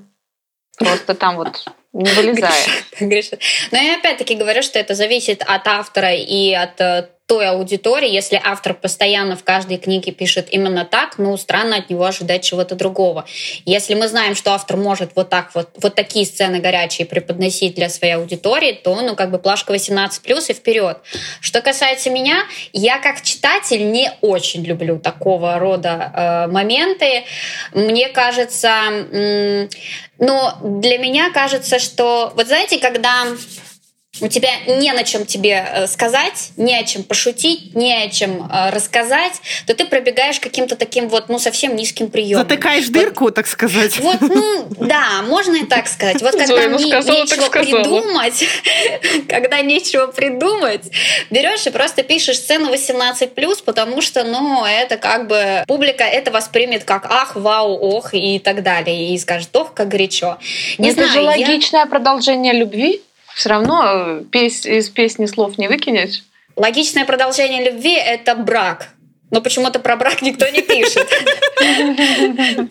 Просто 0.79 1.13
там 1.13 1.35
вот 1.35 1.63
не 1.93 2.11
вылезает. 2.11 2.69
Но 3.71 3.77
я 3.77 3.97
опять-таки 3.97 4.35
говорю, 4.35 4.61
что 4.61 4.79
это 4.79 4.95
зависит 4.95 5.43
от 5.45 5.67
автора 5.67 6.13
и 6.13 6.53
от 6.53 6.79
э, 6.79 7.09
той 7.31 7.47
аудитории. 7.47 8.09
Если 8.09 8.41
автор 8.43 8.73
постоянно 8.73 9.37
в 9.37 9.45
каждой 9.45 9.77
книге 9.77 10.11
пишет 10.11 10.49
именно 10.51 10.83
так, 10.83 11.17
ну, 11.17 11.37
странно 11.37 11.77
от 11.77 11.89
него 11.89 12.03
ожидать 12.03 12.43
чего-то 12.43 12.75
другого. 12.75 13.23
Если 13.63 13.93
мы 13.93 14.09
знаем, 14.09 14.35
что 14.35 14.51
автор 14.51 14.75
может 14.75 15.11
вот 15.15 15.29
так 15.29 15.51
вот, 15.53 15.69
вот 15.81 15.95
такие 15.95 16.25
сцены 16.25 16.59
горячие 16.59 17.07
преподносить 17.07 17.73
для 17.75 17.87
своей 17.87 18.15
аудитории, 18.15 18.73
то, 18.73 18.93
ну, 18.99 19.15
как 19.15 19.31
бы 19.31 19.39
плашка 19.39 19.71
18 19.71 20.21
плюс 20.23 20.49
и 20.49 20.53
вперед. 20.53 20.97
Что 21.39 21.61
касается 21.61 22.09
меня, 22.09 22.43
я 22.73 22.99
как 22.99 23.21
читатель 23.21 23.89
не 23.89 24.11
очень 24.19 24.65
люблю 24.65 24.99
такого 24.99 25.57
рода 25.57 26.11
э, 26.13 26.51
моменты. 26.51 27.23
Мне 27.73 28.09
кажется, 28.09 28.67
м- 28.89 29.69
но 30.19 30.57
для 30.61 30.97
меня 30.97 31.31
кажется, 31.31 31.79
что, 31.79 32.33
вот 32.35 32.47
знаете, 32.47 32.77
когда 32.77 33.25
у 34.19 34.27
тебя 34.27 34.49
не 34.67 34.91
на 34.91 35.03
чем 35.03 35.25
тебе 35.25 35.65
э, 35.67 35.87
сказать, 35.87 36.51
не 36.57 36.77
о 36.77 36.83
чем 36.83 37.03
пошутить, 37.03 37.73
не 37.75 37.93
о 37.93 38.09
чем 38.09 38.49
э, 38.51 38.69
рассказать, 38.69 39.41
то 39.65 39.73
ты 39.73 39.85
пробегаешь 39.85 40.39
каким-то 40.39 40.75
таким 40.75 41.07
вот, 41.07 41.29
ну, 41.29 41.39
совсем 41.39 41.75
низким 41.75 42.09
приемом. 42.09 42.43
Затыкаешь 42.43 42.85
вот, 42.85 42.93
дырку, 42.93 43.31
так 43.31 43.47
сказать. 43.47 43.97
Вот, 43.99 44.19
ну, 44.19 44.67
да, 44.79 45.21
можно 45.23 45.55
и 45.55 45.65
так 45.65 45.87
сказать. 45.87 46.21
Вот 46.21 46.31
когда 46.31 46.45
Зоя, 46.45 46.69
ну, 46.69 46.77
не, 46.77 46.91
сказала, 46.91 47.17
нечего 47.17 47.49
придумать, 47.49 48.45
когда 49.29 49.61
нечего 49.61 50.07
придумать, 50.07 50.91
берешь 51.29 51.65
и 51.65 51.69
просто 51.69 52.03
пишешь 52.03 52.37
сцену 52.37 52.71
18+, 52.71 53.63
потому 53.63 54.01
что, 54.01 54.23
ну, 54.23 54.65
это 54.65 54.97
как 54.97 55.27
бы 55.27 55.63
публика 55.67 56.03
это 56.03 56.31
воспримет 56.31 56.83
как 56.83 57.05
ах, 57.05 57.35
вау, 57.35 57.75
ох 57.75 58.13
и 58.13 58.39
так 58.39 58.61
далее, 58.61 59.13
и 59.13 59.17
скажет, 59.17 59.55
ох, 59.55 59.73
как 59.73 59.87
горячо. 59.87 60.37
Не 60.77 60.89
это 60.89 61.07
знаю, 61.07 61.11
же 61.11 61.21
логичное 61.21 61.81
я... 61.81 61.85
продолжение 61.87 62.53
любви. 62.53 63.01
Все 63.35 63.49
равно 63.49 63.83
э, 63.85 64.23
пес, 64.31 64.65
из 64.65 64.89
песни 64.89 65.25
слов 65.25 65.57
не 65.57 65.67
выкинешь. 65.67 66.23
Логичное 66.55 67.05
продолжение 67.05 67.71
любви— 67.71 67.93
это 67.95 68.35
брак. 68.35 68.89
Но 69.31 69.39
почему-то 69.39 69.79
про 69.79 69.95
брак 69.95 70.21
никто 70.21 70.45
не 70.49 70.61
пишет. 70.61 71.07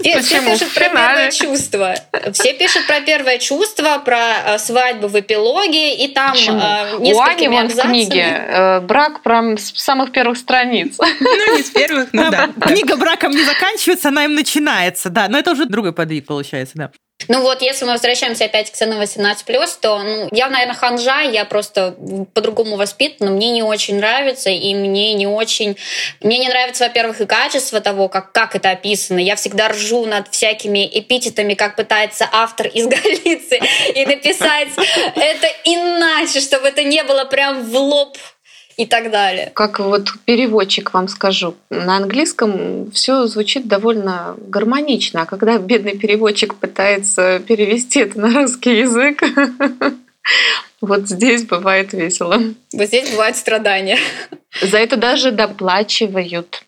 Все 0.00 0.42
пишут 0.42 0.74
про 0.74 0.90
первое 0.90 1.30
чувство. 1.30 1.94
Все 2.34 2.52
пишут 2.52 2.86
про 2.86 3.00
первое 3.00 3.38
чувство, 3.38 3.98
про 4.04 4.18
э, 4.44 4.58
свадьбу 4.58 5.08
в 5.08 5.18
эпилоге, 5.18 5.94
и 5.94 6.08
там 6.08 6.34
э, 6.36 6.96
У 6.98 7.20
Ани 7.20 7.48
вон 7.48 7.68
в 7.68 7.76
книге 7.80 8.80
брак 8.82 9.22
прям 9.22 9.56
с 9.56 9.72
самых 9.74 10.12
первых 10.12 10.36
страниц. 10.36 10.96
Ну, 10.98 11.56
не 11.56 11.62
с 11.62 11.70
первых, 11.70 12.12
но 12.12 12.30
да. 12.30 12.50
Книга 12.60 12.96
браком 12.96 13.30
не 13.30 13.42
заканчивается, 13.42 14.08
она 14.08 14.24
им 14.24 14.34
начинается, 14.34 15.08
да. 15.08 15.28
Но 15.28 15.38
это 15.38 15.52
уже 15.52 15.64
другой 15.64 15.94
подвид 15.94 16.26
получается, 16.26 16.74
да. 16.76 16.90
Ну 17.30 17.42
вот, 17.42 17.62
если 17.62 17.84
мы 17.84 17.92
возвращаемся 17.92 18.46
опять 18.46 18.72
к 18.72 18.74
цену 18.74 19.00
18+, 19.00 19.68
то 19.80 19.98
ну, 20.00 20.28
я, 20.32 20.48
наверное, 20.48 20.74
ханжа, 20.74 21.20
я 21.20 21.44
просто 21.44 21.94
по-другому 22.34 22.74
воспитана, 22.74 23.30
мне 23.30 23.52
не 23.52 23.62
очень 23.62 23.98
нравится, 23.98 24.50
и 24.50 24.74
мне 24.74 25.14
не 25.14 25.28
очень... 25.28 25.76
Мне 26.20 26.38
не 26.38 26.48
нравится, 26.48 26.82
во-первых, 26.86 27.20
и 27.20 27.26
качество 27.26 27.80
того, 27.80 28.08
как, 28.08 28.32
как 28.32 28.56
это 28.56 28.70
описано. 28.70 29.20
Я 29.20 29.36
всегда 29.36 29.68
ржу 29.68 30.06
над 30.06 30.26
всякими 30.32 30.84
эпитетами, 30.92 31.54
как 31.54 31.76
пытается 31.76 32.28
автор 32.32 32.66
из 32.66 32.88
Галиции 32.88 33.62
и 33.94 34.04
написать 34.06 34.70
это 35.14 35.46
иначе, 35.64 36.40
чтобы 36.40 36.66
это 36.66 36.82
не 36.82 37.04
было 37.04 37.26
прям 37.26 37.62
в 37.62 37.76
лоб 37.76 38.18
и 38.80 38.86
так 38.86 39.10
далее. 39.10 39.52
Как 39.54 39.78
вот 39.78 40.08
переводчик 40.24 40.94
вам 40.94 41.06
скажу, 41.06 41.54
на 41.68 41.98
английском 41.98 42.90
все 42.92 43.26
звучит 43.26 43.68
довольно 43.68 44.36
гармонично, 44.38 45.22
а 45.22 45.26
когда 45.26 45.58
бедный 45.58 45.98
переводчик 45.98 46.54
пытается 46.54 47.40
перевести 47.40 48.00
это 48.00 48.18
на 48.18 48.32
русский 48.32 48.78
язык, 48.78 49.22
вот 50.80 51.08
здесь 51.08 51.44
бывает 51.44 51.92
весело. 51.92 52.40
Вот 52.72 52.86
здесь 52.86 53.10
бывают 53.10 53.36
страдания. 53.36 53.98
За 54.62 54.78
это 54.78 54.96
даже 54.96 55.30
доплачивают. 55.30 56.62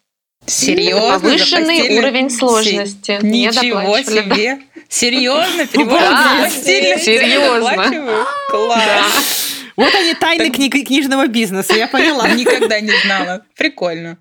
Серьезно? 0.44 1.18
Повышенный 1.18 1.96
уровень 1.96 2.28
сложности. 2.28 3.20
Ничего 3.22 3.96
себе! 4.02 4.58
Серьезно? 4.90 5.66
Перевод 5.72 5.98
да, 5.98 6.50
серьезно. 6.50 8.26
Класс. 8.50 9.51
Вот 9.76 9.94
они 9.94 10.14
тайны 10.14 10.50
книг... 10.50 10.72
книжного 10.86 11.26
бизнеса, 11.26 11.74
я 11.74 11.88
поняла. 11.88 12.28
Никогда 12.34 12.80
не 12.80 12.92
знала. 13.04 13.44
Прикольно. 13.56 14.18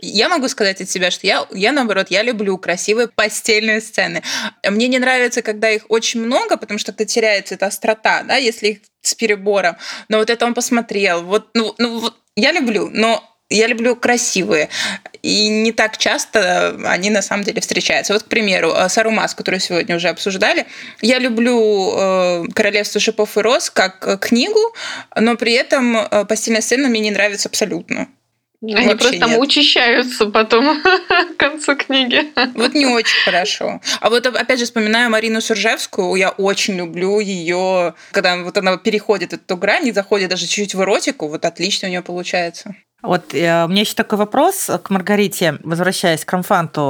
Я 0.00 0.28
могу 0.28 0.48
сказать 0.48 0.80
от 0.80 0.88
себя, 0.88 1.10
что 1.10 1.26
я, 1.26 1.46
я 1.52 1.72
наоборот, 1.72 2.06
я 2.10 2.22
люблю 2.22 2.56
красивые 2.58 3.08
постельные 3.08 3.80
сцены. 3.80 4.22
Мне 4.68 4.88
не 4.88 4.98
нравится, 4.98 5.42
когда 5.42 5.70
их 5.70 5.86
очень 5.88 6.20
много, 6.20 6.56
потому 6.56 6.78
что 6.78 6.92
теряется 6.92 7.54
эта 7.54 7.66
острота, 7.66 8.22
да, 8.22 8.36
если 8.36 8.68
их 8.68 8.78
с 9.02 9.14
перебором. 9.14 9.76
Но 10.08 10.18
вот 10.18 10.30
это 10.30 10.46
он 10.46 10.54
посмотрел. 10.54 11.24
Вот, 11.24 11.50
ну, 11.54 11.74
ну, 11.78 11.98
вот 11.98 12.16
я 12.36 12.52
люблю, 12.52 12.90
но 12.92 13.24
я 13.50 13.66
люблю 13.66 13.96
красивые. 13.96 14.68
И 15.22 15.48
не 15.48 15.72
так 15.72 15.98
часто 15.98 16.76
они 16.84 17.10
на 17.10 17.22
самом 17.22 17.44
деле 17.44 17.60
встречаются. 17.60 18.12
Вот, 18.12 18.22
к 18.22 18.26
примеру, 18.26 18.72
э, 18.72 18.88
Сарумас, 18.88 19.34
которую 19.34 19.60
сегодня 19.60 19.96
уже 19.96 20.08
обсуждали. 20.08 20.66
Я 21.00 21.18
люблю 21.18 21.92
э, 21.96 22.44
«Королевство 22.54 23.00
шипов 23.00 23.36
и 23.36 23.40
роз» 23.40 23.70
как 23.70 24.06
э, 24.06 24.18
книгу, 24.18 24.60
но 25.16 25.36
при 25.36 25.54
этом 25.54 25.96
постельная 26.28 26.60
сцена 26.60 26.88
мне 26.88 27.00
не 27.00 27.10
нравится 27.10 27.48
абсолютно. 27.48 28.08
Они 28.60 28.74
Вообще 28.74 28.96
просто 28.96 29.20
там 29.20 29.30
нет. 29.30 29.40
учащаются 29.40 30.26
потом 30.26 30.82
к 31.36 31.36
концу 31.36 31.76
книги. 31.76 32.32
Вот 32.54 32.74
не 32.74 32.86
очень 32.86 33.22
хорошо. 33.24 33.80
А 34.00 34.10
вот 34.10 34.26
опять 34.26 34.58
же 34.58 34.64
вспоминаю 34.64 35.10
Марину 35.10 35.40
Суржевскую. 35.40 36.16
Я 36.16 36.30
очень 36.30 36.76
люблю 36.76 37.20
ее, 37.20 37.94
когда 38.10 38.36
вот 38.36 38.58
она 38.58 38.76
переходит 38.76 39.32
эту 39.32 39.56
грань 39.56 39.86
и 39.86 39.92
заходит 39.92 40.30
даже 40.30 40.46
чуть-чуть 40.46 40.74
в 40.74 40.82
эротику. 40.82 41.28
Вот 41.28 41.44
отлично 41.44 41.86
у 41.86 41.90
нее 41.90 42.02
получается. 42.02 42.74
Вот 43.00 43.32
э, 43.32 43.64
у 43.64 43.68
меня 43.68 43.82
еще 43.82 43.94
такой 43.94 44.18
вопрос 44.18 44.68
к 44.82 44.90
Маргарите, 44.90 45.58
возвращаясь 45.62 46.24
к 46.24 46.32
ромфанту 46.32 46.80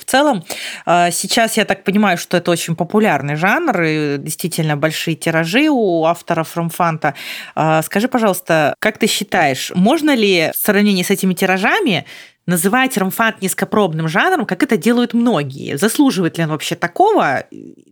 в 0.00 0.04
целом. 0.06 0.42
Э, 0.86 1.10
сейчас 1.12 1.58
я 1.58 1.66
так 1.66 1.84
понимаю, 1.84 2.16
что 2.16 2.38
это 2.38 2.50
очень 2.50 2.74
популярный 2.74 3.36
жанр, 3.36 3.82
и 3.82 4.16
действительно 4.18 4.78
большие 4.78 5.14
тиражи 5.14 5.68
у 5.68 6.06
авторов 6.06 6.56
ромфанта. 6.56 7.14
Э, 7.54 7.82
скажи, 7.84 8.08
пожалуйста, 8.08 8.74
как 8.78 8.96
ты 8.96 9.06
считаешь, 9.06 9.72
можно 9.74 10.14
ли 10.14 10.52
в 10.54 10.56
сравнении 10.56 11.02
с 11.02 11.10
этими 11.10 11.34
тиражами 11.34 12.06
называть 12.46 12.96
ромфант 12.96 13.42
низкопробным 13.42 14.08
жанром, 14.08 14.46
как 14.46 14.62
это 14.62 14.76
делают 14.76 15.14
многие. 15.14 15.76
Заслуживает 15.76 16.38
ли 16.38 16.44
он 16.44 16.50
вообще 16.50 16.76
такого? 16.76 17.44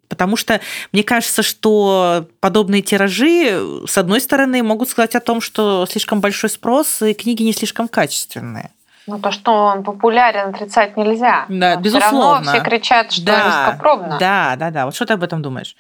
Потому 0.09 0.37
что 0.37 0.61
мне 0.93 1.03
кажется, 1.03 1.43
что 1.43 2.27
подобные 2.41 2.83
тиражи, 2.83 3.61
с 3.87 3.99
одной 3.99 4.21
стороны, 4.21 4.63
могут 4.63 4.89
сказать 4.89 5.15
о 5.17 5.21
том, 5.21 5.41
что 5.41 5.87
слишком 5.87 6.21
большой 6.21 6.51
спрос 6.51 7.03
и 7.03 7.15
книги 7.15 7.43
не 7.43 7.53
слишком 7.53 7.89
качественные. 7.89 8.71
Ну, 9.07 9.19
то, 9.19 9.33
что 9.33 9.53
он 9.53 9.83
популярен, 9.83 10.55
отрицать 10.55 10.97
нельзя. 10.97 11.45
Да, 11.49 11.75
Но 11.75 11.81
безусловно. 11.81 12.43
Все 12.43 12.53
равно 12.53 12.53
все 12.53 12.61
кричат, 12.63 13.13
что 13.13 13.27
да, 13.27 13.67
низкопробно. 13.69 14.17
Да, 14.19 14.57
да, 14.57 14.71
да. 14.71 14.87
Вот 14.87 14.95
что 14.95 15.05
ты 15.05 15.13
об 15.13 15.23
этом 15.23 15.43
думаешь? 15.43 15.77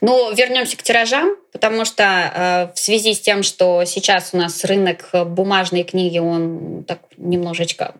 Ну, 0.00 0.32
вернемся 0.32 0.76
к 0.76 0.82
тиражам, 0.82 1.36
потому 1.52 1.84
что 1.84 2.04
э, 2.04 2.74
в 2.74 2.78
связи 2.78 3.12
с 3.12 3.20
тем, 3.20 3.42
что 3.42 3.84
сейчас 3.84 4.30
у 4.32 4.38
нас 4.38 4.64
рынок 4.64 5.10
бумажной 5.12 5.82
книги, 5.82 6.18
он 6.18 6.84
так 6.86 7.00
немножечко 7.18 7.94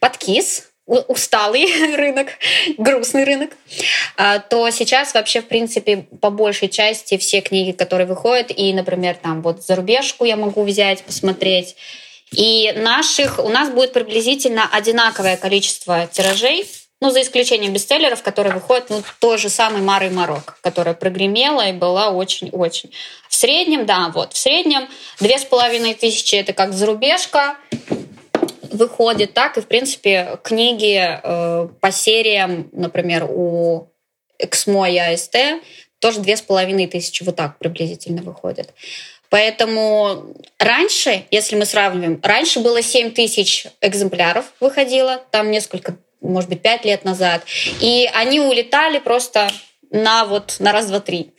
подкис, 0.00 0.70
усталый 0.86 1.66
рынок, 1.96 2.28
грустный 2.78 3.24
рынок, 3.24 3.50
э, 4.16 4.40
то 4.48 4.70
сейчас 4.70 5.14
вообще, 5.14 5.40
в 5.40 5.46
принципе, 5.46 6.06
по 6.20 6.30
большей 6.30 6.68
части 6.68 7.16
все 7.16 7.40
книги, 7.40 7.72
которые 7.72 8.06
выходят, 8.06 8.50
и, 8.54 8.72
например, 8.72 9.16
там 9.20 9.42
вот 9.42 9.64
зарубежку 9.64 10.24
я 10.24 10.36
могу 10.36 10.64
взять, 10.64 11.02
посмотреть, 11.02 11.76
И 12.32 12.72
наших 12.76 13.38
у 13.38 13.48
нас 13.48 13.70
будет 13.70 13.92
приблизительно 13.92 14.68
одинаковое 14.72 15.36
количество 15.36 16.08
тиражей, 16.08 16.66
ну, 17.00 17.10
за 17.10 17.22
исключением 17.22 17.72
бестселлеров, 17.72 18.22
которые 18.22 18.54
выходят, 18.54 18.90
ну, 18.90 19.02
той 19.20 19.38
же 19.38 19.48
самый 19.48 19.82
Мары 19.82 20.10
Марок, 20.10 20.58
которая 20.62 20.94
прогремела 20.94 21.68
и 21.68 21.72
была 21.72 22.10
очень-очень. 22.10 22.90
В 23.28 23.34
среднем, 23.34 23.84
да, 23.86 24.10
вот, 24.14 24.32
в 24.32 24.38
среднем 24.38 24.88
две 25.20 25.38
с 25.38 25.44
половиной 25.44 25.94
тысячи 25.94 26.36
это 26.36 26.52
как 26.52 26.72
зарубежка, 26.72 27.56
выходит 28.70 29.34
так, 29.34 29.56
и, 29.58 29.60
в 29.60 29.66
принципе, 29.66 30.38
книги 30.42 31.00
э, 31.00 31.68
по 31.80 31.92
сериям, 31.92 32.68
например, 32.72 33.26
у 33.28 33.88
Эксмо 34.38 34.90
и 34.90 34.98
АСТ 34.98 35.36
тоже 35.98 36.20
две 36.20 36.36
с 36.36 36.42
половиной 36.42 36.86
тысячи 36.86 37.22
вот 37.22 37.36
так 37.36 37.58
приблизительно 37.58 38.22
выходит. 38.22 38.74
Поэтому 39.28 40.34
раньше, 40.58 41.24
если 41.30 41.56
мы 41.56 41.64
сравниваем, 41.64 42.20
раньше 42.22 42.60
было 42.60 42.80
7 42.80 43.10
тысяч 43.10 43.66
экземпляров 43.80 44.52
выходило, 44.60 45.20
там 45.30 45.50
несколько, 45.50 45.96
может 46.20 46.50
быть, 46.50 46.62
5 46.62 46.84
лет 46.84 47.04
назад, 47.04 47.42
и 47.80 48.08
они 48.14 48.40
улетали 48.40 48.98
просто 48.98 49.50
на 49.90 50.24
вот 50.24 50.56
на 50.58 50.72
раз, 50.72 50.86
два, 50.86 51.00
три. 51.00 51.32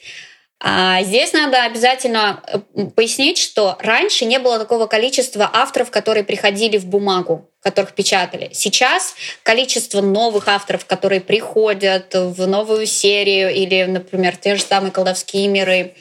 А 0.59 1.03
здесь 1.03 1.33
надо 1.33 1.63
обязательно 1.63 2.41
э, 2.47 2.85
пояснить, 2.95 3.37
что 3.37 3.77
раньше 3.79 4.25
не 4.25 4.39
было 4.39 4.57
такого 4.57 4.87
количества 4.87 5.49
авторов, 5.53 5.91
которые 5.91 6.23
приходили 6.23 6.79
в 6.79 6.87
бумагу, 6.87 7.51
которых 7.61 7.93
печатали. 7.93 8.49
Сейчас 8.53 9.13
количество 9.43 10.01
новых 10.01 10.47
авторов, 10.47 10.85
которые 10.85 11.21
приходят 11.21 12.11
в 12.11 12.47
новую 12.47 12.87
серию 12.87 13.53
или, 13.53 13.83
например, 13.83 14.35
те 14.35 14.55
же 14.55 14.63
самые 14.63 14.91
колдовские 14.91 15.47
миры, 15.47 15.93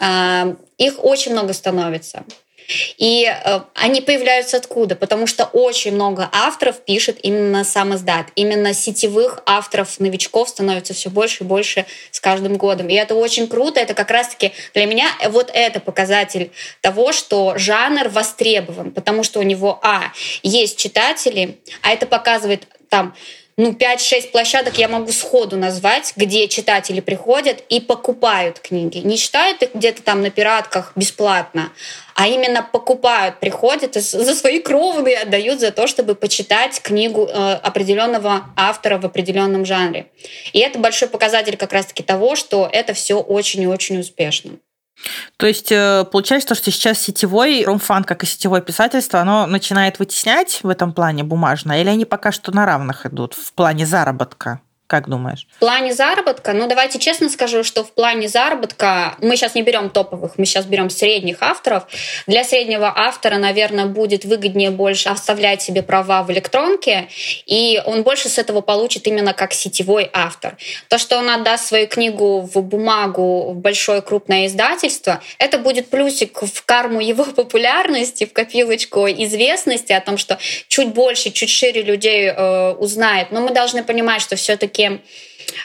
а, 0.00 0.56
их 0.76 1.04
очень 1.04 1.32
много 1.32 1.52
становится. 1.52 2.24
И 2.98 3.24
э, 3.24 3.60
они 3.74 4.00
появляются 4.00 4.56
откуда? 4.56 4.96
Потому 4.96 5.26
что 5.26 5.44
очень 5.44 5.92
много 5.92 6.28
авторов 6.32 6.80
пишет 6.80 7.18
именно 7.22 7.64
сам 7.64 7.94
издат. 7.94 8.26
Именно 8.34 8.74
сетевых 8.74 9.42
авторов-новичков 9.46 10.48
становится 10.48 10.94
все 10.94 11.10
больше 11.10 11.44
и 11.44 11.46
больше 11.46 11.86
с 12.10 12.20
каждым 12.20 12.56
годом. 12.56 12.88
И 12.88 12.94
это 12.94 13.14
очень 13.14 13.48
круто. 13.48 13.80
Это 13.80 13.94
как 13.94 14.10
раз-таки 14.10 14.52
для 14.74 14.86
меня 14.86 15.06
вот 15.28 15.50
это 15.52 15.80
показатель 15.80 16.50
того, 16.80 17.12
что 17.12 17.54
жанр 17.56 18.08
востребован. 18.08 18.92
Потому 18.92 19.22
что 19.22 19.40
у 19.40 19.42
него, 19.42 19.78
а, 19.82 20.12
есть 20.42 20.78
читатели, 20.78 21.58
а 21.82 21.90
это 21.92 22.06
показывает 22.06 22.66
там 22.88 23.14
ну, 23.60 23.72
5-6 23.72 24.30
площадок 24.30 24.78
я 24.78 24.88
могу 24.88 25.12
сходу 25.12 25.58
назвать, 25.58 26.14
где 26.16 26.48
читатели 26.48 27.00
приходят 27.00 27.62
и 27.68 27.78
покупают 27.78 28.58
книги. 28.58 28.98
Не 28.98 29.18
читают 29.18 29.62
их 29.62 29.74
где-то 29.74 30.02
там 30.02 30.22
на 30.22 30.30
пиратках 30.30 30.92
бесплатно, 30.96 31.70
а 32.14 32.26
именно 32.26 32.62
покупают, 32.62 33.38
приходят 33.38 33.98
и 33.98 34.00
за 34.00 34.34
свои 34.34 34.60
кровные 34.60 35.18
отдают 35.18 35.60
за 35.60 35.72
то, 35.72 35.86
чтобы 35.86 36.14
почитать 36.14 36.80
книгу 36.80 37.26
э, 37.26 37.52
определенного 37.62 38.46
автора 38.56 38.96
в 38.96 39.04
определенном 39.04 39.66
жанре. 39.66 40.06
И 40.54 40.60
это 40.60 40.78
большой 40.78 41.08
показатель 41.08 41.58
как 41.58 41.74
раз-таки 41.74 42.02
того, 42.02 42.36
что 42.36 42.66
это 42.72 42.94
все 42.94 43.20
очень 43.20 43.60
и 43.62 43.66
очень 43.66 44.00
успешно. 44.00 44.52
То 45.36 45.46
есть 45.46 45.72
э, 45.72 46.04
получается, 46.10 46.54
что 46.54 46.70
сейчас 46.70 46.98
сетевой 46.98 47.64
ромфан, 47.64 48.04
как 48.04 48.22
и 48.22 48.26
сетевое 48.26 48.60
писательство, 48.60 49.20
оно 49.20 49.46
начинает 49.46 49.98
вытеснять 49.98 50.60
в 50.62 50.68
этом 50.68 50.92
плане 50.92 51.24
бумажное, 51.24 51.80
или 51.80 51.88
они 51.88 52.04
пока 52.04 52.32
что 52.32 52.54
на 52.54 52.66
равных 52.66 53.06
идут 53.06 53.34
в 53.34 53.52
плане 53.54 53.86
заработка? 53.86 54.60
Как 54.90 55.08
думаешь? 55.08 55.46
В 55.54 55.60
плане 55.60 55.94
заработка, 55.94 56.52
ну 56.52 56.66
давайте 56.66 56.98
честно 56.98 57.28
скажу, 57.28 57.62
что 57.62 57.84
в 57.84 57.92
плане 57.92 58.28
заработка 58.28 59.14
мы 59.20 59.36
сейчас 59.36 59.54
не 59.54 59.62
берем 59.62 59.88
топовых, 59.88 60.32
мы 60.36 60.46
сейчас 60.46 60.64
берем 60.64 60.90
средних 60.90 61.36
авторов. 61.42 61.84
Для 62.26 62.42
среднего 62.42 62.92
автора, 62.92 63.36
наверное, 63.36 63.86
будет 63.86 64.24
выгоднее 64.24 64.72
больше 64.72 65.08
оставлять 65.08 65.62
себе 65.62 65.84
права 65.84 66.24
в 66.24 66.32
электронке, 66.32 67.06
и 67.46 67.80
он 67.86 68.02
больше 68.02 68.28
с 68.28 68.36
этого 68.36 68.62
получит 68.62 69.06
именно 69.06 69.32
как 69.32 69.52
сетевой 69.52 70.10
автор. 70.12 70.56
То, 70.88 70.98
что 70.98 71.18
он 71.18 71.30
отдаст 71.30 71.68
свою 71.68 71.86
книгу 71.86 72.40
в 72.40 72.60
бумагу 72.60 73.52
в 73.52 73.54
большое 73.54 74.02
крупное 74.02 74.48
издательство, 74.48 75.22
это 75.38 75.58
будет 75.58 75.88
плюсик 75.88 76.42
в 76.42 76.64
карму 76.64 76.98
его 76.98 77.24
популярности, 77.36 78.26
в 78.26 78.32
копилочку 78.32 79.06
известности 79.06 79.92
о 79.92 80.00
том, 80.00 80.18
что 80.18 80.36
чуть 80.66 80.88
больше, 80.88 81.30
чуть 81.30 81.50
шире 81.50 81.82
людей 81.82 82.26
э, 82.26 82.72
узнает. 82.72 83.30
Но 83.30 83.40
мы 83.40 83.50
должны 83.50 83.84
понимать, 83.84 84.20
что 84.20 84.34
все-таки 84.34 84.79
все-таки 84.80 85.00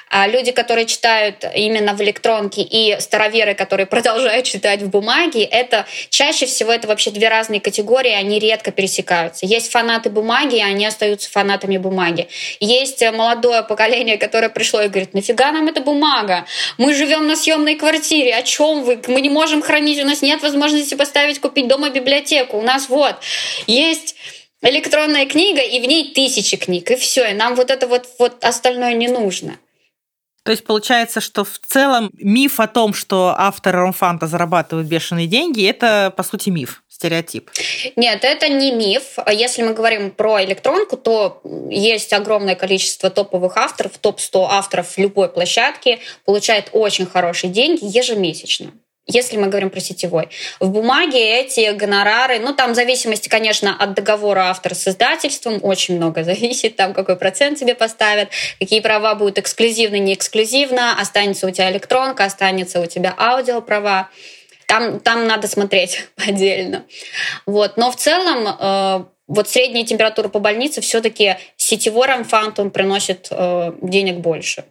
а, 0.10 0.28
люди, 0.28 0.52
которые 0.52 0.86
читают 0.88 1.46
именно 1.56 1.94
в 1.94 2.02
электронке, 2.02 2.62
и 2.62 3.00
староверы, 3.00 3.54
которые 3.54 3.86
продолжают 3.96 4.46
читать 4.46 4.82
в 4.82 4.90
бумаге, 4.90 5.44
это 5.44 5.86
чаще 6.10 6.46
всего 6.46 6.72
это 6.72 6.88
вообще 6.88 7.12
две 7.12 7.30
разные 7.30 7.62
категории, 7.62 8.12
они 8.12 8.40
редко 8.40 8.72
пересекаются. 8.72 9.46
Есть 9.46 9.72
фанаты 9.72 10.10
бумаги, 10.10 10.56
и 10.56 10.62
они 10.62 10.86
остаются 10.86 11.30
фанатами 11.30 11.78
бумаги. 11.78 12.28
Есть 12.60 13.02
э, 13.02 13.12
молодое 13.12 13.64
поколение, 13.64 14.18
которое 14.18 14.50
пришло 14.50 14.82
и 14.82 14.88
говорит, 14.88 15.14
нафига 15.14 15.52
нам 15.52 15.68
эта 15.68 15.82
бумага? 15.82 16.46
Мы 16.78 16.94
живем 16.94 17.28
на 17.28 17.36
съемной 17.36 17.76
квартире, 17.76 18.36
о 18.36 18.44
чем 18.44 18.84
вы? 18.84 19.00
Мы 19.08 19.22
не 19.22 19.30
можем 19.30 19.62
хранить, 19.62 20.02
у 20.02 20.06
нас 20.06 20.22
нет 20.22 20.42
возможности 20.42 20.96
поставить, 20.96 21.40
купить 21.40 21.68
дома 21.68 21.90
библиотеку. 21.90 22.58
У 22.58 22.62
нас 22.62 22.90
вот 22.90 23.16
есть 23.68 24.16
электронная 24.62 25.26
книга, 25.26 25.62
и 25.62 25.80
в 25.80 25.88
ней 25.88 26.14
тысячи 26.14 26.58
книг, 26.58 26.92
и 26.92 26.96
все. 26.96 27.32
И 27.32 27.34
нам 27.34 27.56
вот 27.56 27.72
это 27.72 27.88
вот, 27.88 28.08
вот 28.20 28.44
остальное 28.44 28.94
не 28.94 29.08
нужно. 29.08 29.58
То 30.44 30.52
есть 30.52 30.64
получается, 30.64 31.22
что 31.22 31.44
в 31.44 31.58
целом 31.58 32.12
миф 32.14 32.60
о 32.60 32.68
том, 32.68 32.94
что 32.94 33.34
авторы 33.36 33.80
ромфанта 33.80 34.28
зарабатывают 34.28 34.88
бешеные 34.88 35.26
деньги, 35.26 35.68
это, 35.68 36.14
по 36.16 36.22
сути, 36.22 36.52
миф 36.52 36.84
стереотип? 36.88 37.50
Нет, 37.96 38.24
это 38.24 38.48
не 38.48 38.72
миф. 38.72 39.18
Если 39.28 39.64
мы 39.64 39.74
говорим 39.74 40.12
про 40.12 40.44
электронку, 40.44 40.98
то 40.98 41.42
есть 41.72 42.14
огромное 42.14 42.56
количество 42.56 43.10
топовых 43.10 43.58
авторов, 43.58 43.98
топ-100 43.98 44.48
авторов 44.52 44.98
любой 45.00 45.30
площадки 45.30 46.00
получают 46.26 46.70
очень 46.74 47.08
хорошие 47.08 47.52
деньги 47.52 47.84
ежемесячно 47.84 48.72
если 49.08 49.38
мы 49.38 49.48
говорим 49.48 49.70
про 49.70 49.80
сетевой. 49.80 50.30
В 50.60 50.70
бумаге 50.70 51.20
эти 51.40 51.72
гонорары, 51.74 52.40
ну 52.40 52.54
там 52.54 52.72
в 52.72 52.76
зависимости, 52.76 53.30
конечно, 53.30 53.76
от 53.78 53.94
договора 53.94 54.50
автора 54.50 54.74
с 54.74 54.88
издательством, 54.88 55.60
очень 55.62 55.98
много 55.98 56.24
зависит, 56.24 56.76
там 56.76 56.94
какой 56.94 57.16
процент 57.16 57.60
тебе 57.60 57.76
поставят, 57.76 58.30
какие 58.60 58.80
права 58.80 59.16
будут 59.16 59.38
эксклюзивно, 59.38 59.98
не 59.98 60.14
эксклюзивно, 60.14 61.00
останется 61.00 61.48
у 61.48 61.52
тебя 61.52 61.72
электронка, 61.72 62.26
останется 62.26 62.82
у 62.82 62.86
тебя 62.86 63.14
аудиоправа. 63.18 64.10
Там, 64.68 65.00
там 65.00 65.28
надо 65.28 65.48
смотреть 65.48 66.08
отдельно. 66.18 66.86
Вот. 67.46 67.78
Но 67.78 67.92
в 67.92 67.96
целом 67.98 68.48
э, 68.48 69.06
вот 69.28 69.48
средняя 69.48 69.86
температура 69.86 70.28
по 70.28 70.40
больнице 70.40 70.82
все-таки 70.82 71.38
сетевой 71.56 72.08
рамфант, 72.08 72.60
он 72.60 72.72
приносит 72.72 73.28
э, 73.30 73.74
денег 73.84 74.18
больше. 74.18 74.66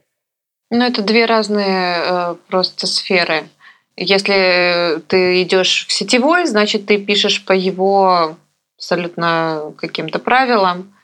Ну, 0.71 0.85
это 0.85 1.03
две 1.03 1.27
разные 1.27 1.99
э, 1.99 2.35
просто 2.49 2.89
сферы. 2.89 3.49
Если 3.97 5.01
ты 5.07 5.43
идешь 5.43 5.87
в 5.89 5.93
сетевой, 5.93 6.47
значит, 6.47 6.87
ты 6.87 6.99
пишешь 6.99 7.45
по 7.45 7.53
его 7.53 8.37
абсолютно 8.77 9.73
каким-то 9.79 10.19
правилам. 10.19 10.95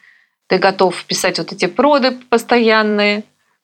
Ты 0.49 0.59
готов 0.59 1.05
писать 1.05 1.38
вот 1.38 1.53
эти 1.53 1.66
проды 1.66 2.12
постоянные, 2.28 3.22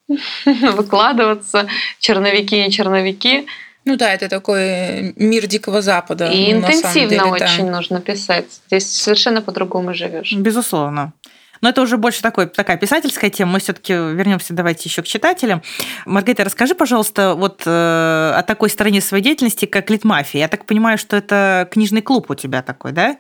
выкладываться, 0.45 1.67
черновики 1.99 2.65
и 2.65 2.71
черновики. 2.71 3.47
Ну 3.85 3.97
да, 3.97 4.13
это 4.13 4.29
такой 4.29 5.13
мир 5.17 5.47
Дикого 5.47 5.83
Запада. 5.83 6.27
И 6.27 6.53
интенсивно 6.53 7.09
деле, 7.09 7.23
очень 7.23 7.67
да. 7.67 7.73
нужно 7.77 8.01
писать. 8.01 8.47
Здесь 8.67 8.91
совершенно 8.91 9.43
по-другому 9.43 9.95
живешь. 9.95 10.33
Безусловно. 10.33 11.13
Но 11.61 11.71
это 11.71 11.83
уже 11.83 11.97
больше 11.97 12.23
такой, 12.23 12.47
такая 12.47 12.77
писательская 12.77 13.31
тема. 13.31 13.53
Мы 13.53 13.61
все-таки 13.61 13.93
вернемся, 13.93 14.53
давайте 14.53 14.89
еще 14.89 15.03
к 15.03 15.07
читателям. 15.07 15.63
Маргарита, 16.05 16.45
расскажи, 16.45 16.75
пожалуйста, 16.75 17.35
вот 17.35 17.63
э, 17.67 17.71
о 17.71 18.43
такой 18.47 18.71
стороне 18.71 19.01
своей 19.01 19.23
деятельности, 19.23 19.67
как 19.67 19.91
Литмафия. 19.91 20.41
Я 20.41 20.49
так 20.49 20.67
понимаю, 20.67 20.99
что 20.99 21.17
это 21.17 21.69
книжный 21.71 22.03
клуб 22.03 22.31
у 22.31 22.35
тебя 22.35 22.63
такой, 22.63 22.93
да? 22.93 23.17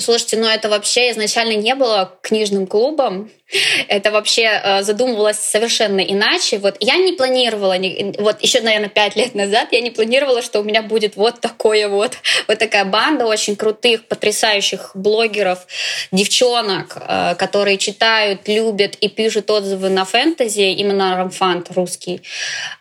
Слушайте, 0.00 0.36
ну 0.38 0.46
это 0.46 0.68
вообще 0.68 1.10
изначально 1.10 1.56
не 1.56 1.74
было 1.74 2.18
книжным 2.22 2.66
клубом. 2.66 3.30
Это 3.88 4.10
вообще 4.10 4.60
э, 4.62 4.82
задумывалось 4.82 5.38
совершенно 5.38 6.00
иначе. 6.00 6.58
Вот 6.58 6.76
я 6.80 6.96
не 6.96 7.12
планировала, 7.12 7.76
вот 8.18 8.42
еще, 8.42 8.60
наверное, 8.60 8.88
пять 8.88 9.16
лет 9.16 9.34
назад 9.34 9.68
я 9.72 9.80
не 9.80 9.90
планировала, 9.90 10.42
что 10.42 10.60
у 10.60 10.64
меня 10.64 10.82
будет 10.82 11.16
вот 11.16 11.40
такое 11.40 11.88
вот, 11.88 12.18
вот 12.48 12.58
такая 12.58 12.84
банда 12.84 13.26
очень 13.26 13.56
крутых, 13.56 14.06
потрясающих 14.06 14.90
блогеров, 14.94 15.66
девчонок, 16.12 16.98
э, 17.00 17.34
которые 17.36 17.78
читают, 17.78 18.46
любят 18.48 18.96
и 18.96 19.08
пишут 19.08 19.50
отзывы 19.50 19.88
на 19.88 20.04
фэнтези, 20.04 20.72
именно 20.72 21.16
рамфант 21.16 21.70
русский. 21.74 22.22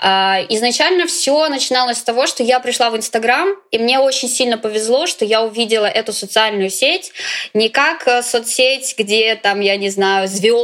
Э, 0.02 0.46
изначально 0.50 1.08
все 1.08 1.48
начиналось 1.48 2.00
с 2.00 2.04
того, 2.04 2.28
что 2.28 2.44
я 2.44 2.60
пришла 2.60 2.90
в 2.90 2.98
Инстаграм, 2.98 3.50
и 3.72 3.78
мне 3.78 4.00
очень 4.00 4.28
сильно 4.28 4.58
повезло, 4.58 5.08
что 5.08 5.24
я 5.24 5.42
увидела 5.44 5.86
эту 5.86 6.12
социальную 6.12 6.70
сеть, 6.70 7.14
не 7.54 7.70
как 7.70 8.06
э, 8.08 8.22
соцсеть, 8.22 8.96
где 8.98 9.36
там, 9.36 9.62
я 9.62 9.78
не 9.78 9.90
знаю, 9.90 10.28
звезды, 10.28 10.57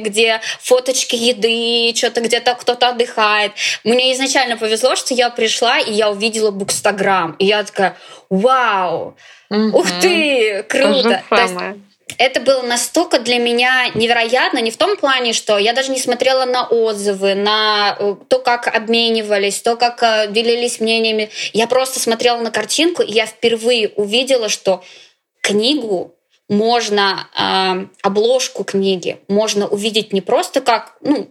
где 0.00 0.40
фоточки 0.60 1.16
еды, 1.16 1.96
что-то 1.96 2.20
где-то 2.20 2.54
кто-то 2.54 2.88
отдыхает. 2.88 3.52
Мне 3.84 4.12
изначально 4.14 4.56
повезло, 4.56 4.96
что 4.96 5.14
я 5.14 5.30
пришла, 5.30 5.78
и 5.78 5.92
я 5.92 6.10
увидела 6.10 6.50
Букстаграм. 6.50 7.36
И 7.38 7.46
я 7.46 7.62
такая, 7.62 7.96
вау, 8.30 9.16
ух 9.50 9.86
ты, 10.00 10.64
круто. 10.68 11.22
То 11.28 11.36
есть 11.36 11.54
это 12.16 12.40
было 12.40 12.62
настолько 12.62 13.18
для 13.18 13.38
меня 13.38 13.90
невероятно, 13.94 14.58
не 14.58 14.70
в 14.70 14.76
том 14.76 14.96
плане, 14.96 15.32
что 15.32 15.58
я 15.58 15.72
даже 15.72 15.90
не 15.90 15.98
смотрела 15.98 16.46
на 16.46 16.66
отзывы, 16.66 17.34
на 17.34 17.96
э, 17.98 18.16
то, 18.28 18.38
как 18.38 18.66
обменивались, 18.66 19.60
то, 19.60 19.76
как 19.76 20.02
э, 20.02 20.26
делились 20.30 20.80
мнениями. 20.80 21.30
Я 21.52 21.66
просто 21.66 22.00
смотрела 22.00 22.38
на 22.38 22.50
картинку, 22.50 23.02
и 23.02 23.12
я 23.12 23.26
впервые 23.26 23.90
увидела, 23.90 24.48
что 24.48 24.82
книгу 25.42 26.14
можно, 26.48 27.28
э, 27.36 27.86
обложку 28.02 28.64
книги 28.64 29.18
можно 29.28 29.66
увидеть 29.66 30.12
не 30.12 30.20
просто 30.20 30.60
как, 30.60 30.96
ну, 31.00 31.28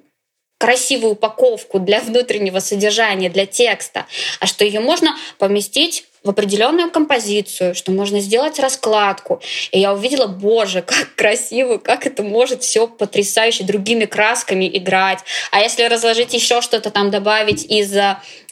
красивую 0.57 1.13
упаковку 1.13 1.80
для 1.80 1.99
внутреннего 2.01 2.59
содержания, 2.59 3.30
для 3.30 3.45
текста, 3.45 4.05
а 4.39 4.47
что 4.47 4.65
ее 4.65 4.80
можно 4.80 5.15
поместить 5.38 6.05
в 6.24 6.30
определенную 6.30 6.91
композицию, 6.91 7.74
что 7.74 7.91
можно 7.91 8.20
сделать 8.20 8.59
раскладку. 8.59 9.41
И 9.72 9.80
я 9.80 9.93
увидела, 9.93 10.28
боже, 10.28 10.82
как 10.86 11.15
красиво, 11.15 11.78
как 11.78 12.05
это 12.05 12.24
может 12.24 12.63
все 12.63 12.88
потрясающе 12.88 13.63
другими 13.63 14.05
красками 14.05 14.70
играть. 14.78 15.20
А 15.51 15.61
если 15.61 15.84
разложить 15.84 16.34
еще 16.34 16.61
что-то 16.61 16.91
там 16.91 17.11
добавить 17.11 17.65
из 17.65 17.95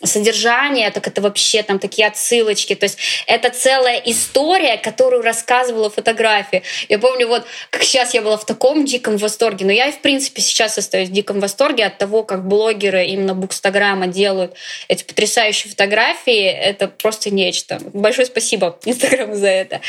содержания, 0.06 0.90
так 0.92 1.08
это 1.08 1.22
вообще 1.22 1.62
там 1.64 1.80
такие 1.80 2.08
отсылочки. 2.08 2.76
То 2.76 2.86
есть 2.86 2.98
это 3.28 3.50
целая 3.50 4.02
история, 4.06 4.78
которую 4.78 5.22
рассказывала 5.22 5.90
фотография. 5.90 6.64
Я 6.90 6.98
помню, 7.00 7.28
вот 7.28 7.46
как 7.70 7.84
сейчас 7.84 8.14
я 8.14 8.22
была 8.22 8.38
в 8.38 8.46
таком 8.46 8.86
диком 8.86 9.18
восторге, 9.18 9.66
но 9.66 9.72
я 9.72 9.88
и 9.88 9.92
в 9.92 10.00
принципе 10.00 10.42
сейчас 10.42 10.78
остаюсь 10.78 11.10
в 11.10 11.12
диком 11.12 11.40
восторге 11.40 11.86
от 11.86 11.98
того, 11.98 12.24
как 12.24 12.48
блогеры 12.48 13.06
именно 13.06 13.36
Букстаграма 13.36 14.08
делают 14.08 14.54
эти 14.88 15.04
потрясающие 15.04 15.70
фотографии. 15.70 16.46
Это 16.46 16.88
просто 16.88 17.34
нечто 17.34 17.66
что 17.66 17.80
большое 17.94 18.28
спасибо 18.28 18.78
Инстаграму 18.86 19.36
за 19.36 19.48
это. 19.48 19.82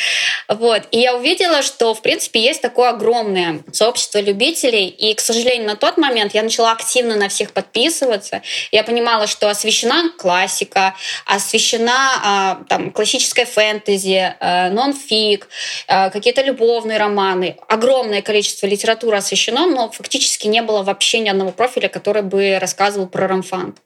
Вот. 0.48 0.82
И 0.90 0.98
я 0.98 1.14
увидела, 1.16 1.62
что, 1.62 1.94
в 1.94 2.02
принципе, 2.02 2.40
есть 2.40 2.62
такое 2.62 2.90
огромное 2.90 3.60
сообщество 3.72 4.18
любителей. 4.18 4.88
И, 4.88 5.14
к 5.14 5.20
сожалению, 5.20 5.66
на 5.66 5.76
тот 5.76 5.96
момент 5.96 6.34
я 6.34 6.42
начала 6.42 6.72
активно 6.72 7.16
на 7.16 7.28
всех 7.28 7.52
подписываться. 7.52 8.42
Я 8.72 8.82
понимала, 8.82 9.26
что 9.26 9.48
освещена 9.48 10.05
классика, 10.18 10.94
освещена 11.24 12.10
а, 12.22 12.64
там, 12.68 12.90
классическая 12.90 13.46
фэнтези, 13.46 14.34
а, 14.40 14.70
нон-фик, 14.70 15.48
а, 15.88 16.10
какие-то 16.10 16.42
любовные 16.42 16.98
романы. 16.98 17.56
Огромное 17.68 18.22
количество 18.22 18.66
литературы 18.66 19.16
освещено, 19.16 19.66
но 19.66 19.90
фактически 19.90 20.46
не 20.46 20.62
было 20.62 20.82
вообще 20.82 21.20
ни 21.20 21.28
одного 21.28 21.52
профиля, 21.52 21.88
который 21.88 22.22
бы 22.22 22.58
рассказывал 22.58 23.06
про 23.06 23.28
ромфант. 23.28 23.78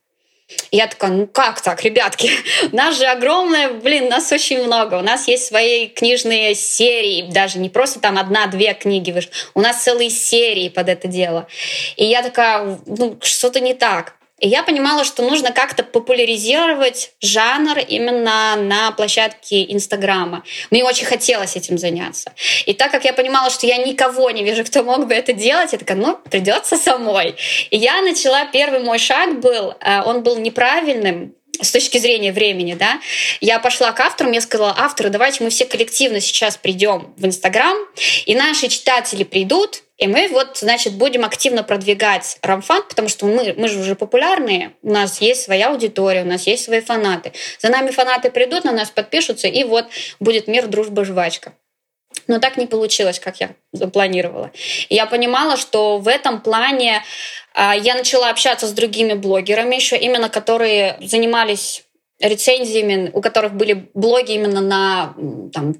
И 0.70 0.76
я 0.76 0.86
такая, 0.86 1.10
ну 1.10 1.26
как 1.26 1.60
так, 1.60 1.82
ребятки? 1.84 2.30
У 2.72 2.76
нас 2.76 2.98
же 2.98 3.06
огромное, 3.06 3.70
блин, 3.70 4.08
нас 4.08 4.30
очень 4.32 4.62
много. 4.64 4.96
У 4.96 5.02
нас 5.02 5.28
есть 5.28 5.46
свои 5.46 5.88
книжные 5.88 6.54
серии, 6.54 7.30
даже 7.30 7.58
не 7.58 7.68
просто 7.68 8.00
там 8.00 8.18
одна-две 8.18 8.74
книги. 8.74 9.14
У 9.54 9.60
нас 9.60 9.82
целые 9.82 10.10
серии 10.10 10.68
под 10.68 10.88
это 10.88 11.08
дело. 11.08 11.46
И 11.96 12.04
я 12.04 12.22
такая, 12.22 12.78
ну 12.86 13.18
что-то 13.22 13.60
не 13.60 13.74
так. 13.74 14.16
И 14.40 14.48
я 14.48 14.62
понимала, 14.62 15.04
что 15.04 15.22
нужно 15.22 15.52
как-то 15.52 15.82
популяризировать 15.82 17.12
жанр 17.20 17.78
именно 17.78 18.56
на 18.56 18.90
площадке 18.92 19.70
Инстаграма. 19.72 20.42
Мне 20.70 20.82
очень 20.84 21.06
хотелось 21.06 21.56
этим 21.56 21.78
заняться. 21.78 22.32
И 22.66 22.74
так 22.74 22.90
как 22.90 23.04
я 23.04 23.12
понимала, 23.12 23.50
что 23.50 23.66
я 23.66 23.76
никого 23.76 24.30
не 24.30 24.42
вижу, 24.42 24.64
кто 24.64 24.82
мог 24.82 25.06
бы 25.06 25.14
это 25.14 25.32
делать, 25.32 25.72
я 25.72 25.78
такая, 25.78 25.98
ну, 25.98 26.18
придется 26.30 26.76
самой. 26.76 27.36
И 27.70 27.76
я 27.76 28.00
начала, 28.02 28.46
первый 28.46 28.80
мой 28.80 28.98
шаг 28.98 29.40
был, 29.40 29.74
э, 29.80 30.02
он 30.02 30.22
был 30.22 30.36
неправильным, 30.36 31.34
с 31.62 31.70
точки 31.70 31.98
зрения 31.98 32.32
времени, 32.32 32.74
да, 32.74 33.00
я 33.40 33.58
пошла 33.58 33.92
к 33.92 34.00
авторам, 34.00 34.32
я 34.32 34.40
сказала, 34.40 34.74
авторы, 34.76 35.10
давайте 35.10 35.44
мы 35.44 35.50
все 35.50 35.64
коллективно 35.64 36.20
сейчас 36.20 36.56
придем 36.56 37.14
в 37.16 37.26
Инстаграм, 37.26 37.76
и 38.26 38.34
наши 38.34 38.68
читатели 38.68 39.24
придут, 39.24 39.82
и 39.98 40.06
мы 40.06 40.28
вот, 40.28 40.56
значит, 40.56 40.94
будем 40.94 41.24
активно 41.24 41.62
продвигать 41.62 42.38
Рамфан, 42.42 42.84
потому 42.88 43.08
что 43.08 43.26
мы, 43.26 43.54
мы 43.56 43.68
же 43.68 43.78
уже 43.78 43.94
популярные, 43.94 44.72
у 44.82 44.90
нас 44.90 45.20
есть 45.20 45.42
своя 45.42 45.68
аудитория, 45.68 46.22
у 46.22 46.26
нас 46.26 46.46
есть 46.46 46.64
свои 46.64 46.80
фанаты. 46.80 47.32
За 47.58 47.68
нами 47.68 47.90
фанаты 47.90 48.30
придут, 48.30 48.64
на 48.64 48.72
нас 48.72 48.90
подпишутся, 48.90 49.48
и 49.48 49.62
вот 49.64 49.86
будет 50.18 50.48
мир, 50.48 50.66
дружба, 50.68 51.04
жвачка. 51.04 51.52
Но 52.30 52.38
так 52.38 52.56
не 52.56 52.66
получилось, 52.66 53.18
как 53.18 53.40
я 53.40 53.50
запланировала. 53.72 54.52
И 54.88 54.94
я 54.94 55.06
понимала, 55.06 55.56
что 55.56 55.98
в 55.98 56.06
этом 56.06 56.40
плане 56.40 57.02
а, 57.54 57.74
я 57.74 57.96
начала 57.96 58.30
общаться 58.30 58.68
с 58.68 58.72
другими 58.72 59.14
блогерами 59.14 59.74
еще, 59.74 59.96
именно 59.96 60.28
которые 60.28 60.96
занимались 61.00 61.82
рецензиями, 62.20 63.10
у 63.12 63.20
которых 63.20 63.54
были 63.54 63.88
блоги 63.94 64.30
именно 64.34 64.60
на 64.60 65.14
там, 65.52 65.74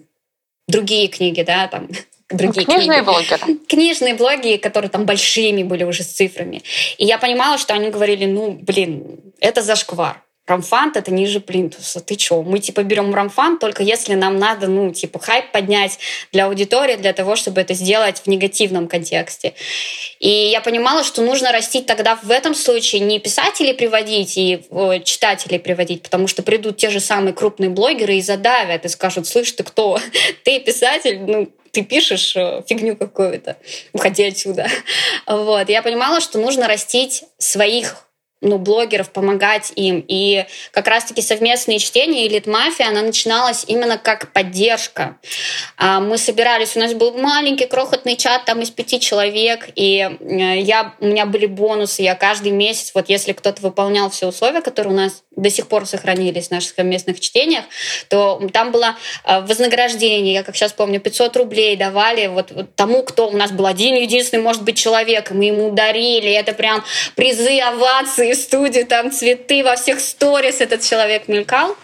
другие 0.66 1.06
книги, 1.06 1.42
да, 1.42 1.68
там 1.68 1.88
другие 2.28 2.66
Книжные 2.66 3.02
книги. 3.02 3.04
блогеры. 3.04 3.54
Книжные 3.68 4.14
блоги, 4.14 4.56
которые 4.56 4.90
там 4.90 5.06
большими 5.06 5.62
были 5.62 5.84
уже 5.84 6.02
с 6.02 6.08
цифрами. 6.08 6.62
И 6.98 7.04
я 7.04 7.18
понимала, 7.18 7.58
что 7.58 7.74
они 7.74 7.90
говорили, 7.90 8.26
ну, 8.26 8.58
блин, 8.60 9.20
это 9.38 9.62
зашквар. 9.62 10.20
Рамфант 10.50 10.96
это 10.96 11.12
ниже 11.12 11.38
плинтуса. 11.38 12.00
Ты 12.00 12.16
чё? 12.16 12.42
Мы 12.42 12.58
типа 12.58 12.82
берем 12.82 13.14
рамфант 13.14 13.60
только 13.60 13.84
если 13.84 14.14
нам 14.14 14.36
надо, 14.36 14.66
ну, 14.66 14.92
типа 14.92 15.20
хайп 15.20 15.52
поднять 15.52 15.98
для 16.32 16.46
аудитории, 16.46 16.96
для 16.96 17.12
того, 17.12 17.36
чтобы 17.36 17.60
это 17.60 17.72
сделать 17.74 18.22
в 18.24 18.26
негативном 18.26 18.88
контексте. 18.88 19.54
И 20.18 20.28
я 20.28 20.60
понимала, 20.60 21.04
что 21.04 21.22
нужно 21.22 21.52
растить 21.52 21.86
тогда 21.86 22.16
в 22.16 22.30
этом 22.32 22.56
случае 22.56 23.02
не 23.02 23.20
писателей 23.20 23.74
приводить 23.74 24.36
и 24.36 24.64
читателей 25.04 25.60
приводить, 25.60 26.02
потому 26.02 26.26
что 26.26 26.42
придут 26.42 26.78
те 26.78 26.90
же 26.90 26.98
самые 26.98 27.32
крупные 27.32 27.70
блогеры 27.70 28.16
и 28.16 28.20
задавят, 28.20 28.84
и 28.84 28.88
скажут, 28.88 29.28
слышь, 29.28 29.52
ты 29.52 29.62
кто? 29.62 30.00
Ты 30.44 30.58
писатель? 30.58 31.20
Ну, 31.20 31.48
ты 31.72 31.84
пишешь 31.84 32.34
э, 32.34 32.62
фигню 32.66 32.96
какую-то, 32.96 33.56
уходи 33.92 34.24
отсюда. 34.24 34.66
Вот. 35.26 35.68
Я 35.68 35.82
понимала, 35.82 36.20
что 36.20 36.40
нужно 36.40 36.66
растить 36.66 37.22
своих 37.38 38.09
ну, 38.40 38.58
блогеров, 38.58 39.10
помогать 39.10 39.72
им. 39.76 40.04
И 40.06 40.46
как 40.72 40.88
раз-таки 40.88 41.20
совместные 41.20 41.78
чтения 41.78 42.26
«Элит 42.26 42.46
Мафия», 42.46 42.88
она 42.88 43.02
начиналась 43.02 43.64
именно 43.66 43.98
как 43.98 44.32
поддержка. 44.32 45.18
А, 45.76 46.00
мы 46.00 46.16
собирались, 46.16 46.76
у 46.76 46.80
нас 46.80 46.94
был 46.94 47.12
маленький 47.12 47.66
крохотный 47.66 48.16
чат 48.16 48.46
там 48.46 48.62
из 48.62 48.70
пяти 48.70 48.98
человек, 48.98 49.68
и 49.76 49.98
э, 50.20 50.60
я, 50.60 50.94
у 51.00 51.06
меня 51.06 51.26
были 51.26 51.46
бонусы, 51.46 52.02
я 52.02 52.14
каждый 52.14 52.52
месяц, 52.52 52.92
вот 52.94 53.08
если 53.08 53.32
кто-то 53.32 53.60
выполнял 53.60 54.08
все 54.10 54.28
условия, 54.28 54.62
которые 54.62 54.94
у 54.94 54.96
нас 54.96 55.22
до 55.36 55.50
сих 55.50 55.68
пор 55.68 55.86
сохранились 55.86 56.48
в 56.48 56.50
наших 56.50 56.74
совместных 56.74 57.20
чтениях, 57.20 57.64
то 58.08 58.40
там 58.52 58.72
было 58.72 58.96
э, 59.24 59.40
вознаграждение, 59.40 60.32
я 60.34 60.42
как 60.42 60.56
сейчас 60.56 60.72
помню, 60.72 61.00
500 61.00 61.36
рублей 61.36 61.76
давали 61.76 62.26
вот, 62.28 62.52
вот 62.52 62.74
тому, 62.74 63.02
кто 63.02 63.28
у 63.28 63.36
нас 63.36 63.52
был 63.52 63.66
один 63.66 63.96
единственный, 63.96 64.42
может 64.42 64.62
быть, 64.62 64.78
человек, 64.78 65.30
мы 65.30 65.44
ему 65.44 65.70
дарили, 65.72 66.30
это 66.30 66.52
прям 66.54 66.82
призы, 67.16 67.60
овации, 67.60 68.29
в 68.34 68.36
студию, 68.36 68.86
там 68.86 69.10
цветы, 69.10 69.62
во 69.62 69.76
всех 69.76 70.00
сторис 70.00 70.60
этот 70.60 70.82
человек 70.82 71.28
мелькал. 71.28 71.76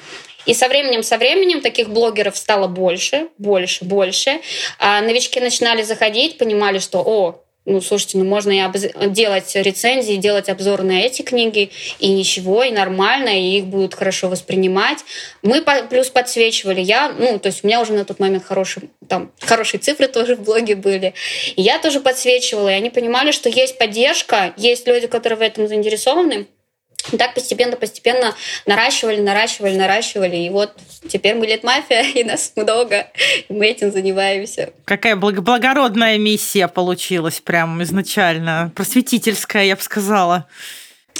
И 0.47 0.55
со 0.55 0.69
временем, 0.69 1.03
со 1.03 1.19
временем 1.19 1.61
таких 1.61 1.89
блогеров 1.89 2.37
стало 2.37 2.69
больше, 2.69 3.29
больше, 3.37 3.85
больше. 3.85 4.41
А 4.79 5.01
новички 5.01 5.41
начинали 5.41 5.83
заходить, 5.83 6.39
понимали, 6.39 6.79
что, 6.79 7.01
о, 7.01 7.43
ну, 7.67 7.81
слушайте, 7.81 8.17
ну 8.19 8.25
можно 8.25 8.53
и 8.53 8.61
обз... 8.61 8.87
делать 9.09 9.55
рецензии, 9.55 10.15
делать 10.15 10.49
обзор 10.49 10.83
на 10.83 11.01
эти 11.01 11.23
книги, 11.23 11.71
и 11.99 12.09
ничего, 12.09 12.63
и 12.63 12.71
нормально, 12.71 13.29
и 13.29 13.59
их 13.59 13.67
будут 13.67 13.95
хорошо 13.95 14.29
воспринимать. 14.29 14.99
Мы 15.43 15.63
по... 15.63 15.83
плюс 15.83 16.09
подсвечивали. 16.09 16.81
Я, 16.81 17.13
ну, 17.19 17.39
то 17.39 17.49
есть 17.49 17.65
у 17.65 17.67
меня 17.67 17.81
уже 17.81 17.93
на 17.93 18.05
тот 18.05 18.21
момент 18.21 18.45
хорошие, 18.45 18.89
там, 19.09 19.33
хорошие 19.41 19.81
цифры 19.81 20.09
тоже 20.09 20.37
в 20.37 20.43
блоге 20.43 20.77
были. 20.77 21.15
И 21.57 21.63
я 21.63 21.79
тоже 21.79 22.01
подсвечивала, 22.01 22.69
и 22.69 22.75
они 22.75 22.91
понимали, 22.91 23.33
что 23.33 23.49
есть 23.49 23.77
поддержка, 23.79 24.55
есть 24.57 24.87
люди, 24.87 25.09
которые 25.09 25.39
в 25.39 25.43
этом 25.43 25.67
заинтересованы, 25.67 26.47
так 27.19 27.35
постепенно-постепенно 27.35 28.35
наращивали, 28.67 29.21
наращивали, 29.21 29.77
наращивали. 29.77 30.37
И 30.37 30.51
вот 30.51 30.73
теперь 31.09 31.35
мы 31.35 31.47
лет 31.47 31.63
мафия, 31.63 32.03
и 32.15 32.25
нас 32.25 32.53
много, 32.57 33.07
и 33.49 33.53
мы 33.53 33.67
этим 33.67 33.93
занимаемся. 33.93 34.71
Какая 34.85 35.17
благородная 35.17 36.19
миссия 36.19 36.69
получилась 36.69 37.41
прям 37.41 37.83
изначально. 37.83 38.73
Просветительская, 38.75 39.65
я 39.65 39.77
бы 39.77 39.83
сказала 39.83 40.47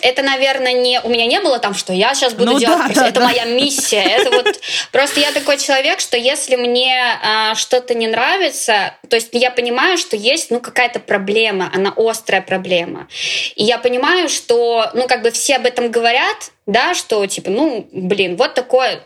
это, 0.03 0.23
наверное, 0.23 0.73
не 0.73 1.01
у 1.01 1.09
меня 1.09 1.27
не 1.27 1.41
было 1.41 1.59
там, 1.59 1.75
что 1.75 1.93
я 1.93 2.15
сейчас 2.15 2.35
буду 2.35 2.53
ну, 2.53 2.59
делать, 2.59 2.95
да, 2.95 3.03
да, 3.03 3.09
это 3.09 3.21
да. 3.21 3.27
моя 3.27 3.45
миссия. 3.45 4.03
Это 4.03 4.31
вот 4.31 4.61
просто 4.93 5.21
я 5.21 5.33
такой 5.33 5.59
человек, 5.59 6.01
что 6.01 6.17
если 6.17 6.57
мне 6.57 7.01
а, 7.23 7.55
что-то 7.55 7.95
не 7.95 8.07
нравится, 8.07 8.95
то 9.09 9.17
есть 9.17 9.29
я 9.33 9.51
понимаю, 9.51 9.99
что 9.99 10.17
есть 10.17 10.51
ну 10.51 10.61
какая-то 10.61 11.01
проблема, 11.01 11.71
она 11.75 11.93
острая 11.97 12.43
проблема, 12.43 13.09
и 13.55 13.65
я 13.65 13.79
понимаю, 13.79 14.29
что 14.29 14.91
ну 14.95 15.07
как 15.07 15.23
бы 15.23 15.31
все 15.31 15.57
об 15.57 15.67
этом 15.67 15.91
говорят, 15.91 16.51
да, 16.67 16.95
что 16.95 17.25
типа, 17.27 17.51
ну, 17.51 17.89
блин, 17.93 18.37
вот 18.37 18.55
такое 18.55 19.01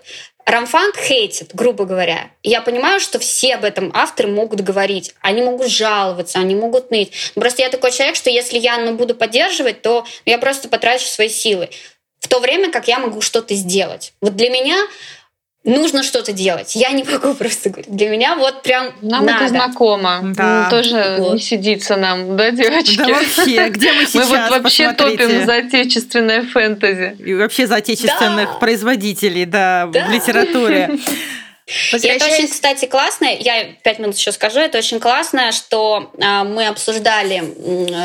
Рамфант 0.47 0.97
хейтит, 0.97 1.55
грубо 1.55 1.85
говоря. 1.85 2.31
Я 2.43 2.61
понимаю, 2.61 3.01
что 3.01 3.19
все 3.19 3.55
об 3.55 3.65
этом 3.65 3.91
авторы 3.95 4.29
могут 4.29 4.61
говорить. 4.61 5.15
Они 5.21 5.43
могут 5.43 5.69
жаловаться, 5.69 6.39
они 6.39 6.55
могут 6.55 6.91
ныть. 6.91 7.13
Просто 7.35 7.63
я 7.63 7.69
такой 7.69 7.93
человек, 7.93 8.17
что 8.17 8.31
если 8.31 8.59
я 8.59 8.79
ну, 8.79 8.95
буду 8.95 9.15
поддерживать, 9.15 9.83
то 9.83 10.05
я 10.25 10.39
просто 10.39 10.69
потрачу 10.69 11.07
свои 11.07 11.29
силы. 11.29 11.69
В 12.21 12.29
то 12.29 12.41
время 12.41 12.71
как 12.71 12.89
я 12.89 12.99
могу 12.99 13.21
что-то 13.21 13.55
сделать. 13.55 14.13
Вот 14.21 14.37
для 14.37 14.51
меня 14.51 14.77
нужно 15.65 16.03
что-то 16.03 16.33
делать. 16.33 16.75
Я 16.77 16.91
не 16.93 17.05
могу 17.05 17.35
просто 17.39 17.71
говорить. 17.71 17.95
Для 17.95 18.09
меня 18.09 18.35
вот 18.37 18.63
прям 18.63 18.93
Нам 19.03 19.27
надо. 19.27 19.45
это 19.45 19.49
знакомо. 19.49 20.21
Да. 20.35 20.65
Ну, 20.65 20.71
тоже 20.77 21.17
Вот. 21.19 21.35
не 21.35 21.41
сидится 21.41 21.97
нам, 21.97 22.37
да, 22.37 22.51
девочки? 22.51 22.97
Да 22.97 23.09
вообще, 23.09 23.69
где 23.69 23.93
мы 23.93 24.01
Мы 24.03 24.07
сейчас? 24.07 24.29
вот 24.29 24.51
вообще 24.51 24.91
Посмотрите. 24.93 25.25
топим 25.27 25.47
за 25.47 25.55
отечественное 25.57 26.43
фэнтези. 26.43 27.17
И 27.25 27.35
вообще 27.35 27.67
за 27.67 27.77
отечественных 27.77 28.53
Да. 28.53 28.59
производителей, 28.59 29.45
да, 29.45 29.89
Да. 29.93 30.07
в 30.07 30.11
литературе. 30.11 30.91
И 31.93 31.97
это 31.97 32.07
очень, 32.07 32.21
Возвращаясь 32.21 32.51
кстати, 32.51 32.87
классно. 32.87 33.27
Я 33.27 33.73
пять 33.83 33.99
минут 33.99 34.17
еще 34.17 34.33
скажу. 34.33 34.61
Это 34.61 34.79
очень 34.79 35.01
классно, 35.01 35.53
что 35.53 36.11
а, 36.21 36.45
мы 36.45 36.67
обсуждали 36.67 37.43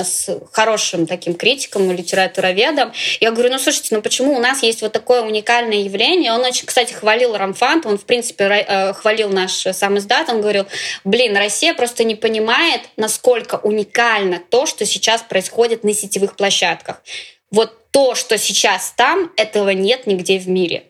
с 0.03 0.29
хорошим 0.51 1.07
таким 1.07 1.35
критиком 1.35 1.91
литературоведом. 1.91 2.93
Я 3.19 3.31
говорю, 3.31 3.51
ну 3.51 3.59
слушайте, 3.59 3.95
ну 3.95 4.01
почему 4.01 4.35
у 4.35 4.39
нас 4.39 4.63
есть 4.63 4.81
вот 4.81 4.91
такое 4.91 5.21
уникальное 5.21 5.77
явление? 5.77 6.31
Он 6.31 6.41
очень, 6.41 6.65
кстати, 6.65 6.93
хвалил 6.93 7.35
Рамфант, 7.35 7.85
он, 7.85 7.97
в 7.97 8.05
принципе, 8.05 8.45
э, 8.45 8.93
хвалил 8.93 9.29
наш 9.29 9.51
сам 9.51 9.97
издат. 9.97 10.29
Он 10.29 10.41
говорил, 10.41 10.67
блин, 11.03 11.35
Россия 11.35 11.73
просто 11.73 12.03
не 12.03 12.15
понимает, 12.15 12.81
насколько 12.97 13.55
уникально 13.55 14.39
то, 14.49 14.65
что 14.65 14.85
сейчас 14.85 15.21
происходит 15.21 15.83
на 15.83 15.93
сетевых 15.93 16.35
площадках. 16.35 17.01
Вот 17.51 17.91
то, 17.91 18.15
что 18.15 18.37
сейчас 18.37 18.93
там, 18.95 19.31
этого 19.37 19.69
нет 19.69 20.07
нигде 20.07 20.37
в 20.37 20.49
мире. 20.49 20.83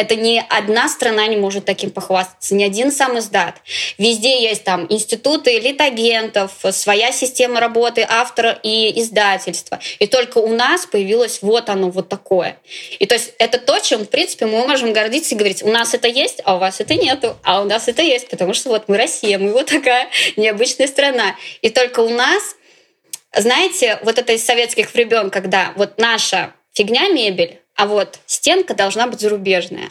Это 0.00 0.16
ни 0.16 0.42
одна 0.48 0.88
страна 0.88 1.26
не 1.26 1.36
может 1.36 1.66
таким 1.66 1.90
похвастаться, 1.90 2.54
ни 2.54 2.64
один 2.64 2.90
сам 2.90 3.18
издат. 3.18 3.56
Везде 3.98 4.42
есть 4.42 4.64
там 4.64 4.86
институты 4.88 5.58
элит-агентов, 5.58 6.52
своя 6.70 7.12
система 7.12 7.60
работы 7.60 8.06
автора 8.08 8.58
и 8.62 8.98
издательства. 8.98 9.78
И 9.98 10.06
только 10.06 10.38
у 10.38 10.48
нас 10.54 10.86
появилось 10.86 11.42
вот 11.42 11.68
оно, 11.68 11.90
вот 11.90 12.08
такое. 12.08 12.56
И 12.98 13.04
то 13.04 13.14
есть 13.14 13.34
это 13.38 13.58
то, 13.58 13.78
чем, 13.80 14.06
в 14.06 14.08
принципе, 14.08 14.46
мы 14.46 14.66
можем 14.66 14.94
гордиться 14.94 15.34
и 15.34 15.38
говорить, 15.38 15.62
у 15.62 15.68
нас 15.68 15.92
это 15.92 16.08
есть, 16.08 16.40
а 16.44 16.56
у 16.56 16.58
вас 16.58 16.80
это 16.80 16.94
нету, 16.94 17.36
а 17.42 17.60
у 17.60 17.64
нас 17.64 17.86
это 17.86 18.00
есть, 18.00 18.30
потому 18.30 18.54
что 18.54 18.70
вот 18.70 18.88
мы 18.88 18.96
Россия, 18.96 19.38
мы 19.38 19.52
вот 19.52 19.66
такая 19.66 20.08
необычная 20.38 20.86
страна. 20.86 21.36
И 21.60 21.68
только 21.68 22.00
у 22.00 22.08
нас, 22.08 22.42
знаете, 23.36 23.98
вот 24.02 24.18
это 24.18 24.32
из 24.32 24.42
советских 24.46 24.94
времен, 24.94 25.28
когда 25.28 25.74
вот 25.76 25.98
наша 25.98 26.54
фигня 26.72 27.08
мебель, 27.08 27.59
а 27.80 27.86
вот 27.86 28.18
стенка 28.26 28.74
должна 28.74 29.06
быть 29.06 29.20
зарубежная. 29.20 29.88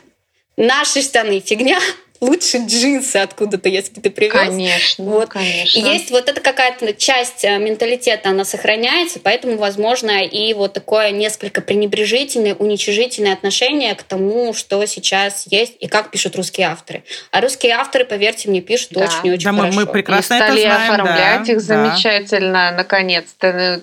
Наши 0.57 1.01
штаны 1.01 1.39
фигня, 1.39 1.79
лучше 2.21 2.57
джинсы 2.57 3.15
откуда-то, 3.15 3.69
если 3.69 3.93
ты 4.01 4.09
привез. 4.09 4.33
Конечно, 4.33 5.05
Вот. 5.05 5.29
конечно. 5.29 5.79
Есть 5.79 6.11
вот 6.11 6.27
эта 6.27 6.41
какая-то 6.41 6.93
часть 6.93 7.45
э, 7.45 7.57
менталитета, 7.59 8.29
она 8.31 8.43
сохраняется, 8.43 9.21
поэтому, 9.23 9.55
возможно, 9.57 10.25
и 10.25 10.53
вот 10.53 10.73
такое 10.73 11.11
несколько 11.11 11.61
пренебрежительное, 11.61 12.55
уничижительное 12.55 13.31
отношение 13.31 13.95
к 13.95 14.03
тому, 14.03 14.53
что 14.53 14.85
сейчас 14.85 15.45
есть 15.49 15.75
и 15.79 15.87
как 15.87 16.11
пишут 16.11 16.35
русские 16.35 16.67
авторы. 16.67 17.03
А 17.31 17.39
русские 17.39 17.71
авторы, 17.75 18.03
поверьте 18.03 18.49
мне, 18.49 18.59
пишут 18.59 18.89
Да. 18.91 19.05
очень 19.05 19.37
Да, 19.41 19.51
мы- 19.53 19.59
хорошо. 19.61 19.79
мы 19.79 19.85
прекрасно 19.87 20.33
и 20.33 20.37
это 20.37 20.45
стали 20.47 20.61
знаем, 20.61 20.91
оформлять 20.91 21.43
да, 21.45 21.51
их 21.53 21.57
да. 21.59 21.63
замечательно, 21.63 22.71
наконец-то. 22.71 23.81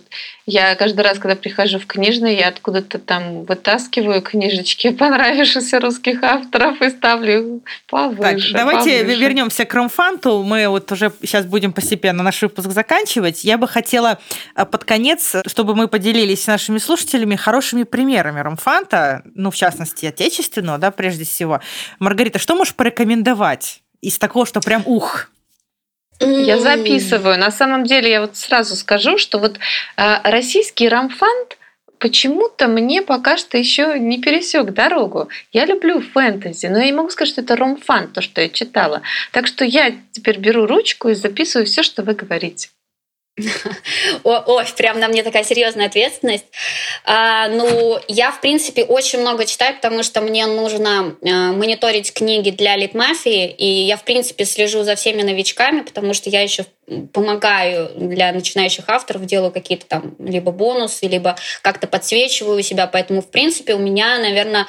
Я 0.49 0.77
каждый 0.77 1.01
раз, 1.01 1.19
когда 1.19 1.35
прихожу 1.35 1.81
в 1.81 1.87
книжный, 1.87 2.37
я 2.37 2.49
откуда-то 2.49 3.01
там 3.01 3.43
вытаскиваю 3.45 4.23
книжечки 4.23 4.91
понравившихся 4.97 5.81
русских 5.81 6.23
авторов 6.23 6.81
и 6.81 6.91
ставлю 6.91 7.57
их 7.57 7.63
повыше. 7.89 8.53
Так, 8.53 8.53
давайте 8.53 9.01
повыше. 9.01 9.21
вернемся 9.21 9.65
к 9.65 9.75
Ромфанту. 9.75 10.45
Мы 10.45 10.69
вот 10.69 10.91
уже 10.93 11.13
сейчас 11.21 11.47
будем 11.47 11.73
постепенно 11.73 12.23
наш 12.23 12.41
выпуск 12.43 12.71
заканчивать. 12.71 13.43
Я 13.43 13.59
бы 13.59 13.67
хотела 13.67 14.21
а, 14.55 14.65
под 14.65 14.85
конец, 14.85 15.35
чтобы 15.47 15.75
мы 15.75 15.89
поделились 15.89 16.45
с 16.45 16.47
нашими 16.47 16.79
слушателями 16.79 17.35
хорошими 17.35 17.83
примерами 17.83 18.39
Ромфанта, 18.39 19.23
ну, 19.35 19.51
в 19.51 19.57
частности, 19.57 20.07
отечественного, 20.07 20.79
да, 20.79 20.93
прежде 20.93 21.25
всего. 21.25 21.61
Маргарита, 21.99 22.39
что 22.39 22.55
можешь 22.55 22.75
порекомендовать 22.75 23.83
из 24.01 24.17
такого, 24.19 24.47
что 24.47 24.61
прям 24.61 24.85
ух? 24.87 25.29
Я 26.21 26.59
записываю. 26.59 27.39
На 27.39 27.51
самом 27.51 27.85
деле, 27.85 28.11
я 28.11 28.21
вот 28.21 28.37
сразу 28.37 28.75
скажу, 28.77 29.19
что 29.19 29.39
вот 29.39 29.59
э, 29.97 30.21
российский 30.25 30.89
рамфант 30.89 31.59
почему-то 31.99 32.69
мне 32.69 33.03
пока 33.03 33.37
что 33.37 33.59
еще 33.59 33.99
не 33.99 34.21
пересек 34.21 34.73
дорогу. 34.73 35.29
Я 35.53 35.65
люблю 35.67 36.01
фэнтези, 36.01 36.67
но 36.67 36.79
я 36.79 36.87
не 36.87 36.93
могу 36.93 37.11
сказать, 37.11 37.33
что 37.33 37.41
это 37.43 37.57
ромфант, 37.57 38.13
то, 38.13 38.21
что 38.21 38.41
я 38.41 38.49
читала. 38.49 39.03
Так 39.33 39.47
что 39.47 39.65
я 39.65 39.95
теперь 40.13 40.39
беру 40.39 40.67
ручку 40.67 41.09
и 41.09 41.15
записываю 41.15 41.67
все, 41.67 41.83
что 41.83 42.03
вы 42.03 42.15
говорите. 42.15 42.69
Ой, 44.25 44.65
прям 44.77 44.99
на 44.99 45.09
мне 45.09 45.23
такая 45.23 45.45
серьезная 45.45 45.87
ответственность. 45.87 46.47
А, 47.05 47.49
ну, 47.49 47.99
я, 48.09 48.31
в 48.31 48.41
принципе, 48.41 48.85
очень 48.85 49.21
много 49.21 49.45
читаю, 49.45 49.77
потому 49.77 50.03
что 50.03 50.23
мне 50.23 50.47
нужно 50.47 51.17
а, 51.23 51.53
мониторить 51.53 52.15
книги 52.15 52.51
для 52.51 52.77
литмафии, 52.77 53.47
и 53.47 53.67
я, 53.67 53.99
в 53.99 54.05
принципе, 54.05 54.47
слежу 54.47 54.85
за 54.85 54.95
всеми 54.95 55.23
новичками, 55.23 55.83
потому 55.83 56.15
что 56.15 56.31
я 56.31 56.41
еще 56.41 56.65
помогаю 57.13 57.91
для 57.97 58.33
начинающих 58.33 58.89
авторов, 58.89 59.27
делаю 59.27 59.51
какие-то 59.51 59.87
там 59.87 60.15
либо 60.19 60.51
бонусы, 60.51 61.07
либо 61.07 61.37
как-то 61.61 61.87
подсвечиваю 61.87 62.63
себя, 62.63 62.87
поэтому, 62.87 63.21
в 63.21 63.31
принципе, 63.31 63.75
у 63.75 63.79
меня, 63.79 64.19
наверное, 64.19 64.67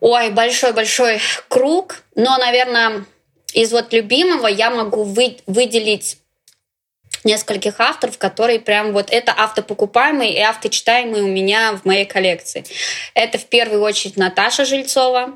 ой, 0.00 0.30
большой-большой 0.30 1.20
круг, 1.48 2.02
но, 2.16 2.36
наверное, 2.38 3.04
из 3.52 3.70
вот 3.70 3.92
любимого 3.92 4.48
я 4.48 4.70
могу 4.70 5.04
вы- 5.04 5.38
выделить 5.46 6.18
нескольких 7.24 7.80
авторов, 7.80 8.18
которые 8.18 8.60
прям 8.60 8.92
вот 8.92 9.10
это 9.10 9.34
автопокупаемые 9.36 10.34
и 10.34 10.40
авточитаемые 10.40 11.22
у 11.22 11.28
меня 11.28 11.72
в 11.72 11.84
моей 11.84 12.04
коллекции. 12.04 12.64
Это 13.14 13.38
в 13.38 13.46
первую 13.46 13.82
очередь 13.82 14.16
Наташа 14.16 14.64
Жильцова. 14.64 15.32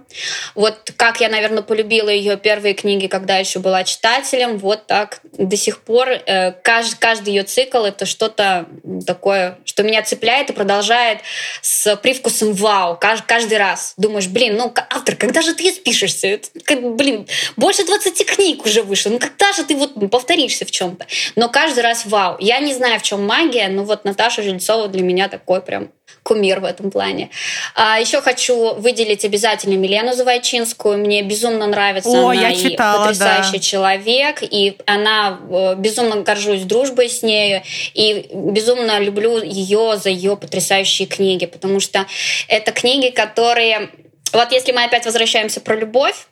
Вот 0.55 0.93
как 0.97 1.21
я, 1.21 1.29
наверное, 1.29 1.63
полюбила 1.63 2.09
ее 2.09 2.37
первые 2.37 2.75
книги, 2.75 3.07
когда 3.07 3.39
еще 3.39 3.59
была 3.59 3.85
читателем, 3.85 4.59
вот 4.59 4.87
так 4.87 5.21
до 5.33 5.57
сих 5.57 5.83
пор 5.83 6.09
э, 6.09 6.53
каждый, 6.53 6.99
каждый 6.99 7.31
ее 7.31 7.43
цикл 7.43 7.85
это 7.85 8.07
что-то 8.07 8.67
такое, 9.07 9.59
что 9.65 9.83
меня 9.83 10.03
цепляет 10.03 10.51
и 10.51 10.53
продолжает 10.53 11.21
с 11.63 11.97
привкусом 11.97 12.53
вау 12.53 12.97
каждый, 12.97 13.27
каждый 13.27 13.59
раз. 13.59 13.95
Думаешь, 13.97 14.27
блин, 14.27 14.57
ну 14.57 14.73
автор, 14.91 15.17
когда 15.17 15.43
же 15.43 15.55
ты 15.55 15.73
спишешься? 15.73 16.29
Это, 16.29 16.49
блин, 16.77 17.27
больше 17.57 17.85
20 17.85 18.27
книг 18.27 18.65
уже 18.65 18.83
вышло. 18.83 19.11
Ну 19.11 19.19
когда 19.19 19.53
же 19.53 19.65
ты 19.65 19.77
вот 19.77 20.11
повторишься 20.11 20.65
в 20.65 20.71
чем-то? 20.71 21.07
Но 21.37 21.49
каждый 21.49 21.80
раз 21.83 22.07
вау. 22.07 22.37
Я 22.39 22.59
не 22.61 22.75
знаю, 22.75 23.01
в 23.01 23.03
чем 23.03 23.27
магия, 23.27 23.69
но 23.69 23.85
вот 23.85 24.05
Наташа 24.05 24.43
Жильцова 24.43 24.89
для 24.89 25.03
меня 25.03 25.29
такой 25.29 25.61
прям 25.61 25.91
кумир 26.23 26.61
в 26.61 26.65
этом 26.65 26.91
плане. 26.91 27.31
А 27.75 27.99
еще 27.99 28.21
хочу 28.21 28.75
выделить 28.75 29.25
обязательно 29.25 29.75
Милену 29.75 30.13
Завойчинскую. 30.13 30.99
Мне 30.99 31.23
безумно 31.23 31.67
нравится 31.67 32.11
О, 32.11 32.31
она 32.31 32.35
я 32.35 32.51
и 32.51 32.57
читала, 32.57 33.07
потрясающий 33.07 33.53
да. 33.53 33.59
человек, 33.59 34.43
и 34.43 34.77
она 34.87 35.39
э, 35.51 35.75
безумно 35.77 36.17
горжусь 36.23 36.63
дружбой 36.63 37.09
с 37.09 37.23
нею, 37.23 37.63
и 37.95 38.29
безумно 38.33 38.99
люблю 39.01 39.43
ее 39.43 39.99
за 40.03 40.11
ее 40.11 40.37
потрясающие 40.37 41.09
книги, 41.09 41.47
потому 41.47 41.81
что 41.81 42.07
это 42.49 42.73
книги, 42.73 43.11
которые... 43.11 43.91
Вот 44.33 44.53
если 44.53 44.73
мы 44.73 44.85
опять 44.85 45.07
возвращаемся 45.07 45.61
про 45.61 45.75
любовь, 45.75 46.27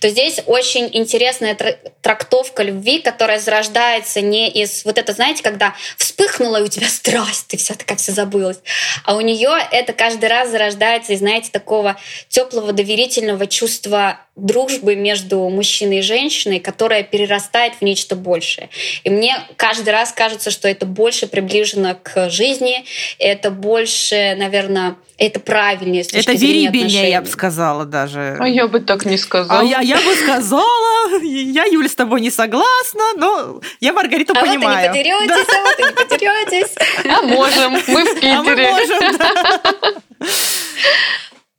то 0.00 0.08
здесь 0.08 0.40
очень 0.46 0.88
интересная 0.92 1.54
тр- 1.54 1.78
трактовка 2.00 2.62
любви, 2.62 3.00
которая 3.00 3.40
зарождается 3.40 4.20
не 4.20 4.50
из 4.50 4.84
вот 4.84 4.98
это, 4.98 5.12
знаете, 5.12 5.42
когда 5.42 5.74
вспыхнула 5.96 6.60
и 6.60 6.62
у 6.62 6.68
тебя 6.68 6.88
страсть, 6.88 7.46
ты 7.48 7.56
вся 7.56 7.74
такая 7.74 7.96
вся 7.96 8.12
забылась, 8.12 8.58
а 9.04 9.16
у 9.16 9.20
нее 9.20 9.50
это 9.70 9.92
каждый 9.92 10.28
раз 10.28 10.50
зарождается 10.50 11.12
из, 11.12 11.18
знаете, 11.18 11.50
такого 11.50 11.96
теплого 12.28 12.72
доверительного 12.72 13.46
чувства 13.46 14.18
дружбы 14.34 14.96
между 14.96 15.48
мужчиной 15.50 15.98
и 15.98 16.02
женщиной, 16.02 16.58
которая 16.58 17.02
перерастает 17.02 17.74
в 17.74 17.82
нечто 17.82 18.16
большее. 18.16 18.70
И 19.04 19.10
мне 19.10 19.36
каждый 19.56 19.90
раз 19.90 20.12
кажется, 20.12 20.50
что 20.50 20.68
это 20.68 20.86
больше 20.86 21.26
приближено 21.26 21.96
к 22.02 22.30
жизни, 22.30 22.84
это 23.18 23.50
больше, 23.50 24.34
наверное, 24.38 24.96
это 25.18 25.38
правильнее 25.38 26.02
с 26.02 26.08
точки 26.08 26.30
Это 26.30 26.32
верибельнее, 26.32 27.10
я 27.10 27.20
бы 27.20 27.28
сказала 27.28 27.84
даже. 27.84 28.36
А 28.40 28.48
я 28.48 28.66
бы 28.66 28.80
так 28.80 29.04
не 29.04 29.18
сказала. 29.18 29.61
А 29.62 29.64
я, 29.64 29.80
я 29.80 29.96
бы 29.96 30.14
сказала, 30.14 31.18
я, 31.22 31.64
Юля, 31.64 31.88
с 31.88 31.94
тобой 31.94 32.20
не 32.20 32.30
согласна, 32.30 33.12
но 33.16 33.60
я 33.80 33.92
Маргариту 33.92 34.32
А 34.36 34.40
понимаю. 34.40 34.88
вот 34.88 34.96
и 34.96 35.02
не 35.02 35.14
подеретесь, 35.14 35.54
а 35.54 35.62
вот 35.62 35.78
и 35.78 35.82
не 35.82 35.92
подеретесь. 35.92 36.74
А 37.10 37.22
можем, 37.22 37.72
мы 37.72 37.80
в 37.80 37.88
А 38.24 38.42
мы 38.42 38.50
Питере. 38.50 38.70
можем, 38.70 39.18
да. 39.18 39.60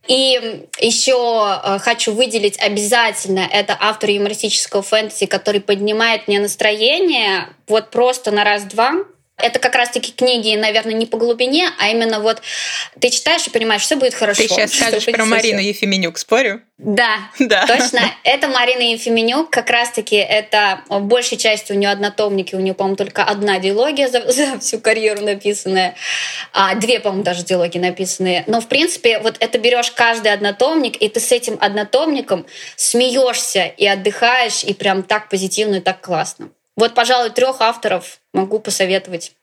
И 0.08 0.68
еще 0.80 1.60
э, 1.64 1.80
хочу 1.80 2.12
выделить 2.14 2.60
обязательно, 2.60 3.47
это 3.49 3.78
автор 3.80 4.10
юмористического 4.10 4.84
фэнтези, 4.84 5.28
который 5.28 5.62
поднимает 5.62 6.28
мне 6.28 6.41
настроение 6.41 7.47
вот 7.68 7.89
просто 7.89 8.32
на 8.32 8.43
раз-два. 8.43 8.95
Это 9.38 9.57
как 9.57 9.73
раз-таки 9.73 10.11
книги, 10.11 10.55
наверное, 10.55 10.93
не 10.93 11.07
по 11.07 11.17
глубине, 11.17 11.71
а 11.79 11.89
именно 11.89 12.19
вот 12.19 12.41
ты 12.99 13.09
читаешь 13.09 13.47
и 13.47 13.49
понимаешь, 13.49 13.81
все 13.81 13.95
будет 13.95 14.13
хорошо. 14.13 14.43
Ты 14.43 14.47
сейчас 14.47 14.71
скажешь 14.71 15.05
про 15.05 15.25
Марину 15.25 15.59
Ефименюк, 15.59 16.19
спорю? 16.19 16.61
Да, 16.77 17.17
да, 17.39 17.65
точно. 17.65 18.01
Это 18.23 18.47
Марина 18.47 18.81
Ефименюк. 18.81 19.49
Как 19.49 19.71
раз-таки 19.71 20.17
это 20.17 20.84
большей 20.88 21.38
частью 21.38 21.75
у 21.75 21.79
нее 21.79 21.89
однотомники. 21.89 22.53
У 22.53 22.59
нее, 22.59 22.75
по-моему, 22.75 22.95
только 22.95 23.23
одна 23.23 23.57
диалогия 23.57 24.07
за, 24.07 24.31
за 24.31 24.59
всю 24.59 24.79
карьеру 24.79 25.21
написанная. 25.21 25.95
А, 26.51 26.75
две, 26.75 26.99
по-моему, 26.99 27.23
даже 27.23 27.43
диалогии 27.43 27.79
написанные. 27.79 28.43
Но, 28.45 28.61
в 28.61 28.67
принципе, 28.67 29.19
вот 29.19 29.38
это 29.39 29.57
берешь 29.57 29.91
каждый 29.91 30.31
однотомник, 30.31 30.97
и 30.97 31.09
ты 31.09 31.19
с 31.19 31.31
этим 31.31 31.57
однотомником 31.59 32.45
смеешься 32.75 33.65
и 33.65 33.88
отдыхаешь, 33.88 34.63
и 34.63 34.73
прям 34.73 35.01
так 35.01 35.29
позитивно 35.29 35.77
и 35.77 35.81
так 35.81 36.01
классно. 36.01 36.49
Вот, 36.76 36.93
пожалуй, 36.93 37.30
трех 37.30 37.61
авторов 37.61 38.19
могу 38.34 38.59
посоветовать. 38.59 39.34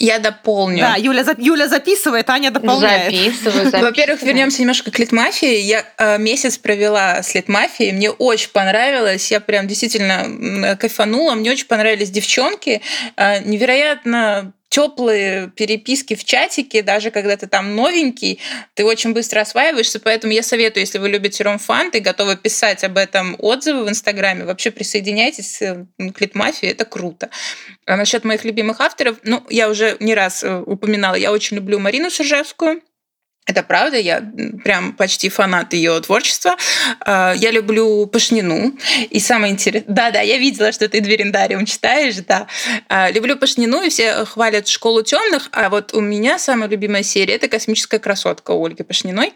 Я 0.00 0.20
дополню. 0.20 0.78
Да, 0.78 0.94
Юля, 0.96 1.24
Юля 1.38 1.66
записывает, 1.66 2.30
Аня 2.30 2.52
дополняет. 2.52 3.12
Записываю, 3.12 3.54
записываю. 3.64 3.84
Во-первых, 3.86 4.22
вернемся 4.22 4.60
немножко 4.60 4.92
к 4.92 4.98
Литмафии. 5.00 5.58
Я 5.58 5.84
э, 5.98 6.18
месяц 6.18 6.56
провела 6.56 7.20
с 7.20 7.34
Литмафией, 7.34 7.92
мне 7.92 8.10
очень 8.10 8.50
понравилось, 8.50 9.32
я 9.32 9.40
прям 9.40 9.66
действительно 9.66 10.76
кайфанула, 10.76 11.34
мне 11.34 11.50
очень 11.50 11.66
понравились 11.66 12.10
девчонки, 12.10 12.80
э, 13.16 13.42
невероятно 13.42 14.52
теплые 14.68 15.48
переписки 15.48 16.14
в 16.14 16.24
чатике, 16.24 16.82
даже 16.82 17.10
когда 17.10 17.36
ты 17.36 17.46
там 17.46 17.74
новенький, 17.74 18.38
ты 18.74 18.84
очень 18.84 19.14
быстро 19.14 19.40
осваиваешься, 19.40 19.98
поэтому 19.98 20.32
я 20.32 20.42
советую, 20.42 20.82
если 20.82 20.98
вы 20.98 21.08
любите 21.08 21.42
ромфант 21.42 21.94
и 21.94 22.00
готовы 22.00 22.36
писать 22.36 22.84
об 22.84 22.98
этом 22.98 23.36
отзывы 23.38 23.84
в 23.84 23.88
Инстаграме, 23.88 24.44
вообще 24.44 24.70
присоединяйтесь 24.70 25.62
э, 25.62 25.86
к 26.14 26.20
Литмафии, 26.20 26.68
это 26.68 26.84
круто. 26.84 27.30
А 27.86 27.96
насчет 27.96 28.24
моих 28.24 28.44
любимых 28.44 28.80
авторов, 28.80 29.16
ну, 29.22 29.42
я 29.48 29.70
уже 29.70 29.96
не 30.00 30.14
раз 30.14 30.44
э, 30.44 30.58
упоминала, 30.58 31.14
я 31.14 31.32
очень 31.32 31.56
люблю 31.56 31.78
Марину 31.78 32.10
Сержевскую, 32.10 32.82
это 33.48 33.62
правда, 33.62 33.96
я 33.96 34.22
прям 34.62 34.92
почти 34.92 35.30
фанат 35.30 35.72
ее 35.72 35.98
творчества. 36.00 36.56
А, 37.00 37.32
я 37.34 37.50
люблю 37.50 38.06
Пашнину. 38.06 38.74
И 39.08 39.18
самое 39.20 39.54
интересное... 39.54 39.94
Да-да, 39.94 40.20
я 40.20 40.36
видела, 40.36 40.70
что 40.70 40.86
ты 40.86 41.00
Двериндариум 41.00 41.64
читаешь, 41.64 42.16
да. 42.16 42.46
А, 42.88 43.10
люблю 43.10 43.38
Пашнину, 43.38 43.82
и 43.82 43.88
все 43.88 44.26
хвалят 44.26 44.68
«Школу 44.68 45.02
темных», 45.02 45.48
а 45.52 45.70
вот 45.70 45.94
у 45.94 46.00
меня 46.00 46.38
самая 46.38 46.68
любимая 46.68 47.02
серия— 47.02 47.34
это 47.36 47.48
«Космическая 47.48 47.98
красотка» 47.98 48.52
Ольги 48.52 48.82
Пашниной. 48.82 49.32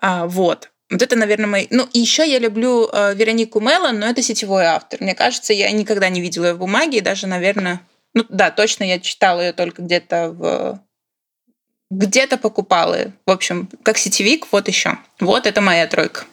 А, 0.00 0.26
вот. 0.26 0.70
Вот 0.90 1.02
это, 1.02 1.14
наверное, 1.14 1.46
мои... 1.46 1.66
Ну, 1.68 1.86
еще 1.92 2.26
я 2.26 2.38
люблю 2.38 2.88
Веронику 3.14 3.60
Меллон, 3.60 3.98
но 3.98 4.06
это 4.06 4.22
сетевой 4.22 4.64
автор. 4.64 5.02
Мне 5.02 5.14
кажется, 5.14 5.52
я 5.52 5.70
никогда 5.70 6.08
не 6.08 6.22
видела 6.22 6.46
ее 6.46 6.54
в 6.54 6.58
бумаге, 6.58 6.98
и 6.98 7.02
даже, 7.02 7.26
наверное... 7.26 7.82
Ну, 8.14 8.24
да, 8.30 8.50
точно 8.50 8.84
я 8.84 8.98
читала 8.98 9.40
ее 9.40 9.52
только 9.52 9.82
где-то 9.82 10.30
в 10.30 10.80
где-то 11.90 12.38
покупала. 12.38 13.12
В 13.26 13.30
общем, 13.30 13.68
как 13.82 13.98
сетевик, 13.98 14.46
вот 14.52 14.68
еще. 14.68 14.98
Вот 15.18 15.46
это 15.46 15.60
моя 15.60 15.86
тройка. 15.86 16.24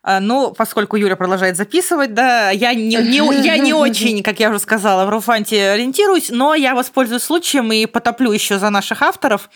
А, 0.00 0.20
ну, 0.20 0.54
поскольку 0.56 0.96
Юля 0.96 1.16
продолжает 1.16 1.56
записывать, 1.56 2.14
да, 2.14 2.50
я 2.50 2.72
не, 2.72 2.86
не, 2.86 3.44
я 3.44 3.58
не 3.58 3.74
очень, 3.74 4.22
как 4.22 4.38
я 4.38 4.48
уже 4.48 4.60
сказала, 4.60 5.04
в 5.04 5.10
Руфанте 5.10 5.70
ориентируюсь, 5.70 6.30
но 6.30 6.54
я 6.54 6.74
воспользуюсь 6.74 7.24
случаем 7.24 7.70
и 7.72 7.84
потоплю 7.84 8.30
еще 8.32 8.58
за 8.58 8.70
наших 8.70 9.02
авторов. 9.02 9.50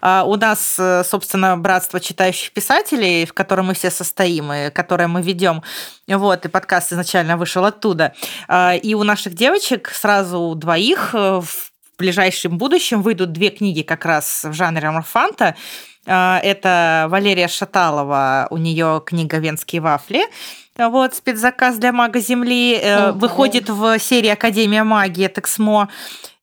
А, 0.00 0.22
у 0.24 0.36
нас, 0.36 0.76
э, 0.78 1.02
собственно, 1.04 1.58
братство 1.58 1.98
читающих 1.98 2.52
писателей, 2.52 3.26
в 3.26 3.34
котором 3.34 3.66
мы 3.66 3.74
все 3.74 3.90
состоим, 3.90 4.50
и 4.52 4.70
которое 4.70 5.08
мы 5.08 5.20
ведем. 5.20 5.62
Вот, 6.06 6.46
и 6.46 6.48
подкаст 6.48 6.92
изначально 6.92 7.36
вышел 7.36 7.64
оттуда. 7.64 8.14
А, 8.46 8.76
и 8.76 8.94
у 8.94 9.02
наших 9.02 9.34
девочек 9.34 9.90
сразу 9.92 10.54
двоих 10.54 11.10
э, 11.12 11.42
в 11.42 11.72
ближайшем 11.98 12.58
будущем 12.58 13.02
выйдут 13.02 13.32
две 13.32 13.50
книги 13.50 13.82
как 13.82 14.04
раз 14.04 14.44
в 14.44 14.52
жанре 14.52 14.88
ромфанта. 14.88 15.56
А, 16.06 16.40
это 16.42 17.06
Валерия 17.10 17.48
Шаталова, 17.48 18.46
у 18.50 18.56
нее 18.56 19.02
книга 19.04 19.38
«Венские 19.38 19.82
вафли», 19.82 20.22
вот, 20.78 21.14
спецзаказ 21.14 21.76
для 21.78 21.92
мага 21.92 22.20
Земли. 22.20 22.78
Э, 22.80 23.10
выходит 23.10 23.68
в 23.68 23.98
серии 23.98 24.28
Академия 24.28 24.84
магии 24.84 25.26
от 25.26 25.36
Эксмо. 25.36 25.88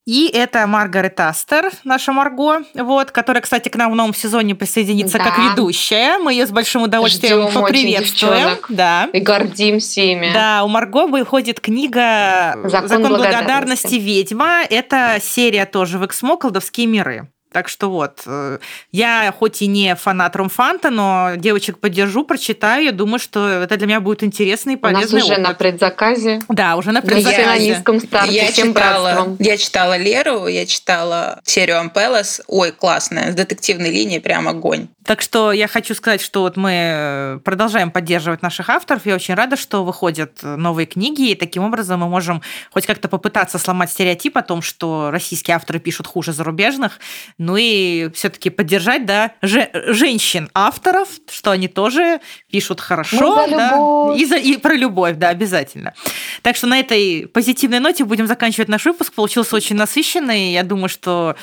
И 0.06 0.28
это 0.28 0.68
Маргарет 0.68 1.20
Астер, 1.20 1.72
наша 1.84 2.12
Марго, 2.12 2.64
вот, 2.76 3.10
которая, 3.10 3.42
кстати, 3.42 3.70
к 3.70 3.76
нам 3.76 3.92
в 3.92 3.96
новом 3.96 4.14
сезоне 4.14 4.54
присоединится 4.54 5.18
да. 5.18 5.24
как 5.24 5.38
ведущая. 5.40 6.20
Мы 6.20 6.34
ее 6.34 6.46
с 6.46 6.52
большим 6.52 6.84
удовольствием 6.84 7.50
Ждем 7.50 7.62
поприветствуем. 7.62 8.58
Да. 8.70 9.10
И 9.14 9.20
гордимся 9.20 10.02
ими. 10.02 10.32
Да, 10.32 10.64
у 10.64 10.68
Марго 10.68 11.08
выходит 11.08 11.60
книга 11.60 12.56
«Закон, 12.66 12.88
Закон 12.88 13.08
благодарности. 13.08 13.46
благодарности 13.46 13.96
ведьма». 13.96 14.62
Это 14.70 15.18
серия 15.20 15.66
тоже 15.66 15.98
в 15.98 16.06
Эксмо 16.06 16.38
«Колдовские 16.38 16.86
миры». 16.86 17.28
Так 17.56 17.70
что 17.70 17.90
вот, 17.90 18.24
э, 18.26 18.58
я 18.92 19.34
хоть 19.40 19.62
и 19.62 19.68
не 19.68 19.96
фанат 19.96 20.36
Ромфанта, 20.36 20.90
но 20.90 21.36
девочек 21.38 21.80
поддержу, 21.80 22.26
прочитаю. 22.26 22.84
Я 22.84 22.92
думаю, 22.92 23.18
что 23.18 23.48
это 23.48 23.78
для 23.78 23.88
меня 23.88 24.02
будет 24.02 24.24
интересный 24.24 24.74
и 24.74 24.76
полезный 24.76 25.08
У 25.08 25.16
нас 25.16 25.24
уже 25.24 25.34
опыт. 25.36 25.48
на 25.48 25.54
предзаказе. 25.54 26.42
Да, 26.50 26.76
уже 26.76 26.92
на 26.92 27.02
предзаказе. 27.02 27.42
Я 27.42 27.48
на 27.48 27.58
низком 27.58 28.02
старте. 28.02 28.36
Я 28.36 28.52
читала, 28.52 29.38
я 29.40 29.56
читала 29.56 29.96
Леру, 29.96 30.48
я 30.48 30.66
читала 30.66 31.40
серию 31.46 31.80
Ампелос. 31.80 32.42
Ой, 32.48 32.74
классная, 32.74 33.32
с 33.32 33.36
детективной 33.36 33.90
линией 33.90 34.20
прям 34.20 34.50
огонь. 34.50 34.90
Так 35.06 35.22
что 35.22 35.52
я 35.52 35.68
хочу 35.68 35.94
сказать, 35.94 36.20
что 36.20 36.42
вот 36.42 36.58
мы 36.58 36.72
э, 36.74 37.40
продолжаем 37.46 37.92
поддерживать 37.92 38.42
наших 38.42 38.70
авторов. 38.72 39.06
Я 39.06 39.16
очень 39.16 39.36
рада, 39.36 39.56
что 39.56 39.86
выходят 39.86 40.40
новые 40.42 40.88
книги, 40.88 41.30
и 41.30 41.36
таким 41.36 41.64
образом 41.64 42.00
мы 42.00 42.10
можем 42.10 42.42
хоть 42.72 42.88
как-то 42.88 43.08
попытаться 43.08 43.60
сломать 43.60 43.92
стереотип 43.92 44.36
о 44.36 44.42
том, 44.42 44.64
что 44.64 45.12
российские 45.12 45.56
авторы 45.56 45.80
пишут 45.80 46.08
хуже 46.08 46.34
зарубежных, 46.34 47.00
ну 47.46 47.56
и 47.58 48.10
все-таки 48.14 48.50
поддержать, 48.50 49.06
да, 49.06 49.34
же, 49.42 49.70
женщин-авторов, 49.74 51.08
что 51.30 51.52
они 51.52 51.68
тоже 51.68 52.20
пишут 52.50 52.82
хорошо, 52.82 53.48
ну, 53.48 53.58
да, 53.58 54.16
и, 54.18 54.26
за, 54.26 54.38
и 54.38 54.58
про 54.58 54.74
любовь, 54.74 55.16
да, 55.18 55.30
обязательно. 55.30 55.94
Так 56.42 56.56
что 56.56 56.68
на 56.68 56.80
этой 56.80 57.28
позитивной 57.28 57.80
ноте 57.80 58.04
будем 58.04 58.28
заканчивать 58.28 58.68
наш 58.68 58.86
выпуск. 58.86 59.14
Получился 59.14 59.56
очень 59.56 59.76
насыщенный. 59.76 60.52
Я 60.52 60.64
думаю, 60.64 60.90
что 60.90 61.36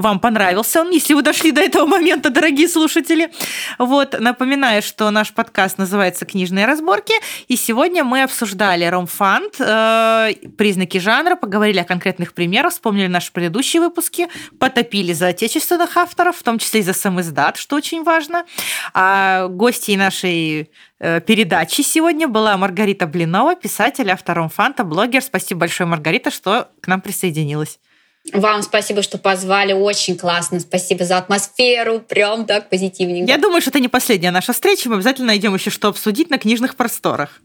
вам 0.00 0.20
понравился 0.20 0.80
он, 0.80 0.90
если 0.90 1.14
вы 1.14 1.22
дошли 1.22 1.52
до 1.52 1.60
этого 1.60 1.86
момента, 1.86 2.30
дорогие 2.30 2.68
слушатели. 2.68 3.30
Вот, 3.78 4.18
напоминаю, 4.18 4.82
что 4.82 5.10
наш 5.10 5.32
подкаст 5.32 5.78
называется 5.78 6.24
«Книжные 6.26 6.66
разборки», 6.66 7.14
и 7.48 7.56
сегодня 7.56 8.04
мы 8.04 8.22
обсуждали 8.22 8.84
ромфанд, 8.84 9.56
э, 9.58 10.32
признаки 10.56 10.98
жанра, 10.98 11.36
поговорили 11.36 11.78
о 11.78 11.84
конкретных 11.84 12.32
примерах, 12.32 12.72
вспомнили 12.72 13.06
наши 13.06 13.32
предыдущие 13.32 13.80
выпуски, 13.80 14.28
потопили 14.58 15.12
за 15.12 15.28
отечественных 15.28 15.96
авторов, 15.96 16.36
в 16.36 16.42
том 16.42 16.58
числе 16.58 16.80
и 16.80 16.82
за 16.82 16.92
сам 16.92 17.20
издат, 17.20 17.56
что 17.56 17.76
очень 17.76 18.02
важно. 18.02 18.44
А 18.94 19.48
гостьей 19.48 19.96
нашей 19.96 20.70
э, 20.98 21.20
передачи 21.20 21.82
сегодня 21.82 22.28
была 22.28 22.56
Маргарита 22.56 23.06
Блинова, 23.06 23.54
писатель, 23.54 24.10
автор 24.10 24.36
ромфанта, 24.36 24.84
блогер. 24.84 25.22
Спасибо 25.22 25.60
большое, 25.60 25.88
Маргарита, 25.88 26.30
что 26.30 26.68
к 26.80 26.88
нам 26.88 27.00
присоединилась. 27.00 27.78
Вам 28.32 28.62
спасибо, 28.62 29.02
что 29.02 29.18
позвали. 29.18 29.72
Очень 29.72 30.16
классно. 30.16 30.60
Спасибо 30.60 31.04
за 31.04 31.16
атмосферу. 31.18 32.00
Прям 32.00 32.44
так 32.44 32.68
позитивненько. 32.68 33.30
Я 33.30 33.38
думаю, 33.38 33.60
что 33.60 33.70
это 33.70 33.80
не 33.80 33.88
последняя 33.88 34.30
наша 34.30 34.52
встреча. 34.52 34.88
Мы 34.88 34.96
обязательно 34.96 35.28
найдем 35.28 35.54
еще 35.54 35.70
что 35.70 35.88
обсудить 35.88 36.30
на 36.30 36.38
книжных 36.38 36.76
просторах. 36.76 37.40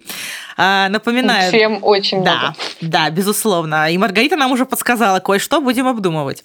А, 0.57 0.89
напоминаю. 0.89 1.51
Чем 1.51 1.79
очень 1.81 2.23
да, 2.23 2.37
много. 2.37 2.55
Да, 2.81 3.09
безусловно. 3.09 3.89
И 3.89 3.97
Маргарита 3.97 4.35
нам 4.35 4.51
уже 4.51 4.65
подсказала 4.65 5.19
кое-что. 5.19 5.61
Будем 5.61 5.87
обдумывать. 5.87 6.43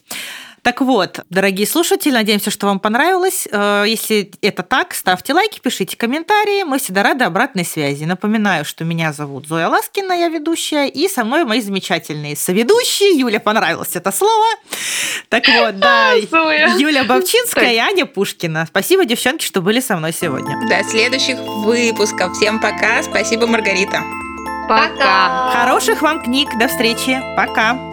Так 0.63 0.81
вот, 0.83 1.21
дорогие 1.31 1.67
слушатели, 1.67 2.13
надеемся, 2.13 2.51
что 2.51 2.67
вам 2.67 2.81
понравилось. 2.81 3.49
Э, 3.51 3.85
если 3.87 4.31
это 4.43 4.63
так, 4.63 4.95
ставьте 4.95 5.33
лайки, 5.33 5.59
пишите 5.59 5.97
комментарии. 5.97 6.65
Мы 6.65 6.79
всегда 6.79 7.03
рады 7.03 7.25
обратной 7.25 7.65
связи. 7.65 8.05
Напоминаю, 8.05 8.65
что 8.65 8.85
меня 8.85 9.13
зовут 9.13 9.47
Зоя 9.47 9.69
Ласкина, 9.69 10.13
я 10.13 10.29
ведущая, 10.29 10.89
и 10.89 11.09
со 11.09 11.25
мной 11.25 11.45
мои 11.45 11.61
замечательные 11.61 12.37
соведущие. 12.37 13.19
Юля, 13.19 13.41
понравилось 13.41 13.97
это 13.97 14.13
слово. 14.13 14.47
Так 15.29 15.49
вот, 15.49 15.79
да, 15.79 16.13
Юля 16.79 17.05
Бабчинская 17.05 17.73
и 17.73 17.77
Аня 17.77 18.05
Пушкина. 18.05 18.67
Спасибо, 18.67 19.05
девчонки, 19.05 19.45
что 19.45 19.63
были 19.63 19.81
со 19.81 19.97
мной 19.97 20.13
сегодня. 20.13 20.57
До 20.69 20.85
следующих 20.89 21.39
выпусков. 21.39 22.37
Всем 22.37 22.61
пока. 22.61 23.03
Спасибо, 23.03 23.47
Маргарита. 23.47 24.03
Пока. 24.69 25.51
Хороших 25.53 26.03
вам 26.03 26.23
книг. 26.23 26.49
До 26.59 26.69
встречи. 26.69 27.21
Пока. 27.37 27.90